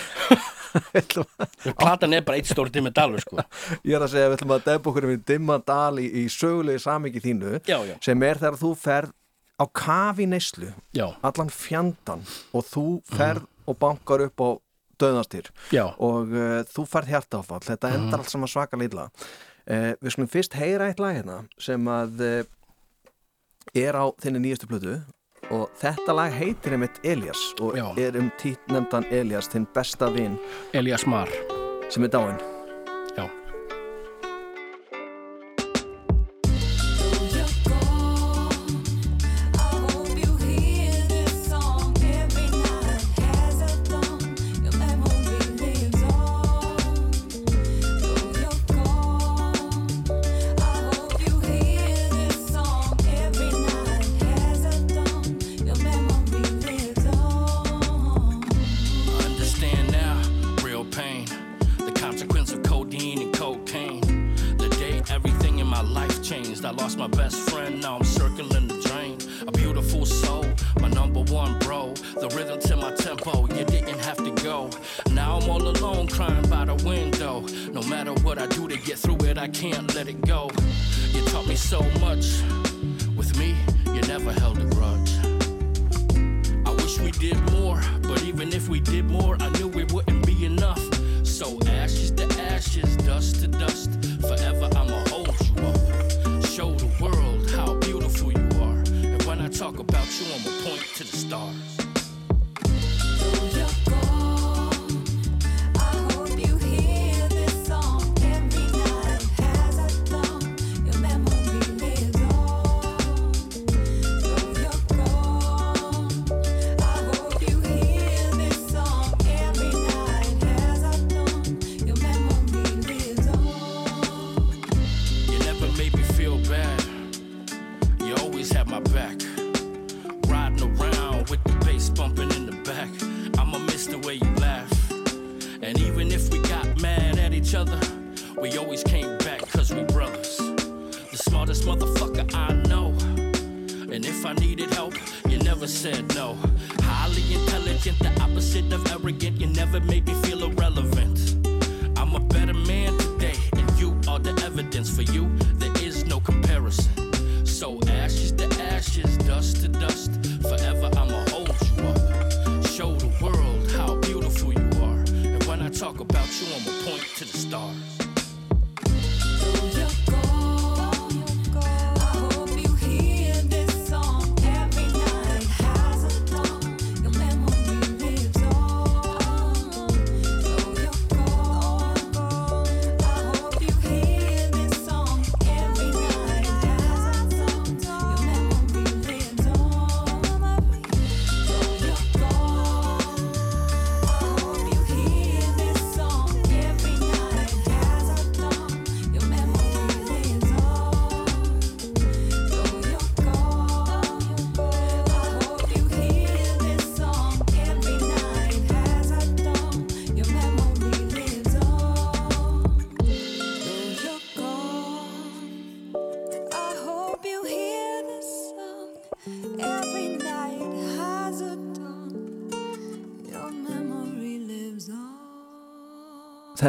að, 1.02 1.74
platan 1.80 2.16
er 2.16 2.24
bara 2.24 2.40
eitt 2.40 2.48
stóri 2.48 2.72
tími 2.72 2.92
dalur 2.94 3.20
sko. 3.24 3.40
Ég 3.88 3.96
er 3.96 4.04
að 4.04 4.12
segja 4.12 4.28
að 4.28 4.32
við 4.34 4.38
ætlum 4.38 4.54
að 4.56 4.66
dempa 4.68 4.92
okkur 4.92 5.08
inn 5.08 5.16
í 5.16 5.22
dimman 5.32 5.64
dal 5.68 6.00
í, 6.00 6.08
í 6.22 6.24
sögulegi 6.32 6.84
samingi 6.84 7.24
þínu 7.24 7.54
já, 7.64 7.78
já, 7.88 7.94
sem 8.04 8.24
er 8.28 8.40
þegar 8.40 8.60
þú 8.60 8.74
ferð 8.84 9.14
á 9.58 9.64
kafi 9.74 10.26
neyslu 10.30 10.70
já, 10.94 11.08
allan 11.22 11.50
fjandan 11.50 12.22
og 12.54 12.66
þú 12.68 12.86
ferð 13.10 13.46
og 13.68 13.78
bankar 13.78 14.24
upp 14.28 14.40
á 14.40 14.48
döðnastýr 14.98 15.50
já. 15.74 15.84
Og 15.98 16.32
uh, 16.34 16.62
þú 16.66 16.86
færð 16.88 17.12
hjartáfall 17.14 17.62
þetta 17.66 17.92
endar 17.94 18.22
allt 18.22 18.32
saman 18.32 18.50
svaka 18.50 18.78
lilla 18.80 19.08
uh, 19.10 19.92
við 20.00 20.14
skulum 20.14 20.32
fyrst 20.32 20.58
heyra 20.58 20.90
eitt 20.90 21.02
lag 21.02 21.18
hérna 21.20 21.42
sem 21.62 21.90
að 21.92 22.24
uh, 22.24 22.42
er 23.76 23.98
á 23.98 24.04
þinni 24.22 24.46
nýjastu 24.46 24.70
plötu. 24.70 24.98
Og 25.54 25.70
þetta 25.80 26.12
lag 26.12 26.34
heitir 26.34 26.74
einmitt 26.76 26.98
Elias 27.06 27.40
og 27.62 27.78
Já. 27.78 27.86
er 27.96 28.18
um 28.20 28.28
tít 28.40 28.60
nefndan 28.68 29.06
Elias 29.14 29.48
þinn 29.48 29.68
besta 29.72 30.10
vin. 30.12 30.36
Elias 30.76 31.06
Mar. 31.08 31.30
Sem 31.88 32.04
er 32.04 32.12
dáinn 32.12 32.57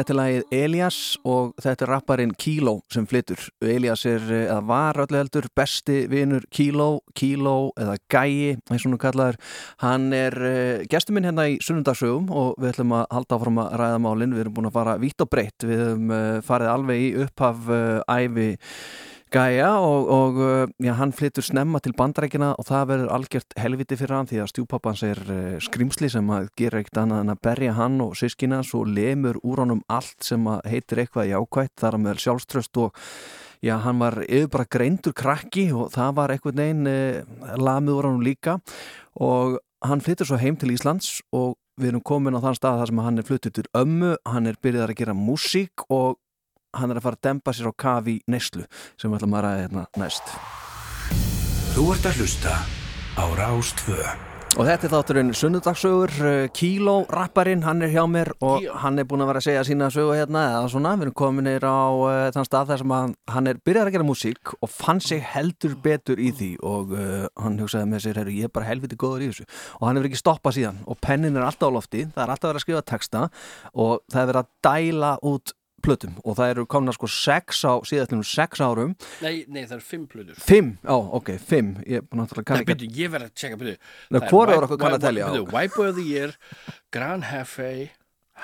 Þetta 0.00 0.14
er 0.14 0.16
lagið 0.16 0.52
Elias 0.56 0.98
og 1.28 1.50
þetta 1.60 1.84
er 1.84 1.90
rapparinn 1.92 2.30
Kilo 2.40 2.72
sem 2.88 3.04
flytur. 3.04 3.42
Elias 3.60 4.06
er, 4.08 4.22
eh, 4.32 4.46
eða 4.46 4.62
var 4.64 4.96
öllu 5.02 5.18
heldur, 5.18 5.48
besti 5.52 6.06
vinur 6.08 6.46
Kilo, 6.50 7.02
Kilo 7.12 7.72
eða 7.76 7.98
Gæi, 8.08 8.56
eins 8.70 8.86
og 8.86 8.94
hún 8.94 9.02
kallaður. 9.02 9.36
Hann 9.84 10.14
er 10.16 10.32
uh, 10.32 10.86
gestur 10.88 11.12
minn 11.12 11.28
hérna 11.28 11.50
í 11.52 11.58
sunnundagsögum 11.60 12.32
og 12.32 12.56
við 12.56 12.72
ætlum 12.72 12.96
að 12.96 13.04
halda 13.12 13.36
áfram 13.36 13.60
að 13.60 13.76
ræða 13.82 14.00
málinn. 14.00 14.32
Við 14.32 14.44
erum 14.46 14.56
búin 14.56 14.70
að 14.70 14.78
fara 14.78 14.96
vitt 15.04 15.20
og 15.20 15.28
breytt. 15.28 15.68
Við 15.68 15.84
höfum 15.84 16.16
uh, 16.16 16.40
farið 16.48 16.72
alveg 16.78 17.04
í 17.04 17.14
upphaf 17.26 17.70
æfi 18.08 18.48
Gæja 19.30 19.76
og, 19.78 20.08
og 20.10 20.38
uh, 20.42 20.70
já, 20.82 20.90
hann 20.98 21.12
flyttur 21.14 21.44
snemma 21.46 21.78
til 21.78 21.92
bandarækina 21.94 22.48
og 22.58 22.66
það 22.66 22.86
verður 22.90 23.10
algjört 23.14 23.54
helviti 23.62 23.94
fyrir 23.94 24.16
hann 24.16 24.26
því 24.26 24.40
að 24.42 24.48
stjúpappans 24.50 25.02
er 25.06 25.20
uh, 25.22 25.58
skrimsli 25.62 26.08
sem 26.10 26.32
að 26.34 26.48
gera 26.58 26.80
eitt 26.82 26.98
annað 26.98 27.20
en 27.22 27.30
að 27.36 27.42
berja 27.46 27.76
hann 27.78 28.00
og 28.02 28.16
sískina 28.18 28.58
svo 28.66 28.80
lemur 28.82 29.38
úr 29.46 29.62
honum 29.62 29.84
allt 29.86 30.26
sem 30.26 30.48
að 30.50 30.66
heitir 30.72 31.04
eitthvað 31.04 31.30
jákvætt 31.30 31.76
þar 31.78 31.98
meðal 32.02 32.24
sjálfströst 32.24 32.80
og 32.82 33.04
já, 33.62 33.76
hann 33.84 34.02
var 34.02 34.18
yfir 34.26 34.50
bara 34.50 34.66
greindur 34.66 35.14
krakki 35.14 35.68
og 35.70 35.92
það 35.94 36.16
var 36.18 36.34
eitthvað 36.34 36.58
neginn 36.58 36.90
uh, 36.90 37.54
lamið 37.54 38.00
úr 38.00 38.08
honum 38.10 38.24
líka. 38.26 38.56
Og 39.14 39.60
hann 39.86 40.02
flyttur 40.02 40.26
svo 40.26 40.40
heim 40.42 40.58
til 40.58 40.72
Íslands 40.74 41.20
og 41.30 41.54
við 41.78 41.92
erum 41.92 42.02
komin 42.02 42.34
á 42.34 42.42
þann 42.42 42.58
stað 42.58 42.82
þar 42.82 42.90
sem 42.90 43.04
hann 43.06 43.22
er 43.22 43.30
flyttur 43.30 43.54
til 43.54 43.70
ömmu, 43.78 44.16
hann 44.26 44.50
er 44.50 44.58
byrjað 44.58 44.90
að 44.90 44.98
gera 45.04 45.16
músík 45.16 45.86
og 45.86 46.18
hann 46.76 46.90
er 46.94 47.00
að 47.00 47.06
fara 47.08 47.18
að 47.20 47.26
dempa 47.28 47.54
sér 47.56 47.70
á 47.70 47.74
kafi 47.86 48.18
í 48.20 48.24
neyslu 48.30 48.66
sem 48.96 49.10
við 49.10 49.20
ætlum 49.20 49.38
að 49.38 49.46
ræða 49.46 49.62
hérna 49.64 49.86
næst. 50.00 50.34
Þú 51.74 51.86
ert 51.94 52.10
að 52.10 52.18
hlusta 52.20 52.56
á 53.18 53.24
Rástvö. 53.38 54.02
og 54.58 54.66
þetta 54.66 54.86
er 54.86 54.90
þátturinn 54.90 55.28
sunnudagsögur 55.38 56.12
Kíló, 56.50 57.04
rapparinn, 57.06 57.62
hann 57.62 57.82
er 57.86 57.92
hjá 57.92 58.02
mér 58.10 58.32
og 58.42 58.58
Kíó. 58.64 58.72
hann 58.82 58.98
er 58.98 59.04
búin 59.06 59.22
að 59.22 59.28
vera 59.30 59.38
að 59.38 59.44
segja 59.46 59.62
sína 59.68 59.90
sögu 59.94 60.16
hérna 60.18 60.42
eða 60.56 60.70
svona, 60.72 60.96
við 60.98 61.06
erum 61.06 61.14
kominir 61.14 61.62
á 61.62 61.86
uh, 61.94 62.30
þann 62.34 62.48
stað 62.48 62.72
þar 62.72 62.82
sem 62.82 62.94
hann, 62.96 63.14
hann 63.30 63.46
er 63.46 63.60
byrjað 63.62 63.86
að 63.86 63.94
gera 63.94 64.08
músík 64.08 64.52
og 64.58 64.72
fann 64.74 65.00
sig 65.00 65.22
heldur 65.22 65.76
betur 65.78 66.18
í 66.18 66.32
því. 66.34 66.50
Og 66.66 66.90
uh, 66.98 67.28
hann 67.38 67.60
hugsaði 67.62 67.92
með 67.92 68.04
sér, 68.08 68.22
ég 68.26 68.50
er 68.50 68.54
bara 68.58 68.66
helviti 68.66 68.98
góður 68.98 69.22
í 69.22 69.30
þessu. 69.30 69.46
Og 69.78 69.86
hann 69.86 70.00
hefur 70.00 70.10
ekki 70.10 70.22
stoppað 70.24 70.58
síðan. 70.58 70.82
Og 70.90 70.98
pennin 70.98 71.38
er 71.38 71.46
alltaf 71.46 71.70
á 71.70 71.76
lofti, 71.78 72.04
það 72.10 72.26
er 72.26 72.34
alltaf 72.34 72.50
verið 72.50 72.60
að 72.62 72.66
skrifa 72.66 72.84
texta. 72.90 73.24
Og 73.78 74.02
það 74.10 74.22
er 74.24 74.30
verið 74.32 74.42
að 74.42 74.52
dæla 74.66 75.14
út 75.30 75.54
plötum 75.82 76.16
og 76.24 76.36
það 76.38 76.52
eru 76.54 76.64
komna 76.70 76.92
sko 76.96 77.08
sex 77.10 77.62
á 77.66 77.80
síðastlunum 77.88 78.24
sex 78.26 78.60
árum. 78.64 78.94
Nei, 79.24 79.44
nei, 79.48 79.62
það 79.66 79.76
er 79.78 79.84
fimm 79.90 80.06
plöður 80.10 80.40
fimm, 80.44 80.72
já, 80.84 80.96
ok, 81.20 81.32
fimm. 81.50 81.72
Ég 81.86 82.04
Nei, 82.60 82.66
byrju, 82.74 82.90
ég 83.00 83.14
verð 83.14 83.28
að 83.30 83.34
tjekka, 83.34 83.60
byrju 83.60 83.76
Nei, 83.76 84.20
Það 84.20 85.40
er 85.46 85.54
White- 85.54 85.76
Boy 85.76 85.88
of 85.88 85.96
the 85.96 86.06
Year, 86.06 86.36
Grand 86.92 87.24
Hefe 87.30 87.70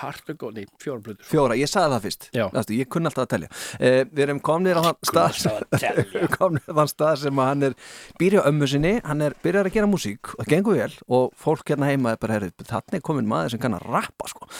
Heart 0.00 0.32
of 0.32 0.38
Gold, 0.40 0.58
nei, 0.58 0.66
fjóra 0.82 1.14
fjóra, 1.26 1.56
ég 1.58 1.70
sagði 1.70 1.94
það 1.94 2.06
fyrst 2.06 2.26
Já. 2.36 2.44
Næstu, 2.54 2.76
ég 2.76 2.90
kunni 2.92 3.10
alltaf 3.10 3.24
að 3.26 3.30
telja 3.34 3.50
uh, 3.50 4.00
við 4.10 4.22
erum 4.26 4.42
komnir 4.48 4.80
á 4.80 4.82
þann 4.86 4.98
stað 5.10 5.28
alltaf 5.28 5.60
að 5.60 5.76
telja. 5.76 6.06
Við 6.10 6.18
erum 6.20 6.34
komnir 6.36 6.66
á 6.66 6.74
þann 6.80 6.92
stað 6.92 7.20
sem 7.22 7.42
að 7.42 7.50
hann 7.52 7.68
er 7.70 7.76
býrja 8.20 8.44
ömmu 8.50 8.70
sinni, 8.72 8.94
hann 9.06 9.24
er 9.26 9.38
byrjar 9.44 9.70
að 9.70 9.78
gera 9.78 9.90
músík 9.90 10.32
og 10.34 10.42
það 10.42 10.52
gengur 10.54 10.80
vel 10.80 10.98
og 11.20 11.30
fólk 11.46 11.72
hérna 11.72 11.92
heima 11.92 12.12
er 12.14 12.20
bara, 12.22 12.36
herri, 12.38 12.52
þannig 12.62 12.98
er 13.00 13.06
komin 13.06 13.30
maður 13.30 13.54
sem 13.54 13.62
kann 13.62 13.78
að 13.78 13.88
rappa 13.88 14.28
sko. 14.32 14.50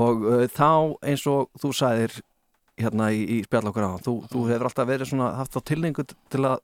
og 0.00 0.24
uh, 0.30 0.46
þá 0.52 0.70
eins 1.06 1.26
og 1.30 1.50
þú 1.60 1.74
sagðir 1.76 2.16
hérna 2.76 3.10
í, 3.14 3.22
í 3.38 3.42
spjall 3.46 3.68
okkur 3.70 3.88
á 3.88 3.92
þú, 4.04 4.16
þú 4.32 4.46
hefur 4.50 4.68
alltaf 4.68 4.88
verið 4.88 5.12
svona 5.12 5.32
haft 5.38 5.56
þá 5.56 5.60
tilningu 5.72 6.04
til 6.06 6.42
að 6.44 6.58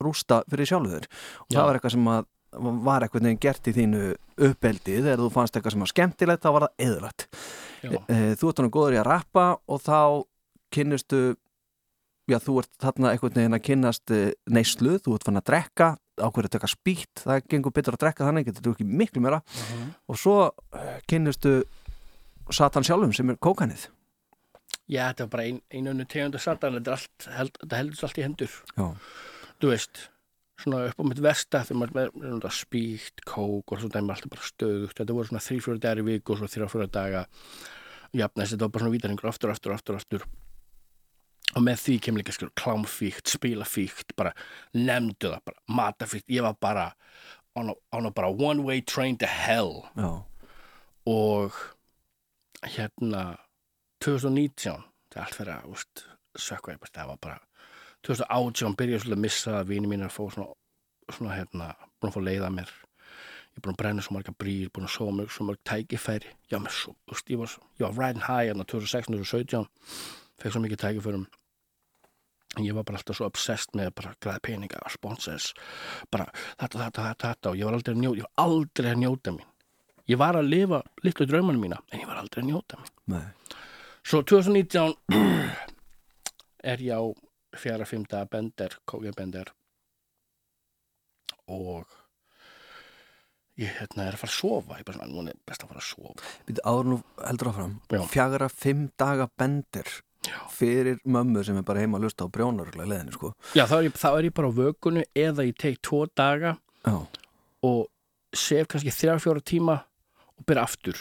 rústa 0.00 0.40
fyrir 0.48 0.68
sjálfuður 0.70 1.06
og 1.06 1.50
Já. 1.50 1.58
það 1.58 1.66
var 1.66 1.78
eitthvað 1.78 1.96
sem 1.96 2.12
að 2.14 2.28
var 2.58 3.04
eitthvað 3.06 3.22
neginn 3.26 3.40
gert 3.42 3.68
í 3.70 3.74
þínu 3.76 4.00
uppeldi. 4.50 4.96
Þegar 5.02 5.20
þú 5.22 5.28
fannst 5.34 5.56
eitthvað 5.56 5.74
sem 5.76 5.84
var 5.84 5.92
skemmtilegt 5.92 6.42
þá 6.44 6.50
var 6.56 6.66
það 6.66 6.86
eðlætt 6.88 7.26
Já, 7.80 7.90
Eh, 8.12 8.32
þú 8.36 8.48
ert 8.50 8.58
hann 8.60 8.70
góður 8.74 8.96
í 8.96 9.00
að 9.00 9.06
rappa 9.08 9.44
og 9.70 9.80
þá 9.80 9.98
kynnustu 10.74 11.20
já, 12.28 12.36
þú 12.38 12.58
ert 12.60 12.70
þarna 12.82 13.12
einhvern 13.14 13.38
veginn 13.38 13.56
að 13.56 13.62
kynnast 13.66 14.12
eh, 14.14 14.32
neyslu, 14.52 14.98
þú 15.00 15.14
ert 15.16 15.24
fann 15.24 15.40
að 15.40 15.46
drekka 15.48 15.88
ákveður 16.20 16.50
að 16.50 16.54
taka 16.58 16.68
spýtt, 16.68 17.22
það 17.24 17.46
gengur 17.48 17.72
betur 17.72 17.96
að 17.96 18.02
drekka 18.04 18.26
þannig, 18.28 18.44
getur 18.50 18.66
þú 18.66 18.74
ekki 18.76 18.84
miklu 18.84 19.22
meira. 19.24 19.38
Og 20.12 20.18
svo 20.20 20.34
kynnustu 21.08 21.62
Satan 22.52 22.84
sjálfum 22.84 23.14
sem 23.16 23.30
er 23.32 23.38
kókanið. 23.40 23.86
Já, 24.90 25.06
þetta 25.14 25.24
var 25.24 25.30
bara 25.32 25.44
ein, 25.48 25.60
einu 25.72 25.92
önnu 25.94 26.04
tegundu 26.10 26.38
satan. 26.42 26.76
Þetta, 26.80 26.96
allt, 26.98 27.26
held, 27.38 27.56
þetta 27.62 27.78
heldur 27.80 28.04
allt 28.08 28.18
í 28.18 28.24
hendur. 28.26 28.56
Já, 28.76 28.86
Þú 29.60 29.70
veist, 29.70 30.00
svona 30.64 30.82
upp 30.90 31.00
á 31.00 31.04
mitt 31.08 31.22
versta 31.24 31.62
þegar 31.66 31.80
maður 31.80 32.00
er 32.02 32.36
með 32.36 32.46
spýtt, 32.56 33.24
kók 33.28 33.74
og 33.74 33.80
svona 33.80 33.96
dæmi 33.96 34.14
allt 34.14 34.26
er 34.26 34.32
bara 34.34 34.48
stöðugt. 34.48 34.96
Þetta 34.98 35.16
voru 35.16 35.30
svona 35.30 35.44
þrý, 35.46 35.58
fjóra 35.64 35.82
dagar 35.84 36.02
í 36.02 36.06
viku 36.06 36.34
og 36.34 36.40
svona 36.40 36.54
þrjá, 36.54 36.68
fjóra 36.74 36.88
daga. 36.94 37.24
Jafnæst, 38.20 38.54
þetta 38.54 38.66
var 38.66 38.72
bara 38.74 38.84
svona 38.84 38.94
vítaringur 38.96 39.30
aftur, 39.30 39.52
aftur, 39.54 39.76
aftur, 39.76 40.00
aftur. 40.00 40.24
Og 41.50 41.64
með 41.66 41.82
því 41.82 41.98
kemur 42.06 42.22
líka 42.22 42.34
skilur 42.36 42.54
klámfíkt, 42.58 43.30
spilafíkt 43.32 44.14
bara 44.18 44.34
nefndu 44.76 45.32
það, 45.32 45.44
bara 45.50 45.78
matafíkt. 45.80 46.28
Ég 46.30 46.46
var 46.46 46.58
bara 46.62 46.90
on 47.58 47.72
a, 47.72 47.76
on 47.96 48.06
a 48.06 48.12
bara 48.14 48.30
one 48.30 48.62
way 48.66 48.82
train 48.82 49.18
to 49.18 49.26
hell. 49.26 49.80
Já, 49.98 50.22
og 51.10 51.56
hérna 52.62 53.24
2019 54.04 54.84
það 55.10 55.16
er 55.16 55.24
allt 55.24 55.38
fyrir 55.38 55.54
að 55.56 55.70
úst, 55.74 56.04
sökva 56.38 56.74
ég 56.74 56.82
bara, 56.82 56.94
það 56.94 57.10
var 57.12 57.22
bara 57.24 57.38
2018 58.06 58.76
byrjaði 58.78 59.02
svolítið 59.02 59.18
að 59.18 59.24
missa 59.24 59.56
að 59.58 59.72
vini 59.72 59.90
mín 59.90 60.04
er 60.04 60.10
að 60.10 60.14
fá 60.16 60.22
svona, 60.34 60.54
svona 61.10 61.34
hérna, 61.36 61.72
búin 62.00 62.10
að 62.10 62.16
fá 62.16 62.22
leið 62.28 62.46
að 62.46 62.54
mér. 62.56 62.70
Ég 63.50 63.58
er 63.58 63.64
búin 63.64 63.74
að 63.74 63.80
brenna 63.82 64.04
svo 64.06 64.14
marga 64.16 64.34
brýr, 64.40 64.70
búin 64.72 64.86
að 64.86 64.94
sóa 64.94 65.14
mörg 65.16 65.34
svo 65.34 65.46
mörg 65.48 65.60
tækifæri, 65.68 66.32
já, 66.52 66.56
með 66.62 66.76
svo, 66.78 66.94
ég 67.28 67.40
var, 67.42 67.56
ég 67.80 67.84
var 67.84 67.98
riding 67.98 68.24
high 68.24 68.48
hérna 68.48 68.66
2016 68.70 69.18
og 69.18 69.26
2017 69.26 69.68
fekk 70.40 70.54
svo 70.54 70.62
mikið 70.64 70.82
tækifærum. 70.84 71.26
En 72.58 72.66
ég 72.66 72.74
var 72.74 72.82
bara 72.86 72.98
alltaf 72.98 73.18
svo 73.18 73.28
obsessed 73.30 73.76
með 73.78 73.92
bara 74.00 74.14
græði 74.22 74.42
peninga, 74.48 74.80
sponsors 74.90 75.52
bara 76.10 76.26
þetta, 76.32 76.80
þetta, 76.80 77.04
þetta, 77.04 77.28
þetta. 77.28 77.52
Og 77.52 77.60
ég 77.60 77.68
var 77.68 77.76
aldrei 77.76 77.94
að 77.94 78.00
njóta, 78.02 78.18
ég 78.18 78.26
var 78.26 78.46
aldrei 78.46 78.90
að 78.90 79.02
njóta 79.04 79.34
mín. 79.36 79.50
Ég 80.10 80.18
var 80.18 80.38
að 80.40 80.48
lifa 80.50 80.80
litlu 81.06 81.26
draumanum 81.30 81.62
mína 81.62 81.78
en 81.92 82.02
ég 82.02 82.08
var 82.10 82.18
aldrei 82.18 82.42
að 82.42 82.48
njóta 82.48 82.80
mín. 82.80 82.94
Nei, 83.14 83.28
Svo 84.02 84.22
2019 84.24 84.96
er 86.72 86.82
ég 86.82 86.96
á 86.96 87.04
fjara 87.56 87.86
fymta 87.88 88.24
bender, 88.30 88.76
kókja 88.86 89.12
bender. 89.16 89.50
Og 91.50 91.88
ég 93.60 93.72
hérna 93.80 94.06
er 94.06 94.16
að 94.16 94.22
fara 94.22 94.30
að 94.30 94.36
sofa. 94.36 94.76
Ég 94.78 94.84
er 94.84 94.88
bara 94.90 95.08
svona, 95.08 95.32
er 95.34 95.40
best 95.48 95.64
að 95.64 95.72
fara 95.72 95.82
að 95.82 95.88
sofa. 95.88 96.30
Býtu 96.48 96.64
áður 96.64 96.90
nú 96.92 97.00
heldur 97.24 97.50
áfram 97.50 97.74
Já. 97.90 98.00
Fjagra 98.14 98.48
fimm 98.52 98.86
daga 99.00 99.28
bendir 99.40 99.90
Já. 100.26 100.38
fyrir 100.52 101.00
mömmu 101.04 101.44
sem 101.44 101.56
er 101.58 101.66
bara 101.66 101.82
heima 101.82 101.98
að 101.98 102.06
lusta 102.06 102.28
á 102.28 102.32
brjónarugla 102.32 102.86
leðinu 102.88 103.16
sko. 103.16 103.32
Já, 103.56 103.64
þá 103.66 103.76
er, 103.78 103.86
ég, 103.88 103.96
þá 103.98 104.08
er 104.10 104.28
ég 104.28 104.36
bara 104.36 104.52
á 104.52 104.58
vökunni 104.60 105.06
eða 105.16 105.46
ég 105.48 105.56
tek 105.58 105.80
tvo 105.82 106.04
daga 106.16 106.56
Já, 106.86 106.96
og 107.66 107.80
sef 108.36 108.68
kannski 108.70 108.92
þrjár 108.94 109.22
fjóra 109.24 109.42
tíma 109.44 109.80
og 110.36 110.46
byrja 110.48 110.64
aftur. 110.68 111.00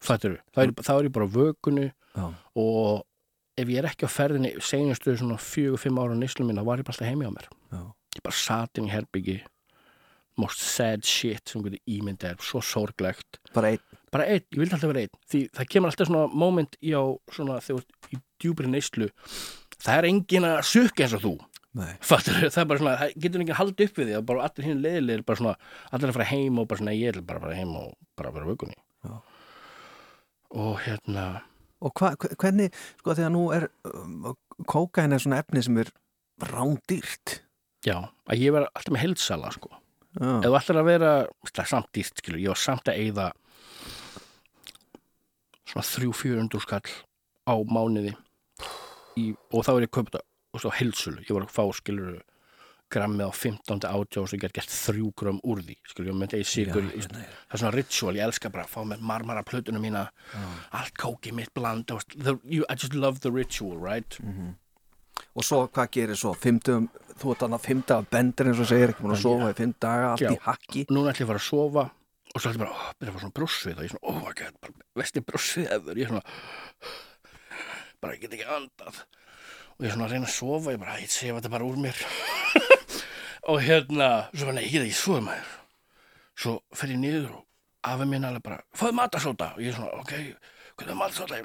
Fattur 0.00 0.38
þá 0.56 0.64
er, 0.64 0.74
þá 0.80 0.92
er 0.96 1.08
ég 1.08 1.14
bara 1.14 1.28
á 1.28 1.92
já, 2.10 2.26
og 2.58 3.04
ef 3.60 3.70
ég 3.72 3.80
er 3.82 3.88
ekki 3.90 4.08
á 4.08 4.10
ferðinni 4.10 4.52
senustu 4.64 5.14
svona 5.16 5.38
fjögur, 5.40 5.80
fimm 5.80 6.00
ára 6.02 6.18
nýslu 6.18 6.46
mín 6.48 6.60
þá 6.60 6.66
var 6.66 6.82
ég 6.82 6.88
bara 6.88 6.96
alltaf 6.96 7.10
heimi 7.10 7.28
á 7.28 7.32
mér. 7.34 7.48
Já. 7.70 7.82
Ég 8.16 8.24
bara 8.26 8.40
satt 8.40 8.80
inn 8.80 8.88
í 8.88 8.94
herbyggi 8.94 9.40
most 10.40 10.62
sad 10.64 11.04
shit 11.04 11.50
sem 11.50 11.62
getur 11.64 11.80
ímyndað 11.90 12.34
er 12.34 12.44
svo 12.44 12.62
sorglegt. 12.64 13.40
Bara 13.54 13.74
einn, 13.74 13.98
bara 14.14 14.26
einn, 14.30 14.46
ég 14.48 14.62
vildi 14.62 14.76
alltaf 14.76 14.92
vera 14.92 15.04
einn. 15.04 15.18
Því 15.28 15.42
það 15.58 15.70
kemur 15.74 15.92
alltaf 15.92 16.08
svona 16.08 16.42
moment 16.42 16.78
í 16.80 16.94
á 16.96 17.04
svona 17.34 17.60
þegar 17.60 17.82
þú 17.82 17.82
ert 17.82 18.14
í 18.16 18.20
djúbri 18.40 18.70
neyslu 18.72 19.10
það 19.80 19.96
er 19.96 20.08
engin 20.10 20.48
að 20.48 20.60
sukka 20.70 21.06
eins 21.06 21.16
og 21.18 21.24
þú. 21.24 21.34
Fattur 22.02 22.40
það 22.48 22.62
er 22.62 22.70
bara 22.72 22.82
svona, 22.82 23.10
getur 23.14 23.42
enginn 23.44 23.58
haldið 23.58 23.90
upp 23.90 24.00
við 24.00 24.08
því 24.10 24.22
bara 24.26 24.46
allir 24.48 24.66
hinn 24.66 24.80
leiðilegir 24.82 25.26
bara 25.26 25.38
svona 25.38 25.52
allir 25.94 26.10
að 26.10 26.16
fara 26.16 26.30
heim 26.32 26.58
og 26.58 26.66
bara 26.70 26.82
svona 26.82 26.94
ég 26.96 27.12
er 27.12 27.20
bara 27.22 27.38
að 27.38 27.44
fara 27.46 27.58
heim 27.60 27.76
og 27.78 27.92
bara 28.18 28.32
að 28.32 28.38
vera 28.38 28.48
vökunni 28.48 28.74
Já. 29.06 29.12
og 30.64 30.80
hérna 30.82 31.26
Og 31.80 31.92
hva, 31.96 32.12
hvernig, 32.36 32.70
sko 33.00 33.16
því 33.16 33.26
að 33.26 33.34
nú 33.34 33.44
er 33.56 33.68
um, 33.88 34.32
kókain 34.68 35.16
er 35.16 35.22
svona 35.22 35.40
efni 35.40 35.62
sem 35.64 35.78
er 35.80 35.92
rándýrt. 36.50 37.40
Já, 37.86 37.96
að 38.28 38.42
ég 38.42 38.54
var 38.56 38.68
alltaf 38.68 38.92
með 38.92 39.04
heldsala 39.06 39.52
sko. 39.54 39.70
Já, 40.18 40.40
þú 40.42 40.56
ætlar 40.58 40.80
að 40.80 40.88
vera 40.90 41.12
er 41.46 41.70
samt 41.70 41.92
dýrt 41.94 42.18
skilur, 42.18 42.40
ég 42.42 42.52
var 42.52 42.60
samt 42.60 42.90
að 42.90 42.98
eyða 43.04 43.28
svona 45.70 45.86
300-400 45.86 46.64
skall 46.64 46.96
á 47.46 47.54
mánuði. 47.70 48.16
Í, 49.20 49.30
og 49.54 49.64
þá 49.66 49.72
er 49.76 49.86
ég 49.86 49.94
köpt 49.94 50.18
á 50.18 50.70
hilsulu, 50.80 51.22
ég 51.22 51.32
var 51.36 51.46
að 51.46 51.54
fá 51.54 51.62
skilur 51.78 52.18
grammið 52.92 53.28
á 53.28 53.32
15. 53.32 53.84
átjá 53.90 54.22
og 54.22 54.28
svo 54.30 54.38
get 54.42 54.54
gert 54.56 54.72
þrjú 54.74 55.10
gram 55.18 55.40
úr 55.46 55.62
því 55.64 55.76
ég 55.80 56.16
myndi 56.16 56.38
eða 56.40 56.48
sigur, 56.50 56.82
Já, 56.86 56.94
hérna 56.96 57.20
er. 57.22 57.36
það 57.46 57.54
er 57.56 57.62
svona 57.62 57.74
ritual, 57.76 58.14
ég 58.18 58.24
elska 58.26 58.50
bara 58.54 58.64
að 58.66 58.72
fá 58.74 58.80
með 58.90 59.04
marmara 59.10 59.44
plötunum 59.46 59.84
mína 59.84 60.06
allt 60.76 60.96
kókið 60.98 61.36
mitt 61.38 61.52
bland 61.54 61.86
the, 61.90 62.36
you, 62.44 62.64
I 62.68 62.74
just 62.74 62.94
love 62.94 63.20
the 63.20 63.30
ritual, 63.32 63.78
right 63.78 64.18
Og 65.36 65.44
svo 65.46 65.62
hvað 65.68 65.90
gerir 65.94 66.16
svo? 66.18 66.32
Fimmtum, 66.34 66.88
þú 67.20 67.34
ert 67.34 67.42
annað 67.46 67.66
fimm 67.68 67.82
daga 67.86 68.06
bendir 68.10 68.48
eins 68.50 68.60
og 68.62 68.66
segir 68.70 68.90
ekki 68.90 69.04
múin 69.04 69.14
að 69.14 69.20
sofa 69.22 69.50
í 69.52 69.56
fimm 69.58 69.74
daga, 69.78 70.08
allt 70.14 70.24
Já. 70.24 70.30
í 70.32 70.38
hakki 70.46 70.82
núna 70.90 71.12
ætlum 71.12 71.20
ég 71.22 71.28
að 71.28 71.30
fara 71.30 71.42
að 71.42 71.46
sofa 71.46 71.84
og 72.34 72.40
svo 72.42 72.50
ætlum 72.50 72.56
ég 72.56 72.64
bara, 72.64 72.74
oh, 72.74 72.90
byrja 72.98 73.10
að 73.10 73.14
fara 73.14 73.22
svona 73.26 73.36
brúsvið 73.38 73.76
og 73.76 73.84
ég 73.84 73.86
er 73.86 73.92
svona, 73.94 74.06
oh 74.10 74.18
my 74.24 74.34
god, 74.40 74.58
bara 74.64 75.02
vesti 75.02 75.22
brúsvið 75.28 75.70
eður, 75.76 76.00
ég 76.00 76.08
er 76.08 76.12
svona 76.14 76.24
bara, 78.00 78.16
ég 78.16 78.24
get 78.24 78.36
ekki 78.38 78.48
andað 78.56 79.00
og 79.04 79.84
ég 79.84 79.90
er 79.90 79.94
svona 79.96 80.10
reyna 80.10 80.28
að 80.30 80.34
sofa 80.40 80.74
ég 80.74 80.82
bara, 80.82 80.98
ég 81.04 81.12
sé 81.14 81.30
þetta 81.36 81.52
bara 81.52 81.68
úr 81.68 81.78
mér 81.84 82.02
og 83.48 83.62
hérna 83.64 84.10
svo 84.34 84.48
bara, 84.48 84.56
nei, 84.58 84.66
ég 84.66 84.74
get 84.74 84.88
ekki 84.88 84.98
sofa 84.98 85.22
maður. 85.28 85.54
Svo 86.40 86.56
fer 86.76 86.92
ég 86.94 87.00
niður 87.00 87.30
og 87.38 87.46
afi 87.90 88.08
minn 88.08 88.26
alveg 88.28 88.44
bara, 88.44 88.60
fáðu 88.76 88.96
matasóta 88.98 89.52
og 89.56 89.64
ég 89.64 89.72
er 89.72 89.78
svona, 89.78 90.02
ok, 90.02 90.12
hvað 90.76 90.92
er 90.92 91.00
matasóta 91.00 91.40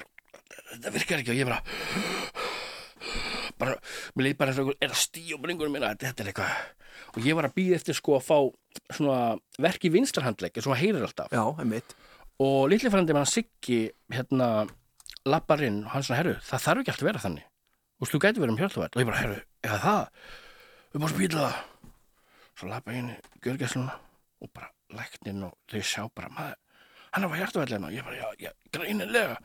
þetta 0.72 0.94
virkar 0.94 1.22
ekki. 1.22 1.32
Og 1.34 1.40
ég 1.40 1.48
bara 1.48 1.62
bara, 3.60 3.76
mér 4.16 4.28
leið 4.28 4.38
bara 4.40 4.54
er 4.56 4.90
að 4.90 4.98
stíu 5.00 5.38
bringunum 5.42 5.76
minna, 5.76 5.94
þetta 5.98 6.24
er 6.24 6.32
eitthvað. 6.32 6.64
Og 7.16 7.26
ég 7.26 7.36
var 7.36 7.48
að 7.48 7.56
býða 7.56 7.78
eftir 7.78 7.96
sko 7.96 8.16
að 8.18 8.26
fá 8.26 8.38
svona 8.96 9.20
verk 9.62 9.86
í 9.88 9.92
vinstarhandlegg 9.92 10.56
eins 10.56 10.66
og 10.66 10.72
maður 10.72 10.82
heyrir 10.82 11.06
alltaf. 11.06 11.32
Já, 11.32 11.44
og 12.44 12.58
litli 12.68 12.92
frændi 12.92 13.14
með 13.16 13.22
hann 13.22 13.32
Siggi 13.32 13.78
hérna 14.12 14.48
lappar 15.26 15.62
inn 15.64 15.82
og 15.84 15.94
hann 15.94 16.04
svona, 16.06 16.20
herru, 16.20 16.34
það 16.44 16.66
þarf 16.66 16.82
ekki 16.82 16.92
alltaf 16.92 17.06
að 17.06 17.10
vera 17.10 17.24
þannig. 17.24 17.46
Og 17.96 18.10
þú 18.10 18.20
gæti 18.20 18.42
verið 18.42 18.52
um 18.52 18.60
hjálpaverð 18.60 18.98
og 18.98 19.02
ég 19.02 19.08
bara, 19.08 19.22
herru, 19.22 19.38
eða 19.64 19.78
það? 19.86 20.02
Við 20.92 21.06
að 21.06 21.14
spýla 21.14 21.46
það 21.46 21.56
svo 22.56 22.70
lappa 22.70 22.94
ég 22.94 23.02
inn 23.02 23.12
í 23.12 23.42
gjörgæsluna 23.44 23.96
og 24.42 24.52
bara 24.52 24.70
læknin 24.96 25.44
og 25.48 25.56
þau 25.70 25.82
sjá 25.84 26.02
bara 26.14 26.30
maður, 26.32 26.58
hann 27.12 27.26
á 27.26 27.36
hjartaverðina 27.36 27.90
og 27.90 27.96
ég 27.96 28.06
bara, 28.06 28.16
já, 28.20 28.46
já, 28.46 28.52
greinilega. 28.72 29.36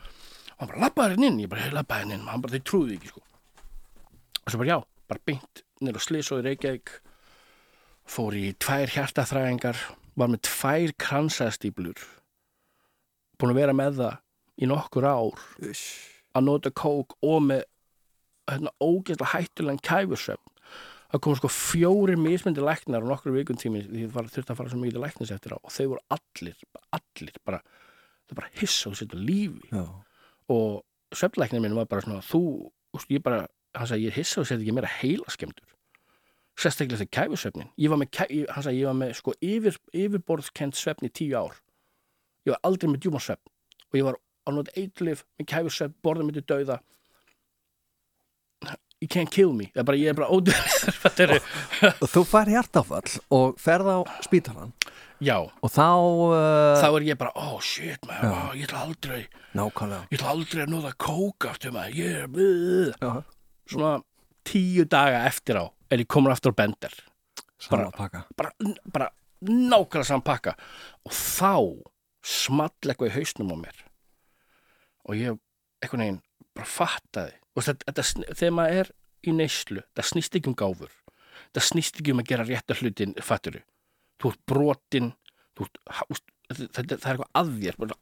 Og 0.56 0.64
hann 0.64 0.72
bara 0.72 0.84
lappaði 0.86 1.18
hann 1.18 1.28
inn, 1.28 1.42
ég 1.44 1.52
bara, 1.52 1.66
hei, 1.66 1.76
lappaði 1.76 2.06
hann 2.06 2.16
inn. 2.18 2.26
Og 2.28 2.34
hann 2.34 2.46
bara, 2.46 2.58
þau 2.58 2.68
trúði 2.70 2.98
ekki, 2.98 3.12
sko. 3.12 3.24
Og 4.42 4.54
svo 4.54 4.62
bara, 4.62 4.72
já, 4.72 4.78
bara 5.12 5.26
beint 5.30 5.64
nýr 5.82 5.98
og 5.98 6.06
slis 6.06 6.32
og 6.32 6.44
í 6.44 6.46
Reykjavík. 6.50 6.96
Fór 8.12 8.38
í 8.38 8.46
tvær 8.62 8.92
hjartaþræðingar 8.96 9.80
var 10.20 10.32
með 10.32 10.44
tvær 10.50 10.96
kransastýplur 11.02 12.02
búin 13.42 13.56
að 13.56 13.62
vera 13.64 13.74
með 13.74 14.00
það 14.02 14.18
í 14.62 14.68
nokkur 14.70 15.08
ár. 15.10 15.46
Uss. 15.66 15.86
að 16.32 16.46
nota 16.48 16.72
kók 16.72 17.18
og 17.26 17.42
með 17.44 17.64
hérna, 18.48 18.72
ógeðslega 18.80 19.32
hættulegan 19.34 19.82
kæfursöfn 19.84 20.54
það 21.12 21.24
kom 21.26 21.38
sko 21.40 21.52
fjóri 21.52 22.18
mismyndi 22.20 22.64
læknar 22.64 23.04
á 23.04 23.10
nokkur 23.12 23.36
vikun 23.36 23.60
tími 23.60 23.84
því 23.88 24.08
það 24.14 24.32
þurfti 24.36 24.54
að 24.54 24.62
fara 24.62 24.72
svo 24.72 24.80
mikið 24.82 25.04
læknis 25.04 25.34
eftir 25.36 25.56
á 25.56 25.60
og 25.60 25.74
þau 25.76 25.88
voru 25.94 26.06
allir, 26.18 26.62
allir 26.98 27.42
bara, 27.48 27.60
þau 28.30 28.38
bara 28.40 28.52
hissa 28.62 28.92
og 28.92 28.98
setja 29.00 29.20
lífi. 29.20 29.68
Já, 29.72 29.84
og 30.52 31.18
svefnlæknir 31.18 31.64
minn 31.64 31.76
var 31.76 31.90
bara 31.92 32.06
svona 32.06 32.24
þú, 32.24 32.72
úst, 32.96 33.12
ég 33.12 33.24
bara, 33.24 33.46
hann 33.76 33.92
sagði 33.92 34.08
ég 34.08 34.16
er 34.16 34.22
hissa 34.22 34.42
og 34.42 34.48
setja 34.48 34.64
ekki 34.64 34.76
meira 34.76 34.92
heila 35.02 35.32
skemmtur 35.32 35.68
sérstaklega 36.60 37.02
þegar 37.02 37.14
kæfusvefnin 37.18 37.70
ég 37.80 37.92
var 37.92 38.00
með, 38.02 38.20
hann 38.52 38.66
sagði 38.66 38.82
ég 38.82 38.90
var 38.90 38.98
með 38.98 39.14
sko 39.18 39.34
yfir, 39.46 39.78
yfirborðskent 39.96 40.78
svefn 40.78 41.08
í 41.08 41.12
tíu 41.14 41.38
ár. 41.40 41.58
Ég 42.46 42.56
var 42.56 42.62
aldrei 42.68 42.90
með 42.92 43.06
djúma 43.06 43.22
svefn. 43.24 43.52
Og 43.92 44.00
ég 44.00 44.08
var 44.08 44.18
á 44.20 44.50
nót 44.54 44.72
eitlif 44.78 45.24
með 45.40 45.50
kæfusvefn, 45.54 45.98
borðið 46.04 46.28
myndi 46.28 46.44
dauða 46.50 46.80
you 49.02 49.08
can't 49.10 49.32
kill 49.34 49.52
me. 49.54 49.72
Bara, 49.76 49.98
ég 49.98 50.12
er 50.14 50.18
bara 50.18 50.30
eru, 51.26 51.40
og 52.04 52.08
þú 52.14 52.24
fær 52.30 52.52
hjartafall 52.54 53.16
og 53.34 53.58
ferð 53.62 53.90
á 53.90 53.98
spítalan 54.26 54.72
já, 55.22 55.38
og 55.42 55.70
þá 55.74 55.86
uh, 55.90 56.82
þá 56.82 56.88
er 56.98 57.06
ég 57.12 57.18
bara 57.20 57.34
oh 57.38 57.60
shit 57.62 58.02
Já. 58.08 58.30
oh, 58.30 58.52
ég 58.58 58.66
ætla 58.66 58.84
aldrei 58.88 59.22
nákvæmlega. 59.58 60.08
ég 60.10 60.18
ætla 60.18 60.32
aldrei 60.34 60.64
að 60.66 60.72
nóða 60.74 60.94
kók 61.02 61.50
aftur 61.50 61.76
maður, 61.76 61.98
ég 61.98 62.22
er. 62.26 62.96
Já, 63.02 63.12
svona 63.70 63.92
tíu 64.48 64.86
daga 64.90 65.26
eftir 65.30 65.60
á 65.62 65.66
er 65.92 66.02
ég 66.06 66.10
komin 66.10 66.34
aftur 66.34 66.54
á 66.54 66.60
bender. 66.62 66.94
Bara- 67.70 67.92
bara, 68.38 68.54
bara 68.90 69.10
nákvæmlega 69.42 70.08
saman 70.08 70.26
pakka. 70.26 70.56
Og 71.06 71.14
þá 71.14 71.54
small 72.22 72.70
eitthvað 72.86 73.10
í 73.12 73.16
hausnum 73.18 73.54
á 73.54 73.58
mér. 73.66 73.78
Og 75.10 75.18
ég 75.18 75.38
eitthvað 75.82 76.02
neginn 76.04 76.22
bara 76.58 76.68
fattaði 76.70 77.38
og 77.56 77.66
þetta, 77.68 78.04
þegar 78.32 78.58
maður 78.58 78.82
er 78.82 78.92
í 79.28 79.36
neyslu. 79.36 79.86
Það 79.98 80.10
snýst 80.12 80.38
ekki 80.38 80.52
um 80.52 80.58
gáfur. 80.58 80.94
Það 81.52 81.68
snýst 81.68 82.00
ekki 82.00 82.14
um 82.14 82.22
að 82.24 82.30
gera 82.32 82.48
rétta 82.48 82.78
hlutin 82.80 83.16
fatturu, 83.24 83.64
þú 84.22 84.32
ert 84.32 84.46
brotin 84.48 85.12
þú 85.58 85.68
ert, 85.68 86.32
þetta, 86.52 86.98
það 86.98 87.10
er 87.12 87.20
eitthvað 87.20 87.32
að 87.38 87.52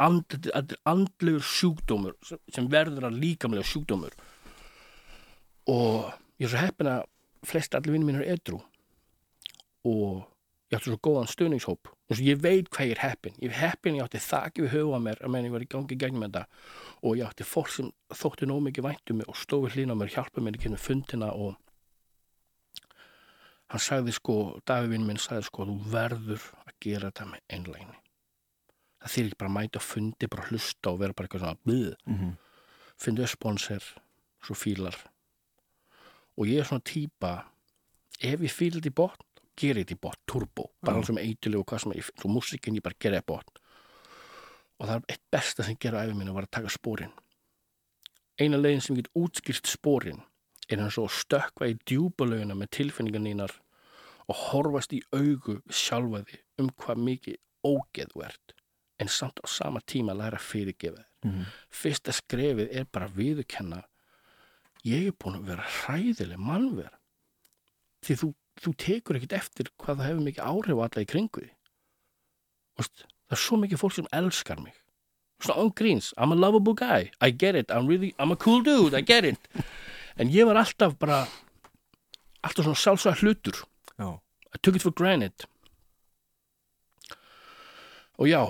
and, 0.06 0.26
þetta 0.34 0.54
þetta 0.54 0.76
er 0.76 0.82
andlegur 0.94 1.46
sjúkdómur 1.46 2.18
sem, 2.26 2.42
sem 2.54 2.68
verður 2.72 3.10
að 3.10 3.22
líkamlega 3.24 3.68
sjúkdómur. 3.68 4.16
Og 5.70 6.10
ég 6.42 6.48
er 6.48 6.54
svo 6.54 6.64
heppin 6.64 6.92
að 6.92 7.06
flest 7.48 7.76
allir 7.78 7.96
vinnir 7.96 8.10
mínir 8.10 8.26
eru 8.26 8.36
edru 8.36 8.60
og 9.88 10.26
ég 10.70 10.78
átti 10.78 10.92
svo 10.92 11.00
góðan 11.02 11.30
stuðningshóp. 11.30 11.90
Og 11.90 12.18
svo 12.18 12.26
ég 12.26 12.42
veit 12.42 12.70
hvað 12.70 12.92
ég 12.92 12.98
er 12.98 13.02
heppin. 13.02 13.38
Ég 13.42 13.50
er 13.50 13.58
heppin, 13.58 13.96
ég 13.98 14.06
átti 14.06 14.22
þakki 14.22 14.66
við 14.66 14.76
höfu 14.76 14.94
á 14.94 15.00
mér 15.02 15.24
að 15.24 15.34
menn 15.34 15.48
ég 15.48 15.56
var 15.56 15.66
í 15.66 15.70
gangi 15.70 15.98
gegnum 15.98 16.26
þetta. 16.28 16.44
Og 17.02 17.18
ég 17.18 17.26
átti 17.26 17.48
fólk 17.48 17.72
sem 17.74 17.90
þótti 18.14 18.50
nóg 18.50 18.62
mikið 18.68 18.86
væntum 18.86 19.24
og 19.26 19.40
stóði 19.40 19.74
hlýna 19.74 19.98
mér, 19.98 20.14
hjálpa 20.14 20.44
mér 20.46 20.60
ekki 20.60 20.74
með 20.74 20.86
fundina 20.86 21.32
og 21.34 21.58
hann 23.70 23.84
sagði 23.86 24.14
sko, 24.18 24.36
Davivinn 24.66 25.06
minn 25.06 25.22
sagði 25.22 25.48
sko, 25.50 25.66
þú 25.70 25.78
verður 25.94 26.46
að 26.66 26.76
gera 26.86 27.10
þetta 27.10 27.28
með 27.30 27.56
einlægni. 27.58 27.98
Það 29.00 29.14
þýr 29.14 29.28
ekki 29.28 29.40
bara 29.40 29.50
að 29.50 29.58
mæta 29.58 29.80
að 29.80 29.88
fundi, 29.88 30.30
bara 30.30 30.46
að 30.46 30.54
hlusta 30.54 30.92
og 30.92 31.00
vera 31.00 31.16
bara 31.16 31.30
eitthvað 31.30 31.44
svona 31.46 31.64
blið, 31.66 31.94
mm 32.06 32.18
-hmm. 32.18 32.34
fyndu 32.98 33.28
sponsor, 33.28 33.84
svo 34.44 34.56
fílar. 34.56 34.98
Og 36.38 36.48
ég 36.48 36.60
er 36.60 36.66
svona 36.66 36.84
típa 36.84 37.34
ef 38.20 38.42
ég 38.42 38.86
í 38.86 38.92
botn 38.92 39.24
gera 39.60 39.84
þetta 39.84 39.96
í 39.96 40.02
botn, 40.08 40.22
turbo, 40.30 40.70
bara 40.82 41.00
alls 41.00 41.10
sem 41.12 41.20
eitthuleg 41.22 41.62
og 41.62 41.68
hvað 41.70 41.84
sem, 41.86 41.96
ég, 42.00 42.12
svo 42.22 42.32
músikin 42.32 42.78
ég 42.80 42.86
bara 42.86 42.98
gera 43.00 43.20
þetta 43.20 43.28
í 43.28 43.32
botn. 43.34 43.64
Og 44.80 44.88
það 44.88 44.96
er 44.96 45.16
eitt 45.16 45.26
besta 45.36 45.66
sem 45.68 45.80
gera 45.80 46.00
á 46.00 46.04
æfi 46.08 46.16
minni 46.16 46.36
var 46.36 46.48
að 46.48 46.56
taka 46.60 46.72
spórin 46.72 47.12
eina 48.40 48.60
leiðin 48.60 48.84
sem 48.84 49.00
get 49.00 49.10
útskýrt 49.20 49.68
spórin 49.68 50.22
er 50.70 50.80
hann 50.80 50.94
svo 50.94 51.08
að 51.10 51.18
stökkva 51.18 51.72
í 51.72 51.78
djúbulöguna 51.90 52.56
með 52.58 52.72
tilfinningar 52.78 53.24
nínar 53.26 53.56
og 54.30 54.44
horfast 54.50 54.94
í 54.96 55.02
augu 55.12 55.58
við 55.60 55.76
sjálfa 55.82 56.24
því 56.30 56.40
um 56.62 56.72
hvað 56.80 57.04
mikið 57.08 57.40
ógeð 57.68 58.16
ert 58.28 58.56
en 59.00 59.12
samt 59.12 59.42
á 59.44 59.46
sama 59.50 59.82
tíma 59.88 60.16
læra 60.16 60.40
fyrirgefa 60.40 61.02
þér. 61.02 61.08
Mhm. 61.26 61.46
fyrsta 61.70 62.16
skrefið 62.16 62.70
er 62.72 62.86
bara 62.86 63.08
að 63.10 63.18
viðurkenna 63.20 63.84
ég 64.88 65.08
er 65.08 65.18
búin 65.20 65.40
að 65.40 65.50
vera 65.52 65.66
hræðileg 65.82 66.40
mannver 66.40 66.94
því 68.06 68.16
þú, 68.22 68.34
þú 68.60 68.74
tekur 68.84 69.20
ekkert 69.20 69.38
eftir 69.40 69.72
hvað 69.80 70.02
það 70.02 70.08
hefur 70.10 70.26
mikið 70.28 70.46
áhrif 70.52 70.80
á 70.80 70.84
alla 70.86 71.04
í 71.06 71.10
kringu 71.10 71.46
það 72.80 73.36
er 73.36 73.42
svo 73.44 73.60
mikið 73.62 73.82
fólk 73.82 73.96
sem 73.98 74.10
elskar 74.16 74.62
mig 74.64 74.76
svona 75.40 75.62
on 75.64 75.72
gríns, 75.72 76.12
I'm 76.18 76.34
a 76.34 76.36
lovable 76.36 76.76
guy 76.76 77.12
I 77.22 77.32
get 77.32 77.56
it, 77.56 77.72
I'm 77.72 77.88
really, 77.88 78.14
I'm 78.20 78.32
a 78.32 78.36
cool 78.36 78.62
dude 78.64 78.98
I 78.98 79.02
get 79.02 79.24
it 79.24 79.40
en 80.20 80.32
ég 80.34 80.48
var 80.48 80.60
alltaf 80.60 80.98
bara 81.00 81.26
alltaf 82.44 82.66
svona 82.66 82.80
sjálfsagt 82.80 83.24
hlutur 83.24 83.64
Já. 84.00 84.20
I 84.54 84.58
took 84.62 84.76
it 84.76 84.84
for 84.84 84.92
granted 84.92 85.48
og 88.20 88.28
já 88.28 88.44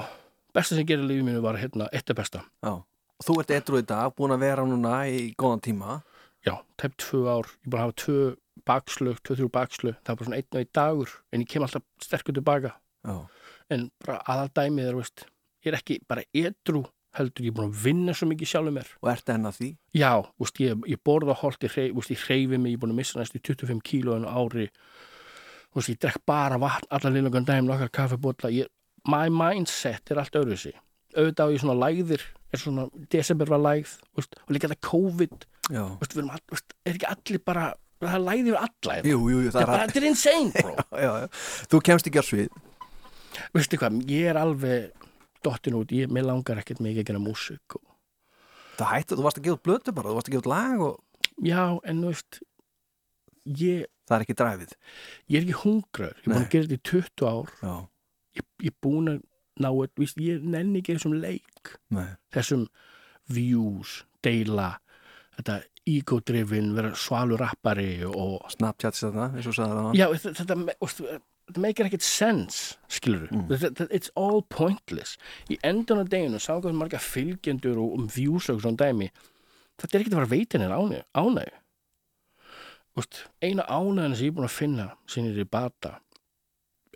besta 0.53 0.75
sem 0.75 0.87
gerir 0.87 1.05
lífið 1.05 1.27
mínu 1.27 1.41
var 1.45 1.59
hérna 1.61 1.89
eitt 1.93 2.09
af 2.09 2.17
besta 2.17 2.45
Já. 2.65 2.81
Þú 3.19 3.33
ert 3.41 3.49
edru 3.51 3.81
í 3.81 3.83
dag, 3.83 4.13
búin 4.15 4.31
að 4.31 4.45
vera 4.45 4.63
núna 4.63 5.01
í 5.11 5.33
góðan 5.35 5.59
tíma. 5.59 6.01
já, 6.47 6.55
tæp 6.79 6.95
tvö 6.95 7.25
ár, 7.27 7.49
ég 7.67 7.73
að 7.73 7.81
hafa 7.83 7.95
tvö 7.99 8.19
bakslög, 8.67 9.19
tvö, 9.23 9.37
þrjú 9.39 9.49
bakslög 9.55 9.97
það 10.03 10.13
er 10.13 10.19
bara 10.19 10.27
svona 10.29 10.39
einn 10.39 10.49
og 10.51 10.61
einn 10.61 10.71
dagur, 10.79 11.11
en 11.31 11.43
ég 11.43 11.49
kem 11.51 11.65
alltaf 11.65 11.85
sterkur 12.03 12.37
tilbaka, 12.37 12.71
Já. 13.07 13.15
en 13.69 13.89
bara 14.05 14.21
aðal 14.25 14.49
dæmið 14.59 14.89
er, 14.89 14.97
veist, 14.99 15.25
ég 15.65 15.71
er 15.73 15.79
ekki 15.79 15.99
bara 16.09 16.25
edru, 16.33 16.83
heldur 17.17 17.45
ég 17.47 17.53
er 17.53 17.57
búin 17.57 17.71
að 17.71 17.83
vinna 17.83 18.15
svo 18.15 18.29
mikið 18.29 18.51
sjálfur 18.53 18.75
mér, 18.79 18.89
Og 19.01 19.11
ert 19.13 19.29
enn 19.33 19.49
að 19.49 19.59
því. 19.59 19.69
já, 19.97 20.11
veist, 20.39 20.59
ég, 20.63 20.83
ég 20.87 21.03
borða 21.05 21.37
holt, 21.41 21.63
ég, 21.63 21.77
ég 21.95 22.25
hreyfi 22.25 22.57
mig, 22.57 22.73
ég 22.73 22.77
er 22.77 22.83
búin 22.83 22.95
að 22.95 23.01
missa 23.01 23.19
næst 23.19 23.35
í 23.35 23.41
25 23.41 23.81
kílóinu 23.81 24.29
ári. 24.29 24.69
Veist, 25.75 25.89
ég 25.89 25.99
drekk 26.01 26.21
bara 26.25 26.57
vatn 26.57 26.89
allar 26.89 27.13
liðlokan 27.13 27.45
dæmi, 27.45 27.67
nokkar 27.67 27.89
kaffibótla 27.93 28.49
ég, 28.53 28.69
my 29.07 29.29
mindset 29.29 30.11
er 30.11 30.21
allt 30.21 30.37
öðruðsi 30.37 30.73
auðvitað 31.17 31.49
á 31.49 31.53
ég 31.53 31.61
svona 31.63 31.77
lægðir 31.79 32.23
er 32.49 32.61
svona, 32.61 32.87
desember 33.11 33.49
var 33.49 33.61
veist, 33.65 34.35
og 34.45 34.53
líka 34.53 34.69
þetta 34.69 34.87
COVID. 34.89 35.45
Veist, 35.69 36.17
all, 36.17 36.63
er 36.85 36.97
ekki 36.97 37.09
allir 37.09 37.43
bara 37.45 37.65
það 38.07 38.23
lægði 38.29 38.47
við 38.53 38.57
alla 38.61 38.95
hérna. 38.95 39.09
Jú, 39.11 39.19
jú, 39.33 39.39
það 39.51 39.61
er, 39.61 39.69
bara, 39.73 39.87
er 39.99 40.07
insane 40.07 40.51
bro 40.55 40.73
Já, 41.03 41.11
já. 41.19 41.27
Þú 41.73 41.81
kemst 41.89 42.07
ekki 42.09 42.21
á 42.21 42.25
svið. 42.29 42.49
veistu 43.55 43.77
hvað, 43.81 43.99
ég 44.09 44.29
er 44.31 44.39
alveg 44.39 45.07
dottin 45.43 45.75
út, 45.79 45.91
ég, 45.95 46.09
mér 46.11 46.25
langar 46.27 46.59
ekkert 46.61 46.79
mikið 46.83 47.03
að 47.03 47.09
gera 47.11 47.23
músík 47.23 47.75
og, 47.79 47.85
Það 48.79 48.91
hætti, 48.95 49.15
þú 49.19 49.23
varst 49.25 49.39
að 49.41 49.47
gefa 49.49 49.59
blötu 49.67 49.91
bara, 49.95 50.07
þú 50.11 50.15
varst 50.15 50.29
að 50.31 50.35
gefa 50.37 50.51
lag 50.53 50.81
og 50.85 51.25
já, 51.43 51.63
en 51.83 51.97
þú 51.99 52.11
veist 52.13 52.37
ég, 53.59 53.85
það 54.07 54.15
er 54.17 54.23
ekki 54.25 54.35
dræfið. 54.39 54.75
ég 55.27 55.35
er 55.39 55.43
ekki 55.47 55.57
hungraður 55.65 56.19
ég 56.19 56.27
er 56.27 56.31
búin 56.31 56.45
að 56.45 56.53
gera 56.53 56.67
þetta 56.69 56.77
í 56.77 56.83
20 56.91 57.27
ár 57.27 57.51
Já. 57.59 57.73
ég, 58.39 58.45
er 58.69 58.75
búin 58.85 59.11
að 59.11 59.19
ná 59.59 59.69
þetta, 59.75 60.07
ég 60.23 60.45
nenni 60.55 60.79
ekki 60.79 60.95
þessum 60.95 61.17
leik 61.19 61.73
Nei. 61.91 62.07
þessum 62.31 62.63
views, 63.29 63.97
deila 64.23 64.69
þetta 65.39 65.57
ego-driven 65.89 66.73
vera 66.75 66.91
svalur 66.99 67.39
rappari 67.41 68.03
og 68.05 68.43
Snapchat 68.53 68.97
þetta, 68.99 69.29
eins 69.35 69.47
og 69.49 69.55
sagði 69.57 69.77
það. 69.79 69.93
já, 69.97 70.05
þetta, 70.13 70.33
þetta, 70.41 70.57
þetta, 70.83 71.19
þetta 71.49 71.63
meikir 71.65 71.89
ekkert 71.89 72.05
sense 72.05 72.77
skilur 72.91 73.29
Mm. 73.31 73.47
þetta, 73.49 73.87
it's 73.95 74.11
all 74.15 74.41
pointless. 74.41 75.17
Í 75.49 75.57
endan 75.63 76.03
af 76.03 76.09
deginu, 76.11 76.39
sá 76.39 76.59
hvað 76.59 76.75
marga 76.77 76.99
fylgjendur 76.99 77.79
og 77.79 77.95
um 77.97 78.07
views 78.07 78.49
og 78.49 78.61
svona 78.61 78.77
dæmi 78.83 79.09
þetta 79.79 79.95
er 79.95 80.03
ekkert 80.03 80.13
að 80.13 80.19
fara 80.19 80.29
henni 80.59 81.01
ánæg 81.15 81.55
eina 83.41 83.63
ánægina 83.63 84.15
sem 84.15 84.25
ég 84.27 84.31
er 84.31 84.35
búin 84.35 84.49
að 84.49 84.57
finna 84.59 84.85
sinni 85.07 85.31
í 85.39 85.47
bata 85.47 86.01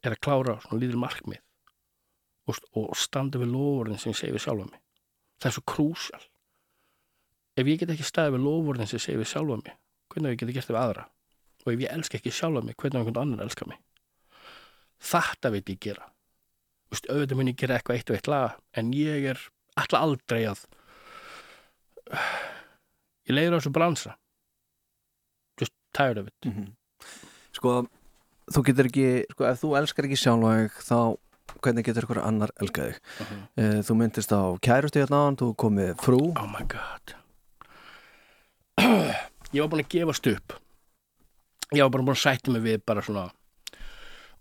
er 0.03 0.11
að 0.11 0.19
klára 0.19 0.59
svona 0.61 0.81
lítil 0.81 0.99
markmið. 0.99 1.39
Og 2.75 2.91
standa 2.99 3.39
við 3.39 3.53
lofurinn 3.53 3.99
sem 4.01 4.11
ég 4.11 4.19
segi 4.19 4.33
við 4.35 4.43
sjálfa 4.43 4.65
mig. 4.67 4.81
Það 5.39 5.47
er 5.49 5.55
svo 5.55 5.63
krúsjál 5.71 6.25
ef 7.57 7.67
ég 7.69 7.79
get 7.81 7.91
ekki 7.93 8.05
staðið 8.07 8.37
við 8.37 8.45
lofurinn 8.47 8.87
sem 8.89 8.97
ég 8.99 9.05
segi 9.05 9.19
við 9.21 9.29
sjálfa 9.33 9.57
mig 9.61 9.75
hvernig 10.13 10.33
ég 10.35 10.39
geti 10.43 10.53
gert 10.57 10.67
það 10.69 10.75
við 10.77 10.83
aðra? 10.83 11.03
Og 11.63 11.71
ef 11.73 11.79
ég 11.83 11.93
elska 11.95 12.17
ekki 12.19 12.31
sjálfa 12.33 12.61
mig 12.65 12.75
hvernig 12.77 12.99
einhvern 13.01 13.21
annan 13.23 13.43
elska 13.45 13.67
mig? 13.69 13.79
Þetta 15.03 15.49
veit 15.53 15.69
ég 15.73 15.79
gera. 15.83 16.05
Vist, 16.93 17.07
auðvitað 17.09 17.39
mun 17.39 17.49
ég 17.51 17.57
gera 17.59 17.77
eitthvað 17.79 17.97
eitt 17.99 18.11
og 18.13 18.17
eitt 18.19 18.29
lag 18.31 18.57
en 18.79 18.91
ég 18.95 19.25
er 19.33 19.41
alltaf 19.79 19.99
aldrei 20.05 20.43
að 20.51 20.61
ég 23.27 23.35
leiður 23.35 23.55
á 23.55 23.59
þessu 23.59 23.73
bransa. 23.75 24.15
Just 25.61 25.73
tired 25.95 26.17
of 26.21 26.29
it. 26.31 26.37
Mhm. 26.49 26.71
Sko, 27.53 27.75
þú 28.53 28.63
getur 28.69 28.89
ekki, 28.89 29.07
sko, 29.33 29.45
ef 29.49 29.61
þú 29.61 29.73
elskar 29.79 30.07
ekki 30.09 30.17
sjálfvæg, 30.19 30.79
þá 30.83 30.97
hvernig 31.63 31.85
getur 31.85 32.07
ykkur 32.07 32.21
annar 32.25 32.51
elskað 32.61 32.93
þig? 32.93 33.01
Uh 33.61 33.81
Þú 33.85 33.97
myndist 33.99 34.33
á 34.33 34.41
kærustu 34.63 35.03
hérna 35.03 35.19
áðan, 35.21 35.37
þú 35.41 35.51
komið 35.63 35.91
frú. 36.01 36.21
oh 36.33 36.47
my 36.49 36.63
god 36.67 37.13
ég 39.53 39.61
var 39.61 39.71
búin 39.71 39.83
að 39.83 39.93
gefast 39.93 40.27
upp. 40.33 40.57
Ég 41.73 41.81
var 41.81 41.93
bara 41.93 42.05
búin 42.05 42.17
að 42.17 42.23
sætta 42.25 42.53
mig 42.53 42.65
við 42.65 42.83
bara 42.85 43.05
svona 43.05 43.29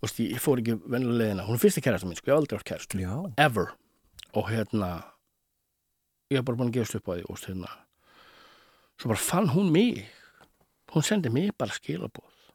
Vist, 0.03 0.17
ég 0.19 0.41
fór 0.43 0.59
ekki 0.59 0.73
venlega 0.91 1.15
leiðina. 1.15 1.43
Hún 1.47 1.55
er 1.55 1.61
fyrsta 1.63 1.79
kærasta 1.79 2.07
mín, 2.09 2.17
sko, 2.19 2.27
ég 2.27 2.33
hef 2.33 2.41
aldrei 2.41 2.57
átt 2.59 2.65
kærastu 2.67 2.97
ever. 3.39 3.69
Og 4.35 4.49
hérna 4.51 4.89
ég 6.27 6.41
hef 6.41 6.45
bara 6.45 6.59
búin 6.59 6.73
að 6.73 6.79
gefast 6.79 6.97
upp 6.99 7.07
á 7.07 7.13
því 7.13 7.23
og 7.29 7.39
hérna 7.39 7.69
svo 8.99 9.11
bara 9.13 9.23
fann 9.23 9.49
hún 9.53 9.71
mig. 9.71 10.03
Hún 10.91 11.05
sendi 11.07 11.31
mig 11.31 11.53
bara 11.57 11.71
skilabóð 11.71 12.49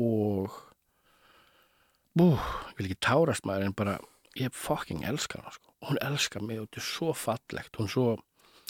og 0.00 0.56
bú, 2.16 2.32
ég 2.32 2.78
vil 2.78 2.88
ekki 2.88 3.00
tárast 3.04 3.44
maður 3.44 3.68
en 3.68 3.76
bara 3.76 3.98
ég 4.36 4.52
fucking 4.56 5.04
elska 5.04 5.40
hana 5.40 5.52
sko. 5.52 5.72
hún 5.86 6.00
elskar 6.02 6.42
mig 6.42 6.58
og 6.60 6.66
þetta 6.66 6.80
er 6.80 6.86
svo 6.88 7.12
fallegt. 7.12 7.76
Hún 7.76 7.86
er 7.86 7.92
svo, 7.92 8.06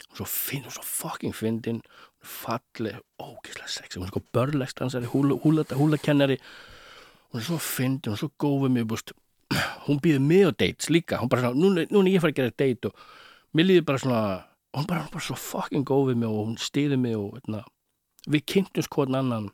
hún 0.04 0.20
svo 0.20 0.26
finn, 0.30 0.64
hún 0.66 0.74
svo 0.74 0.84
fucking 0.86 1.36
fyndin. 1.36 1.82
Falleg, 2.26 2.98
ógislega 3.22 3.68
sexy. 3.70 4.00
Hún 4.00 4.08
er 4.08 4.26
börlextansari, 4.34 5.06
húla, 5.12 5.38
húla, 5.44 5.64
húlakennari. 5.70 6.40
Hún 7.32 7.40
er 7.40 7.46
svo 7.46 7.58
fyndin, 7.58 8.10
hún 8.10 8.18
er 8.18 8.24
svo 8.24 8.32
góð 8.38 8.66
við 8.66 8.74
mig 8.76 8.90
búst 8.90 9.14
hún 9.86 10.00
býður 10.02 10.24
mig 10.26 10.46
á 10.46 10.50
dates 10.50 10.90
líka. 10.90 11.20
Hún 11.22 11.30
bara 11.30 11.46
svona, 11.46 11.60
núna, 11.60 11.86
núna 11.90 12.10
ég 12.10 12.22
fara 12.22 12.34
að 12.34 12.40
gera 12.40 12.56
date 12.56 12.90
og 12.90 13.06
mér 13.54 13.70
líður 13.70 13.86
bara 13.90 14.02
svona 14.02 14.22
hún 14.76 14.86
bara, 14.86 15.04
hún 15.06 15.12
bara 15.12 15.24
svo 15.24 15.36
fucking 15.38 15.86
góð 15.86 16.10
við 16.10 16.20
mig 16.22 16.28
og 16.32 16.42
hún 16.50 16.58
stýði 16.60 16.98
mig 17.00 17.16
og 17.16 17.36
veitna, 17.36 17.62
við 18.26 18.44
kynntumst 18.52 18.92
hvern 18.92 19.16
annan 19.16 19.48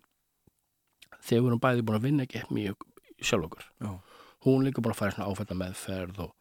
þegar 1.23 1.45
við 1.45 1.51
erum 1.51 1.63
bæði 1.63 1.87
búin 1.87 1.99
að 2.01 2.07
vinna 2.09 2.27
ekki 2.27 2.43
mjög 2.51 2.87
sjálf 3.23 3.47
okkur. 3.51 3.69
Já. 3.85 3.93
hún 4.43 4.65
líka 4.67 4.83
búin 4.83 4.95
að 4.95 4.99
fara 4.99 5.15
svona 5.15 5.31
áfætta 5.31 5.55
meðferð 5.55 6.25
og 6.25 6.33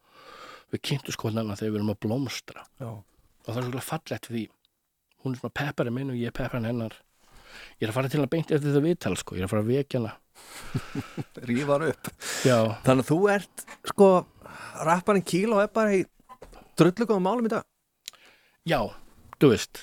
við 0.72 0.82
kynntumst 0.88 1.20
hvern 1.22 1.42
annan 1.42 1.58
þegar 1.58 1.74
við 1.74 1.80
erum 1.80 1.92
að 1.92 2.00
blómstra. 2.06 2.64
Já. 2.82 2.90
Og 3.42 3.48
það 3.54 3.56
er 3.58 3.64
svolítið 3.66 3.88
fallegt 3.88 4.28
við 4.30 4.36
því 4.36 4.44
hún 5.22 5.34
er 5.36 5.40
svona 5.42 5.56
peppari 5.60 5.92
minn 5.94 6.10
og 6.12 6.18
ég 6.18 6.30
er 6.32 6.36
pepparinn 6.36 6.68
hennar 6.70 6.94
ég 7.78 7.84
er 7.86 7.90
að 7.92 7.96
fara 7.98 8.10
til 8.12 8.20
að 8.22 8.30
beint 8.32 8.50
eftir 8.50 8.68
þetta 8.72 8.84
viðtal 8.86 9.16
sko. 9.20 9.36
ég 9.36 9.42
er 9.42 9.46
að 9.48 9.52
fara 9.52 9.62
að 9.64 9.72
vekja 9.72 10.00
hana 10.00 10.18
Rífar 11.48 11.82
upp. 11.90 12.08
já, 12.46 12.56
Þannig 12.86 13.04
að 13.04 13.10
þú 13.10 13.18
ert, 13.34 13.64
sko, 13.90 14.08
rapparinn 14.88 15.26
Kíló 15.28 15.58
er 15.62 15.68
bara 15.74 15.92
í 15.98 16.04
drullugum 16.80 17.22
málum 17.22 17.46
í 17.46 17.52
dag. 17.52 17.66
já, 18.66 18.80
þú 19.38 19.50
veist 19.52 19.82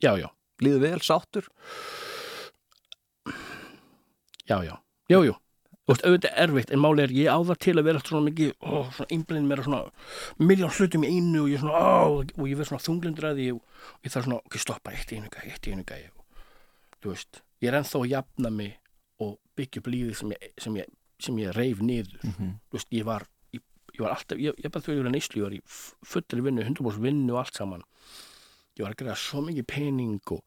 já, 0.00 0.14
já, 0.20 0.28
Líður 0.62 0.82
vel, 0.86 1.00
sáttur. 1.02 1.48
já, 4.46 4.60
já, 4.64 4.74
jú, 5.10 5.20
jú 5.30 5.34
Þú 5.88 5.94
veist, 5.94 6.04
auðvitað 6.06 6.30
er 6.30 6.42
erfitt, 6.44 6.70
en 6.70 6.82
máli 6.84 7.02
er 7.02 7.12
ég 7.16 7.28
á 7.32 7.38
það 7.40 7.58
til 7.64 7.74
að 7.80 7.86
vera 7.88 8.00
svona 8.04 8.26
mikið, 8.28 8.50
ó, 8.62 8.74
svona 8.94 9.08
einblinn 9.16 9.48
mér 9.50 9.62
svona 9.66 9.80
miljón 10.38 10.74
hlutum 10.76 11.06
í 11.06 11.10
einu 11.16 11.40
og 11.46 11.48
ég 11.50 11.62
svona, 11.62 11.80
ó, 11.80 12.20
og 12.20 12.44
ég 12.46 12.58
verð 12.60 12.70
svona 12.70 12.84
þunglindur 12.84 13.26
að 13.30 13.40
því 13.40 13.48
og 13.56 14.06
ég 14.06 14.14
þarf 14.14 14.28
svona, 14.28 14.38
ok, 14.44 14.58
stoppa, 14.62 14.92
eitt 14.94 15.10
í 15.10 15.18
einu 15.18 15.32
gæði, 15.32 15.50
eitt 15.50 15.66
í 15.66 15.74
einu 15.74 15.86
gæði 15.88 16.10
og, 16.12 16.46
þú 17.00 17.14
veist, 17.14 17.40
ég 17.64 17.72
er 17.72 17.78
ennþá 17.80 18.02
að 18.04 18.10
jafna 18.12 18.52
mig 18.54 18.76
og 19.24 19.34
byggja 19.58 19.82
upp 19.82 19.90
lífið 19.90 20.16
sem 20.20 20.36
ég, 20.36 20.46
sem 20.60 20.78
ég 20.78 20.96
sem 21.20 21.36
ég 21.42 21.52
reif 21.56 21.80
niður. 21.84 22.16
Mhm. 22.24 22.54
þú 22.70 22.78
veist, 22.78 22.90
ég 22.96 23.04
var 23.04 23.26
ég, 23.52 23.60
ég 23.96 24.00
var 24.04 24.14
alltaf, 24.14 24.38
ég, 24.40 24.54
ég 24.56 24.70
bara 24.72 24.84
þegar 24.84 24.96
ég 25.00 25.04
var 25.04 25.12
neyslu 25.12 25.40
ég 25.40 25.44
var 25.48 25.56
í 25.56 25.60
fullri 26.12 26.44
vinnu, 26.46 26.64
100% 26.64 27.04
vinnu 27.04 27.34
og 27.34 27.42
allt 27.42 27.58
saman. 27.60 27.82
Ég 28.78 28.84
var 28.86 28.94
að 28.94 29.02
gera 29.02 29.16
svo 29.20 29.42
mikið 29.44 29.66
pening 29.68 30.32
og, 30.32 30.40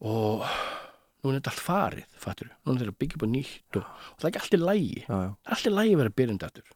og 0.00 0.42
nú 1.24 1.32
er 1.32 1.38
þetta 1.40 1.52
allt 1.54 1.64
farið, 1.64 2.06
fattur 2.20 2.50
nú 2.52 2.74
er 2.74 2.82
þetta 2.84 2.92
að 2.94 3.00
byggja 3.02 3.18
upp 3.18 3.24
á 3.24 3.28
nýtt 3.34 3.78
og, 3.80 3.90
og 3.90 4.16
það 4.20 4.28
er 4.28 4.30
ekki 4.30 4.42
allt 4.44 4.56
í 4.56 4.60
lægi 4.60 5.02
já, 5.04 5.16
já, 5.24 5.30
allt 5.56 5.68
í 5.70 5.72
lægi 5.74 5.94
að 5.96 6.00
vera 6.02 6.16
byrjandi 6.20 6.48
aftur 6.50 6.66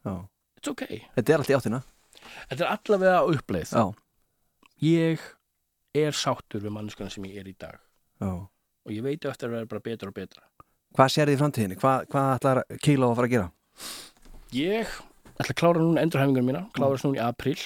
it's 0.59 0.71
ok, 0.73 0.85
Þetta 1.15 1.33
er 1.33 1.43
allt 1.43 1.51
í 1.53 1.57
áttina. 1.57 1.81
Þetta 2.51 2.65
er 2.65 2.71
allavega 2.73 3.19
uppleið. 3.31 3.73
Já, 3.73 3.85
ég 4.85 5.27
er 5.99 6.17
sáttur 6.17 6.63
við 6.65 6.75
mannskana 6.75 7.13
sem 7.15 7.27
ég 7.29 7.43
er 7.43 7.51
í 7.51 7.55
dag. 7.59 7.79
Já. 8.23 8.33
Og 8.89 8.95
ég 8.95 9.05
veit 9.05 9.29
eftir 9.29 9.51
að 9.51 9.59
vera 9.59 9.71
bara 9.71 9.85
betra 9.85 10.11
og 10.11 10.17
betra. 10.17 10.43
Hvað 10.97 11.13
sér 11.15 11.29
þið 11.31 11.37
í 11.37 11.41
framtíðinni? 11.43 11.79
Hvað, 11.79 12.09
hvað 12.13 12.31
ætlar 12.39 12.63
Kíló 12.83 13.13
að 13.13 13.19
fara 13.21 13.29
að 13.29 13.35
gera? 13.35 13.49
Ég 14.57 14.95
ætla 15.39 15.53
að 15.53 15.59
klára 15.61 15.85
núna 15.85 16.03
endurhæfingar 16.03 16.47
mína, 16.47 16.65
klára 16.75 16.97
þess 16.97 17.07
núna 17.07 17.21
í 17.21 17.25
april 17.27 17.59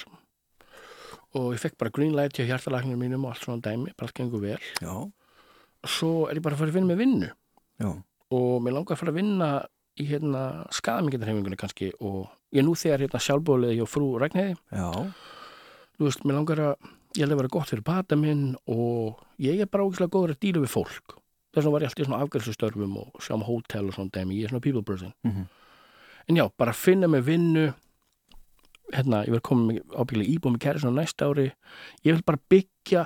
og 1.33 1.47
ég 1.55 1.61
fekk 1.63 1.79
bara 1.81 1.93
green 1.95 2.13
light 2.13 2.37
hjá 2.37 2.45
hjartalæknir 2.45 2.99
mínum 2.99 3.23
og 3.25 3.33
allt 3.33 3.47
svona 3.47 3.63
dæmi, 3.65 3.93
bara 3.97 4.09
allt 4.11 4.17
gengur 4.19 4.43
vel. 4.43 4.59
Já, 4.83 4.93
Svo 5.83 6.27
er 6.29 6.37
ég 6.39 6.43
bara 6.45 6.55
að 6.55 6.63
fara 6.63 6.71
að 6.71 6.77
vinna 6.79 6.93
með 6.93 7.01
vinnu 7.03 7.29
já, 7.83 7.89
og 8.31 8.61
mér 8.63 8.73
langar 8.77 8.95
að 8.95 8.99
fara 9.01 9.11
að 9.11 9.17
vinna 9.19 9.49
í 9.99 10.05
hérna 10.09 10.43
skadamingarhæfingunni 10.73 11.57
kannski 11.59 11.91
og 12.01 12.29
ég 12.53 12.61
er 12.63 12.65
nú 12.67 12.73
þegar 12.79 13.03
hérna 13.03 13.19
sjálfbólið 13.21 13.75
hjá 13.77 13.85
frú 13.89 14.07
Ragnheiði. 14.21 14.55
já, 14.71 14.87
Þú 15.97 16.07
veist, 16.07 16.23
mér 16.25 16.39
langar 16.39 16.61
að, 16.63 16.87
ég 17.17 17.21
held 17.27 17.35
að 17.35 17.41
vera 17.43 17.51
gott 17.53 17.69
fyrir 17.69 17.83
bata 17.85 18.15
minn 18.17 18.55
og 18.65 19.19
ég 19.43 19.59
er 19.61 19.67
bara 19.69 19.83
ógislega 19.85 20.09
góður 20.15 20.33
að 20.33 20.39
díla 20.41 20.63
við 20.63 20.71
fólk. 20.73 21.17
Þess 21.53 21.61
vegna 21.67 21.73
var 21.75 21.83
ég 21.85 21.91
alltaf 21.91 22.01
í 22.01 22.07
svona 22.07 22.21
afgælsustörfum 22.25 22.95
og 22.97 23.21
sjá 23.21 23.35
um 23.35 23.43
hótel 23.45 23.91
og 23.91 23.93
svona 23.93 24.09
dæmi, 24.15 24.39
ég 24.39 24.47
er 24.47 24.49
svona 24.55 24.63
people 24.65 24.81
person. 24.81 25.13
Mhm. 25.23 25.45
En 26.29 26.35
já, 26.39 26.49
bara 26.57 26.73
finna 26.73 27.07
mig 27.07 27.21
vinnu 27.27 27.73
hérna, 28.93 29.23
ég 29.27 29.33
verð 29.35 29.45
komið 29.47 29.81
ábyggilega 29.93 30.33
íbúið 30.33 30.53
með 30.55 30.63
kæri 30.65 30.81
svona 30.81 31.01
næsta 31.03 31.27
ári 31.29 31.45
ég 32.03 32.13
vil 32.15 32.23
bara 32.25 32.39
byggja 32.49 33.05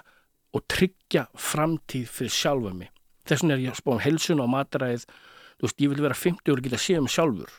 og 0.58 0.66
tryggja 0.72 1.28
framtíð 1.38 2.10
fyrir 2.18 2.34
sjálfa 2.34 2.74
mig. 2.74 2.92
Þess 3.28 3.44
vegna 3.44 3.58
er 3.58 3.64
ég 3.68 3.76
að 3.76 3.82
spá 3.82 3.94
um 3.94 4.04
helsuna 4.04 4.46
og 4.46 4.52
mataræð 4.56 5.08
þú 5.08 5.68
veist, 5.68 5.80
ég 5.84 5.94
vil 5.94 6.04
vera 6.06 6.18
50 6.18 6.54
og 6.54 6.66
geta 6.66 6.82
séð 6.82 7.04
um 7.04 7.12
sjálfur. 7.12 7.56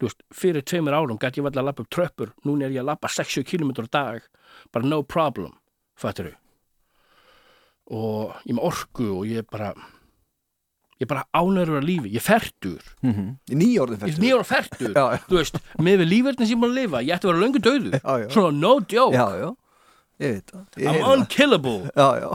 Þú 0.00 0.08
veist, 0.08 0.22
fyrir 0.34 0.66
tveimur 0.66 0.96
árum 0.96 1.20
gæti 1.20 1.42
ég 1.42 1.46
valla 1.48 1.62
að 1.62 1.70
lappa 1.70 1.84
upp 1.84 1.94
tröppur, 1.94 2.34
núna 2.48 2.66
er 2.66 2.76
ég 2.76 2.84
að 2.84 2.92
lappa 2.92 3.10
60 3.12 3.46
km 3.46 3.74
á 3.84 3.88
dag, 3.90 4.28
bara 4.72 4.86
no 4.86 5.02
problem 5.04 5.56
fattur 6.00 6.32
og 7.90 8.36
ég 8.44 8.52
er 8.52 8.56
með 8.56 8.66
orku 8.68 9.06
og 9.18 9.24
ég 9.28 9.42
er 9.42 9.46
bara 9.50 9.72
ég 11.00 11.06
er 11.06 11.10
bara 11.10 11.24
ánæður 11.34 11.80
að 11.80 11.88
lífi, 11.88 12.12
ég 12.12 12.20
er 12.20 12.26
fertur 12.26 12.92
mhm. 13.02 13.32
Í 13.50 13.58
nýjórðin 13.58 14.04
ég 14.06 14.14
er 14.14 14.24
nýjára 14.24 14.46
fertur 14.46 14.92
Já, 14.94 15.02
já. 15.16 15.22
þú 15.26 15.40
veist, 15.40 15.58
með 15.80 16.04
við 16.04 16.12
lífverðin 16.12 16.46
sem 16.46 16.54
ég 16.54 16.62
má 16.62 16.68
lifa 16.70 17.02
ég 17.02 17.16
ætti 17.16 17.26
að 17.26 17.32
vera 17.32 17.42
löngu 17.44 17.64
döðu 17.64 18.02
svona 18.34 18.52
no 18.56 18.74
joke, 18.84 19.16
Já, 19.16 19.26
já, 19.40 19.50
ég 20.20 20.34
veit 20.36 20.52
það. 20.52 20.64
Ég 20.84 20.88
I'm 20.90 21.06
unkillable. 21.14 21.76
Já, 21.96 22.08
já, 22.20 22.30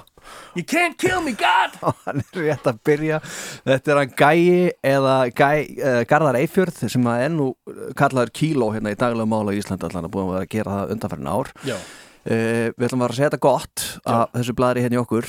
you 0.57 0.63
can't 0.65 0.97
kill 1.01 1.21
me 1.25 1.35
God! 1.37 1.77
Hann 2.05 2.23
er 2.23 2.41
rétt 2.47 2.69
að 2.71 2.79
byrja. 2.89 3.19
Þetta 3.67 3.93
er 3.95 4.01
hann 4.01 4.15
Gæi 4.17 4.71
eða 4.95 5.17
Gæ, 5.37 5.51
uh, 5.77 6.01
Garðar 6.09 6.39
Eifjörð 6.41 6.81
sem 6.89 7.11
að 7.11 7.27
er 7.27 7.35
nú 7.35 7.51
eh, 7.69 7.85
kallaður 7.99 8.33
Kíló 8.41 8.71
hérna 8.73 8.95
í 8.95 8.97
daglega 8.99 9.29
mála 9.29 9.53
í 9.55 9.61
Íslandi 9.61 9.87
allan 9.89 10.09
að 10.09 10.15
búin 10.17 10.27
að 10.29 10.33
vera 10.35 10.47
að 10.49 10.51
gera 10.57 10.79
það 10.81 10.97
undanfærin 10.97 11.31
ár. 11.37 11.53
Já, 11.69 11.77
Uh, 12.25 12.71
við 12.73 12.87
ætlum 12.87 13.03
að 13.03 13.05
vera 13.05 13.13
að 13.13 13.17
segja 13.19 13.27
þetta 13.29 13.37
gott 13.43 13.81
að 14.09 14.21
þessu 14.33 14.53
blæðri 14.57 14.81
hérna 14.81 14.95
í 14.97 14.99
okkur. 15.03 15.27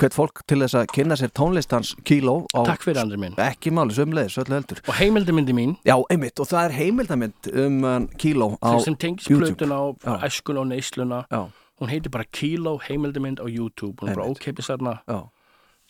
Hvert 0.00 0.14
fólk 0.16 0.40
til 0.48 0.56
þess 0.62 0.76
að 0.80 0.86
kynna 0.96 1.18
sér 1.20 1.32
tónlistans 1.36 1.90
kíló 2.08 2.38
á 2.56 2.64
takk 2.64 2.86
fyrir 2.86 3.02
andri 3.02 3.18
minn. 3.20 3.34
Ekki 3.44 3.68
máli 3.76 3.92
sömulegis, 3.92 4.38
öllu 4.40 4.56
heldur. 4.56 4.80
Og 4.88 4.96
heimildamindi 5.02 5.52
mín. 5.58 5.74
Já, 5.84 5.98
einmitt, 6.08 6.40
og 6.40 6.48
það 6.48 6.70
er 6.70 6.76
heimildamind 6.78 7.50
um 7.66 7.76
hann 7.84 8.06
kíló 8.16 8.54
á 8.64 8.72
sem 8.80 8.96
tengis 8.96 9.28
YouTube. 9.28 9.52
plötun 9.52 9.76
á 9.76 9.80
Já. 10.00 10.14
æskun 10.30 10.62
og 10.62 10.70
neysluna. 10.72 11.20
Já, 11.28 11.42
hún 11.80 11.88
heitir 11.88 12.10
bara 12.10 12.24
Kilo 12.24 12.78
heimildamind 12.78 13.40
á 13.40 13.46
YouTube. 13.48 13.96
Hún 14.00 14.10
er 14.10 14.16
bara 14.16 14.28
ókeipis 14.30 14.68
þarna 14.68 15.00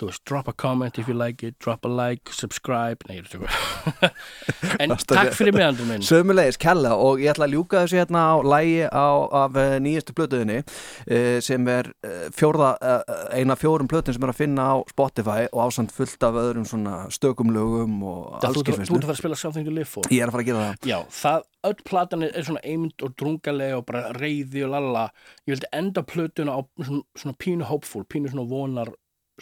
þú 0.01 0.09
veist, 0.09 0.22
drop 0.28 0.48
a 0.48 0.55
comment 0.57 0.98
if 0.98 1.09
you 1.11 1.16
like 1.16 1.44
it 1.46 1.59
drop 1.61 1.84
a 1.84 1.90
like, 1.92 2.32
subscribe 2.32 3.05
nei, 3.09 3.20
en 4.82 4.94
takk 4.96 5.34
fyrir 5.36 5.55
mig 5.57 5.64
andri 5.66 5.86
minn. 5.88 6.05
Sömulegis 6.05 6.59
kella 6.61 6.94
og 6.96 7.20
ég 7.22 7.32
ætla 7.34 7.46
að 7.48 7.55
ljúka 7.57 7.82
þessu 7.84 8.01
hérna 8.01 8.22
á 8.32 8.34
lægi 8.44 8.80
á, 8.88 9.09
af 9.44 9.59
uh, 9.61 9.76
nýjastu 9.82 10.14
plötuðinni 10.16 10.61
uh, 10.62 11.38
sem 11.44 11.68
er 11.72 11.90
uh, 12.07 12.26
fjórða, 12.36 12.72
eina 13.36 13.57
fjórum 13.61 13.90
plötun 13.90 14.16
sem 14.16 14.24
er 14.26 14.32
að 14.32 14.40
finna 14.40 14.68
á 14.72 14.76
Spotify 14.90 15.46
og 15.51 15.62
ásand 15.68 15.92
fullt 15.94 16.26
af 16.26 16.38
öðrum 16.40 16.66
svona 16.68 17.03
stökum 17.12 17.53
lögum 17.55 18.01
og 18.05 18.40
þú 18.40 18.64
þú- 18.64 18.66
ert 18.70 18.80
að 18.80 19.09
fara 19.11 19.16
að 19.16 19.22
spila 19.22 19.40
Something 19.40 19.68
to 19.68 19.74
Live 19.74 19.88
For. 19.90 20.09
Ég 20.12 20.24
er 20.24 20.30
að 20.30 20.36
fara 20.36 20.44
að 20.44 20.51
gera 20.51 20.64
það. 20.66 20.88
Já, 20.90 20.98
það, 21.20 21.46
öll 21.70 21.76
platan 21.90 22.26
er 22.26 22.46
svona 22.46 22.62
eimd 22.66 23.05
og 23.07 23.14
drungalega 23.20 23.78
og 23.80 23.86
bara 23.88 24.03
reyði 24.16 24.64
og 24.66 24.74
lalla. 24.74 25.07
Ég 25.46 25.55
vildi 25.55 25.70
enda 25.76 26.05
plötuna 26.07 26.57
á 26.57 26.61
svona, 26.80 27.03
svona 27.18 27.36
pínu 27.40 27.68
hopeful, 27.68 28.05
pínu 28.09 28.32
svona 28.32 28.46
vonar 28.51 28.92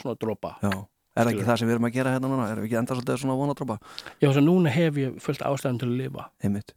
svona 0.03 0.19
dropa. 0.21 0.57
Já, 0.65 0.75
er 1.19 1.31
ekki 1.33 1.47
það 1.47 1.61
sem 1.61 1.71
við 1.71 1.77
erum 1.77 1.89
að 1.89 1.97
gera 1.99 2.13
hérna 2.17 2.33
núna? 2.33 2.51
Erum 2.51 2.65
við 2.65 2.71
ekki 2.71 2.81
enda 2.83 2.99
svolítið 2.99 3.23
svona 3.23 3.39
vonadrópa? 3.39 3.79
Já, 4.19 4.29
þess 4.29 4.43
að 4.43 4.47
núna 4.51 4.75
hef 4.75 5.01
ég 5.03 5.17
fullt 5.25 5.47
ástæðan 5.47 5.81
til 5.83 5.89
að 5.91 5.97
lifa. 6.03 6.29
Einmitt. 6.45 6.77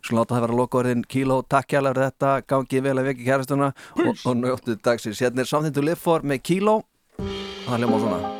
Svo 0.00 0.16
láta 0.16 0.34
það 0.34 0.46
vera 0.46 0.58
lokaverðin 0.58 1.06
Kíló, 1.06 1.40
takk 1.46 1.76
hjálpa 1.76 1.92
fyrir 1.94 2.08
þetta, 2.08 2.34
gangið 2.50 2.86
vel 2.88 2.96
að 2.96 3.10
veki 3.12 3.28
kærastuna 3.28 3.70
og, 3.70 4.12
og 4.16 4.36
njóttu 4.40 4.76
dagsins. 4.82 5.22
Hérna 5.22 5.44
er 5.44 5.50
Live 5.84 6.00
For 6.00 6.26
með 6.26 6.44
Kíló 6.50 6.80
og 6.80 7.66
það 7.68 7.82
hljóma 7.84 8.04
svona. 8.04 8.39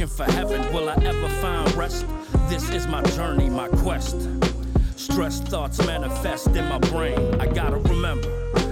Searching 0.00 0.16
for 0.16 0.32
heaven. 0.32 0.72
Will 0.72 0.88
I 0.88 0.94
ever 1.04 1.28
find 1.40 1.74
rest? 1.74 2.06
This 2.48 2.70
is 2.70 2.86
my 2.86 3.02
journey, 3.02 3.50
my 3.50 3.68
quest. 3.68 4.16
Stress 4.96 5.40
thoughts 5.40 5.84
manifest 5.86 6.48
in 6.48 6.64
my 6.68 6.78
brain. 6.78 7.40
I 7.40 7.46
gotta 7.46 7.76
remember, 7.76 8.28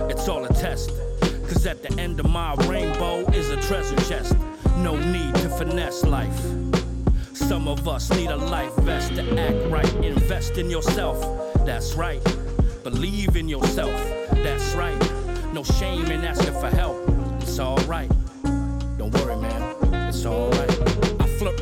it's 0.09 0.29
all 0.29 0.45
a 0.45 0.53
test. 0.53 0.91
Cause 1.21 1.67
at 1.67 1.83
the 1.83 2.01
end 2.01 2.21
of 2.21 2.31
my 2.31 2.55
rainbow 2.67 3.27
is 3.31 3.51
a 3.51 3.61
treasure 3.63 3.97
chest. 4.09 4.37
No 4.79 4.97
need 4.97 5.35
to 5.37 5.49
finesse 5.49 6.05
life. 6.05 6.41
Some 7.35 7.69
of 7.69 7.87
us 7.89 8.11
need 8.11 8.31
a 8.31 8.37
life 8.37 8.75
vest 8.77 9.15
to 9.17 9.23
act 9.39 9.71
right. 9.71 9.95
Invest 10.05 10.59
in 10.59 10.71
yourself, 10.71 11.19
that's 11.65 11.95
right. 11.95 12.23
Believe 12.85 13.37
in 13.37 13.49
yourself, 13.49 13.97
that's 14.31 14.75
right. 14.75 14.99
No 15.53 15.63
shame 15.63 16.07
in 16.07 16.25
asking 16.25 16.55
for 16.55 16.71
help, 16.71 16.97
it's 17.41 17.59
alright. 17.59 18.11
Don't 18.99 19.13
worry, 19.15 19.37
man, 19.37 20.09
it's 20.09 20.25
alright. 20.25 20.78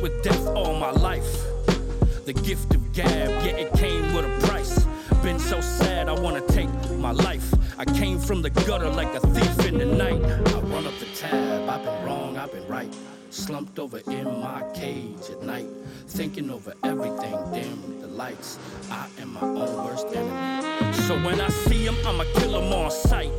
With 0.01 0.21
death 0.21 0.45
all 0.47 0.75
my 0.75 0.91
life. 0.91 1.43
The 2.25 2.33
gift 2.33 2.73
of 2.75 2.93
gab, 2.93 3.29
yeah, 3.43 3.57
it 3.57 3.73
came 3.73 4.13
with 4.13 4.25
a 4.25 4.47
price. 4.47 4.85
Been 5.23 5.39
so 5.39 5.59
sad, 5.59 6.07
I 6.07 6.13
wanna 6.13 6.45
take 6.47 6.69
my 6.91 7.11
life. 7.11 7.51
I 7.79 7.85
came 7.85 8.19
from 8.19 8.43
the 8.43 8.51
gutter 8.51 8.89
like 8.89 9.13
a 9.15 9.19
thief 9.19 9.65
in 9.65 9.79
the 9.79 9.85
night. 9.85 10.21
I 10.23 10.59
run 10.59 10.85
up 10.85 10.93
the 10.99 11.07
tab, 11.15 11.67
I've 11.67 11.83
been 11.83 12.05
wrong, 12.05 12.37
I've 12.37 12.51
been 12.51 12.67
right. 12.67 12.93
Slumped 13.31 13.79
over 13.79 13.99
in 14.07 14.25
my 14.39 14.63
cage 14.75 15.31
at 15.31 15.41
night, 15.41 15.67
thinking 16.07 16.51
over 16.51 16.73
everything, 16.83 17.35
dim 17.51 17.99
the 17.99 18.07
lights. 18.07 18.59
I 18.91 19.07
am 19.19 19.33
my 19.33 19.41
own 19.41 19.83
worst 19.83 20.07
enemy. 20.13 20.93
So 21.07 21.15
when 21.25 21.41
I 21.41 21.49
see 21.49 21.85
him, 21.85 21.95
I'ma 22.05 22.23
kill 22.35 22.61
him 22.61 22.71
on 22.71 22.91
sight. 22.91 23.31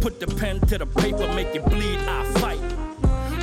Put 0.00 0.20
the 0.20 0.28
pen 0.28 0.60
to 0.68 0.78
the 0.78 0.86
paper, 0.86 1.26
make 1.34 1.54
it 1.54 1.64
bleed, 1.64 1.98
I 2.00 2.24
fight. 2.40 2.61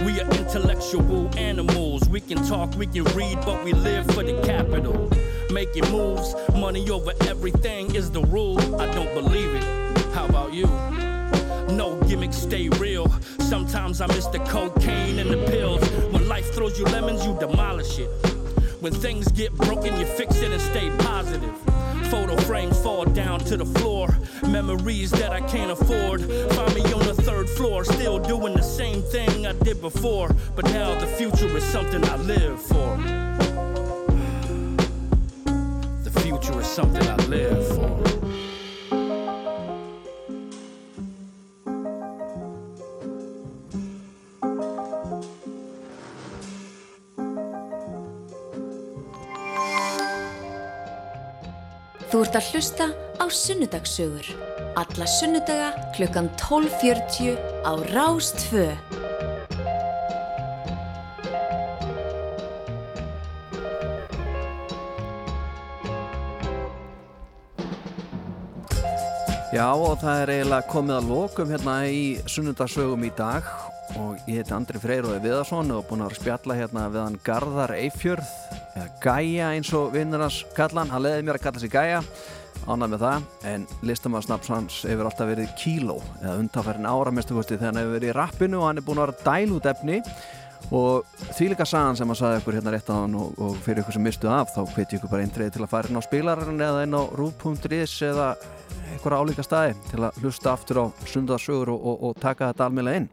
We 0.06 0.22
are 0.22 0.30
intellectual 0.32 1.30
animals. 1.38 2.08
We 2.08 2.22
can 2.22 2.38
talk, 2.46 2.74
we 2.76 2.88
can 2.88 3.04
read, 3.16 3.40
but 3.46 3.64
we 3.66 3.74
live 3.74 4.06
for 4.14 4.24
the 4.24 4.40
capital. 4.44 5.12
Making 5.52 5.92
moves, 5.92 6.36
money 6.54 6.90
over 6.90 7.12
everything 7.22 7.94
is 7.94 8.10
the 8.10 8.22
rule. 8.22 8.60
I 8.80 8.86
don't 8.94 9.14
believe 9.14 9.54
it. 9.54 9.64
How 10.14 10.26
about 10.26 10.54
you? 10.54 10.68
No 11.76 12.00
gimmicks, 12.08 12.38
stay 12.38 12.70
real. 12.70 13.10
Sometimes 13.40 14.00
I 14.00 14.08
miss 14.08 14.28
the 14.28 14.40
cocaine 14.40 15.20
and 15.20 15.30
the 15.30 15.46
pills. 15.48 15.82
When 16.12 16.28
life 16.30 16.54
throws 16.54 16.80
you 16.80 16.86
lemons, 16.86 17.26
you 17.26 17.38
demolish 17.40 18.00
it. 18.00 18.29
When 18.80 18.94
things 18.94 19.28
get 19.34 19.54
broken, 19.56 20.00
you 20.00 20.06
fix 20.06 20.38
it 20.38 20.54
and 20.54 20.62
stay 20.62 20.90
positive. 21.00 21.54
Photo 22.10 22.38
frames 22.38 22.80
fall 22.80 23.04
down 23.04 23.42
to 23.42 23.58
the 23.58 23.66
floor. 23.66 24.18
Memories 24.48 25.12
that 25.12 25.34
I 25.34 25.42
can't 25.42 25.72
afford. 25.72 26.22
Find 26.22 26.74
me 26.74 26.82
on 26.94 27.06
the 27.06 27.14
third 27.14 27.50
floor, 27.50 27.84
still 27.84 28.20
doing 28.20 28.54
the 28.54 28.62
same 28.62 29.02
thing 29.02 29.46
I 29.46 29.52
did 29.52 29.82
before. 29.82 30.34
But 30.56 30.64
now 30.66 30.98
the 30.98 31.08
future 31.08 31.58
is 31.58 31.64
something 31.66 32.06
I 32.06 32.16
live 32.16 32.62
for. 32.62 32.98
The 36.04 36.22
future 36.22 36.60
is 36.60 36.68
something 36.68 37.06
I 37.06 37.16
live 37.28 37.68
for. 37.76 38.09
Ert 52.30 52.38
að 52.38 52.50
hlusta 52.54 52.86
á 53.18 53.26
Sunnudagssögur. 53.26 54.28
Alla 54.78 55.06
sunnudaga 55.10 55.70
klukkan 55.96 56.28
12.40 56.38 57.40
á 57.66 57.74
Rástfö. 57.90 58.68
Já 69.50 69.74
og 69.74 69.98
það 69.98 70.22
er 70.22 70.34
eiginlega 70.36 70.70
komið 70.70 71.00
að 71.00 71.10
lokum 71.10 71.50
hérna 71.50 71.80
í 71.90 72.04
sunnudagsögum 72.30 73.10
í 73.10 73.12
dag 73.18 73.50
og 73.98 74.22
ég 74.30 74.44
heiti 74.44 74.54
Andri 74.54 74.78
Freyróði 74.78 75.26
Viðarsson 75.26 75.74
og 75.74 75.90
búin 75.90 76.06
að 76.06 76.14
vera 76.14 76.22
spjalla 76.22 76.62
hérna 76.62 76.86
við 76.94 77.06
hann 77.08 77.20
Garðar 77.26 77.74
Eifjörð 77.80 78.49
eða 78.80 78.90
Gæja 79.04 79.54
eins 79.54 79.72
og 79.76 79.94
vinnur 79.94 80.24
hans 80.24 80.42
kallan, 80.58 80.90
hann. 80.92 81.04
Leði 81.04 81.26
mér 81.28 81.40
að 81.40 81.46
kalla 81.48 81.62
sig 81.62 81.74
Gæja 81.74 82.02
ánað 82.68 82.92
með 82.94 83.06
það. 83.06 83.30
En 83.50 83.70
listamæðsnaps 83.88 84.52
hans 84.54 84.82
hefur 84.88 85.10
alltaf 85.10 85.30
verið 85.30 85.56
Kíló 85.60 85.98
eða 86.22 86.38
undanferðin 86.42 86.90
áramestukosti 86.90 87.58
þegar 87.58 87.72
hann 87.72 87.82
hefur 87.82 87.98
verið 87.98 88.12
í 88.12 88.18
rappinu 88.18 88.62
og 88.62 88.70
hann 88.70 88.82
er 88.82 88.86
búin 88.88 89.02
að 89.02 89.10
vera 89.10 89.26
dæl 89.26 89.58
út 89.58 89.70
efni. 89.72 90.00
Og 90.76 91.06
því 91.38 91.54
líka 91.54 91.66
sagan 91.66 91.98
sem 91.98 92.10
hann 92.12 92.20
saði 92.20 92.42
ykkur 92.42 92.58
hérna 92.60 92.74
rétt 92.76 92.90
á 92.92 92.96
hann 93.00 93.16
og, 93.18 93.38
og 93.40 93.56
fyrir 93.64 93.82
ykkur 93.82 93.96
sem 93.96 94.04
mistu 94.06 94.30
af 94.30 94.52
þá 94.54 94.60
hveti 94.76 95.00
ykkur 95.00 95.14
bara 95.14 95.24
eintreið 95.26 95.54
til 95.56 95.64
að 95.64 95.72
fara 95.72 95.90
inn 95.90 95.98
á 95.98 96.04
spilarinn 96.04 96.66
eða 96.66 96.84
inn 96.86 96.98
á 97.00 97.04
rúf.is 97.16 97.96
eða 98.10 98.34
einhverja 98.92 99.22
álíka 99.24 99.46
staði 99.48 99.78
til 99.88 100.04
að 100.04 100.20
hlusta 100.20 100.52
aftur 100.52 100.82
á 100.84 100.86
sundarsögur 101.08 101.72
og, 101.74 101.80
og, 101.80 102.04
og 102.10 102.20
taka 102.22 102.52
þetta 102.52 102.68
almeinlega 102.68 103.02
inn. 103.02 103.10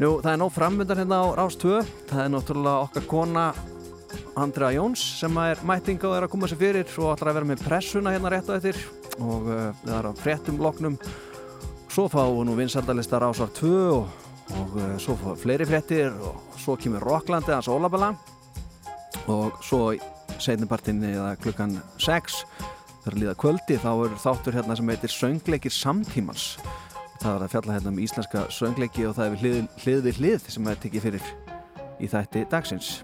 Nú, 0.00 0.14
það 0.22 0.30
er 0.32 0.40
nóg 0.40 0.54
framöndan 0.54 1.02
hérna 1.02 1.20
á 1.20 1.26
Rás 1.36 1.58
2 1.60 1.82
það 2.08 2.22
er 2.22 2.30
náttúrulega 2.32 2.86
okkar 2.86 3.10
kona 3.10 3.50
Andrea 4.36 4.72
Jóns 4.74 5.02
sem 5.18 5.36
er 5.42 5.60
mætinga 5.66 6.08
og 6.08 6.16
er 6.16 6.26
að 6.26 6.32
koma 6.32 6.48
sér 6.48 6.60
fyrir 6.60 6.88
og 6.98 7.12
ætlar 7.12 7.32
að 7.32 7.38
vera 7.38 7.48
með 7.50 7.64
pressuna 7.66 8.14
hérna 8.14 8.32
rétt 8.32 8.48
á 8.48 8.56
eftir. 8.56 8.78
Og 9.18 9.48
uh, 9.50 9.68
það 9.84 9.96
er 9.98 10.08
á 10.08 10.12
fréttum 10.16 10.60
loknum. 10.62 10.96
Svo 11.92 12.06
við 12.08 12.42
nú 12.48 12.56
vinsaldalista 12.56 13.20
Rásar 13.20 13.52
2 13.58 13.72
og, 13.92 14.08
og 14.56 14.76
uh, 14.78 14.94
svo 15.02 15.18
við 15.20 15.42
fleiri 15.44 15.68
fréttir 15.68 16.16
og 16.16 16.56
svo 16.56 16.78
kemur 16.80 17.04
Rocklandi 17.04 17.52
hans 17.52 17.68
Ólabala 17.68 18.14
og 19.30 19.60
svo 19.62 19.92
setnipartinni 20.42 21.12
eða 21.12 21.36
klukkan 21.38 21.76
6 22.02 22.42
þegar 23.04 23.18
líða 23.20 23.36
kvöldi 23.38 23.78
þá 23.82 23.92
er 23.92 24.18
þáttur 24.24 24.56
hérna 24.58 24.78
sem 24.78 24.90
heitir 24.94 25.12
Söngleikir 25.12 25.74
samtímans. 25.74 26.56
Það 27.22 27.36
er 27.36 27.44
að 27.44 27.52
fjalla 27.52 27.76
hérna 27.76 27.92
um 27.92 28.02
íslenska 28.02 28.48
söngleiki 28.50 29.04
og 29.06 29.14
það 29.14 29.28
er 29.28 29.42
hlið, 29.42 29.62
hlið 29.84 30.04
við 30.08 30.20
hlið 30.22 30.52
sem 30.56 30.68
er 30.72 30.80
tekið 30.82 31.04
fyrir 31.06 31.32
í 32.02 32.08
þætti 32.10 32.46
dagsins 32.50 32.94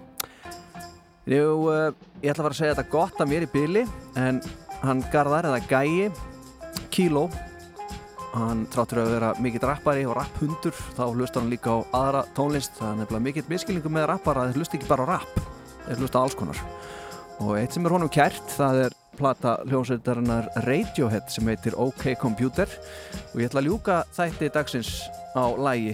Jú, 1.29 1.69
uh, 1.69 1.91
ég 2.23 2.31
ætla 2.31 2.41
að 2.41 2.47
fara 2.47 2.55
að 2.55 2.57
segja 2.57 2.73
þetta 2.73 2.89
gott 2.89 3.19
að 3.21 3.27
mér 3.29 3.43
í 3.45 3.47
byli 3.53 3.83
en 4.17 4.39
hann 4.81 5.03
Garðar 5.13 5.45
eða 5.51 5.59
Gæi 5.69 6.07
Kíló 6.89 7.27
hann 8.31 8.63
tráttur 8.73 9.03
að 9.03 9.11
vera 9.13 9.29
mikill 9.37 9.61
rappari 9.61 10.07
og 10.09 10.15
rapphundur 10.17 10.73
þá 10.97 11.03
hlustar 11.11 11.43
hann 11.43 11.51
líka 11.53 11.75
á 11.75 11.77
aðra 11.99 12.23
tónlist 12.37 12.73
það 12.79 12.89
er 12.89 12.97
nefnilega 13.03 13.25
mikill 13.27 13.51
miskilningu 13.51 13.91
með 13.93 14.07
rappara 14.09 14.47
þeir 14.47 14.57
hlusta 14.57 14.79
ekki 14.79 14.89
bara 14.89 15.05
á 15.05 15.09
rapp 15.11 15.37
þeir 15.85 16.01
hlusta 16.01 16.17
á 16.17 16.23
alls 16.23 16.37
konar. 16.39 16.63
Og 17.45 17.51
eitt 17.59 17.77
sem 17.77 17.85
er 17.85 17.95
honum 17.95 18.11
kært 18.13 18.55
það 18.55 18.81
er 18.87 18.95
plata 19.19 19.53
hljómsveitarinnar 19.67 20.49
Radiohead 20.65 21.29
sem 21.29 21.51
heitir 21.51 21.77
OK 21.77 22.15
Computer 22.21 22.73
og 23.35 23.37
ég 23.37 23.51
ætla 23.51 23.61
að 23.61 23.69
ljúka 23.69 23.99
þætti 24.17 24.49
dagsins 24.57 24.95
á 25.37 25.45
lægi 25.61 25.93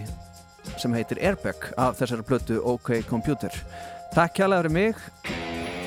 sem 0.79 0.95
heitir 0.95 1.19
Airbag 1.19 1.73
af 1.75 1.99
þessari 1.99 2.23
plötu 2.23 2.61
OK 2.63 3.01
Computer 3.09 3.51
Takk 4.15 4.37
kjærlega 4.37 4.63
fyrir 4.63 4.71
mig. 4.71 4.99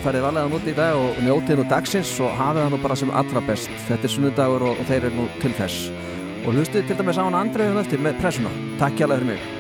Farið 0.05 0.25
varlega 0.27 0.51
núti 0.53 0.75
í 0.75 0.77
dag 0.77 0.99
og 1.01 1.17
njótið 1.25 1.63
nú 1.63 1.65
dagsins 1.71 2.11
og 2.21 2.35
hafið 2.37 2.61
það 2.61 2.75
nú 2.75 2.81
bara 2.85 2.99
sem 3.01 3.13
allra 3.23 3.45
best. 3.49 3.73
Þetta 3.89 4.05
er 4.05 4.15
sunnundagur 4.15 4.69
og, 4.69 4.83
og 4.83 4.91
þeir 4.91 5.09
eru 5.09 5.15
nú 5.17 5.29
til 5.41 5.57
þess. 5.57 5.89
Og 6.45 6.53
hlustið 6.53 6.91
til 6.91 7.01
dæmis 7.01 7.17
á 7.17 7.25
hann 7.25 7.41
andriðum 7.41 7.81
eftir 7.81 8.05
með 8.05 8.21
pressuna. 8.21 8.53
Takk 8.83 9.01
kjærlega 9.01 9.25
fyrir 9.25 9.33
mig 9.33 9.58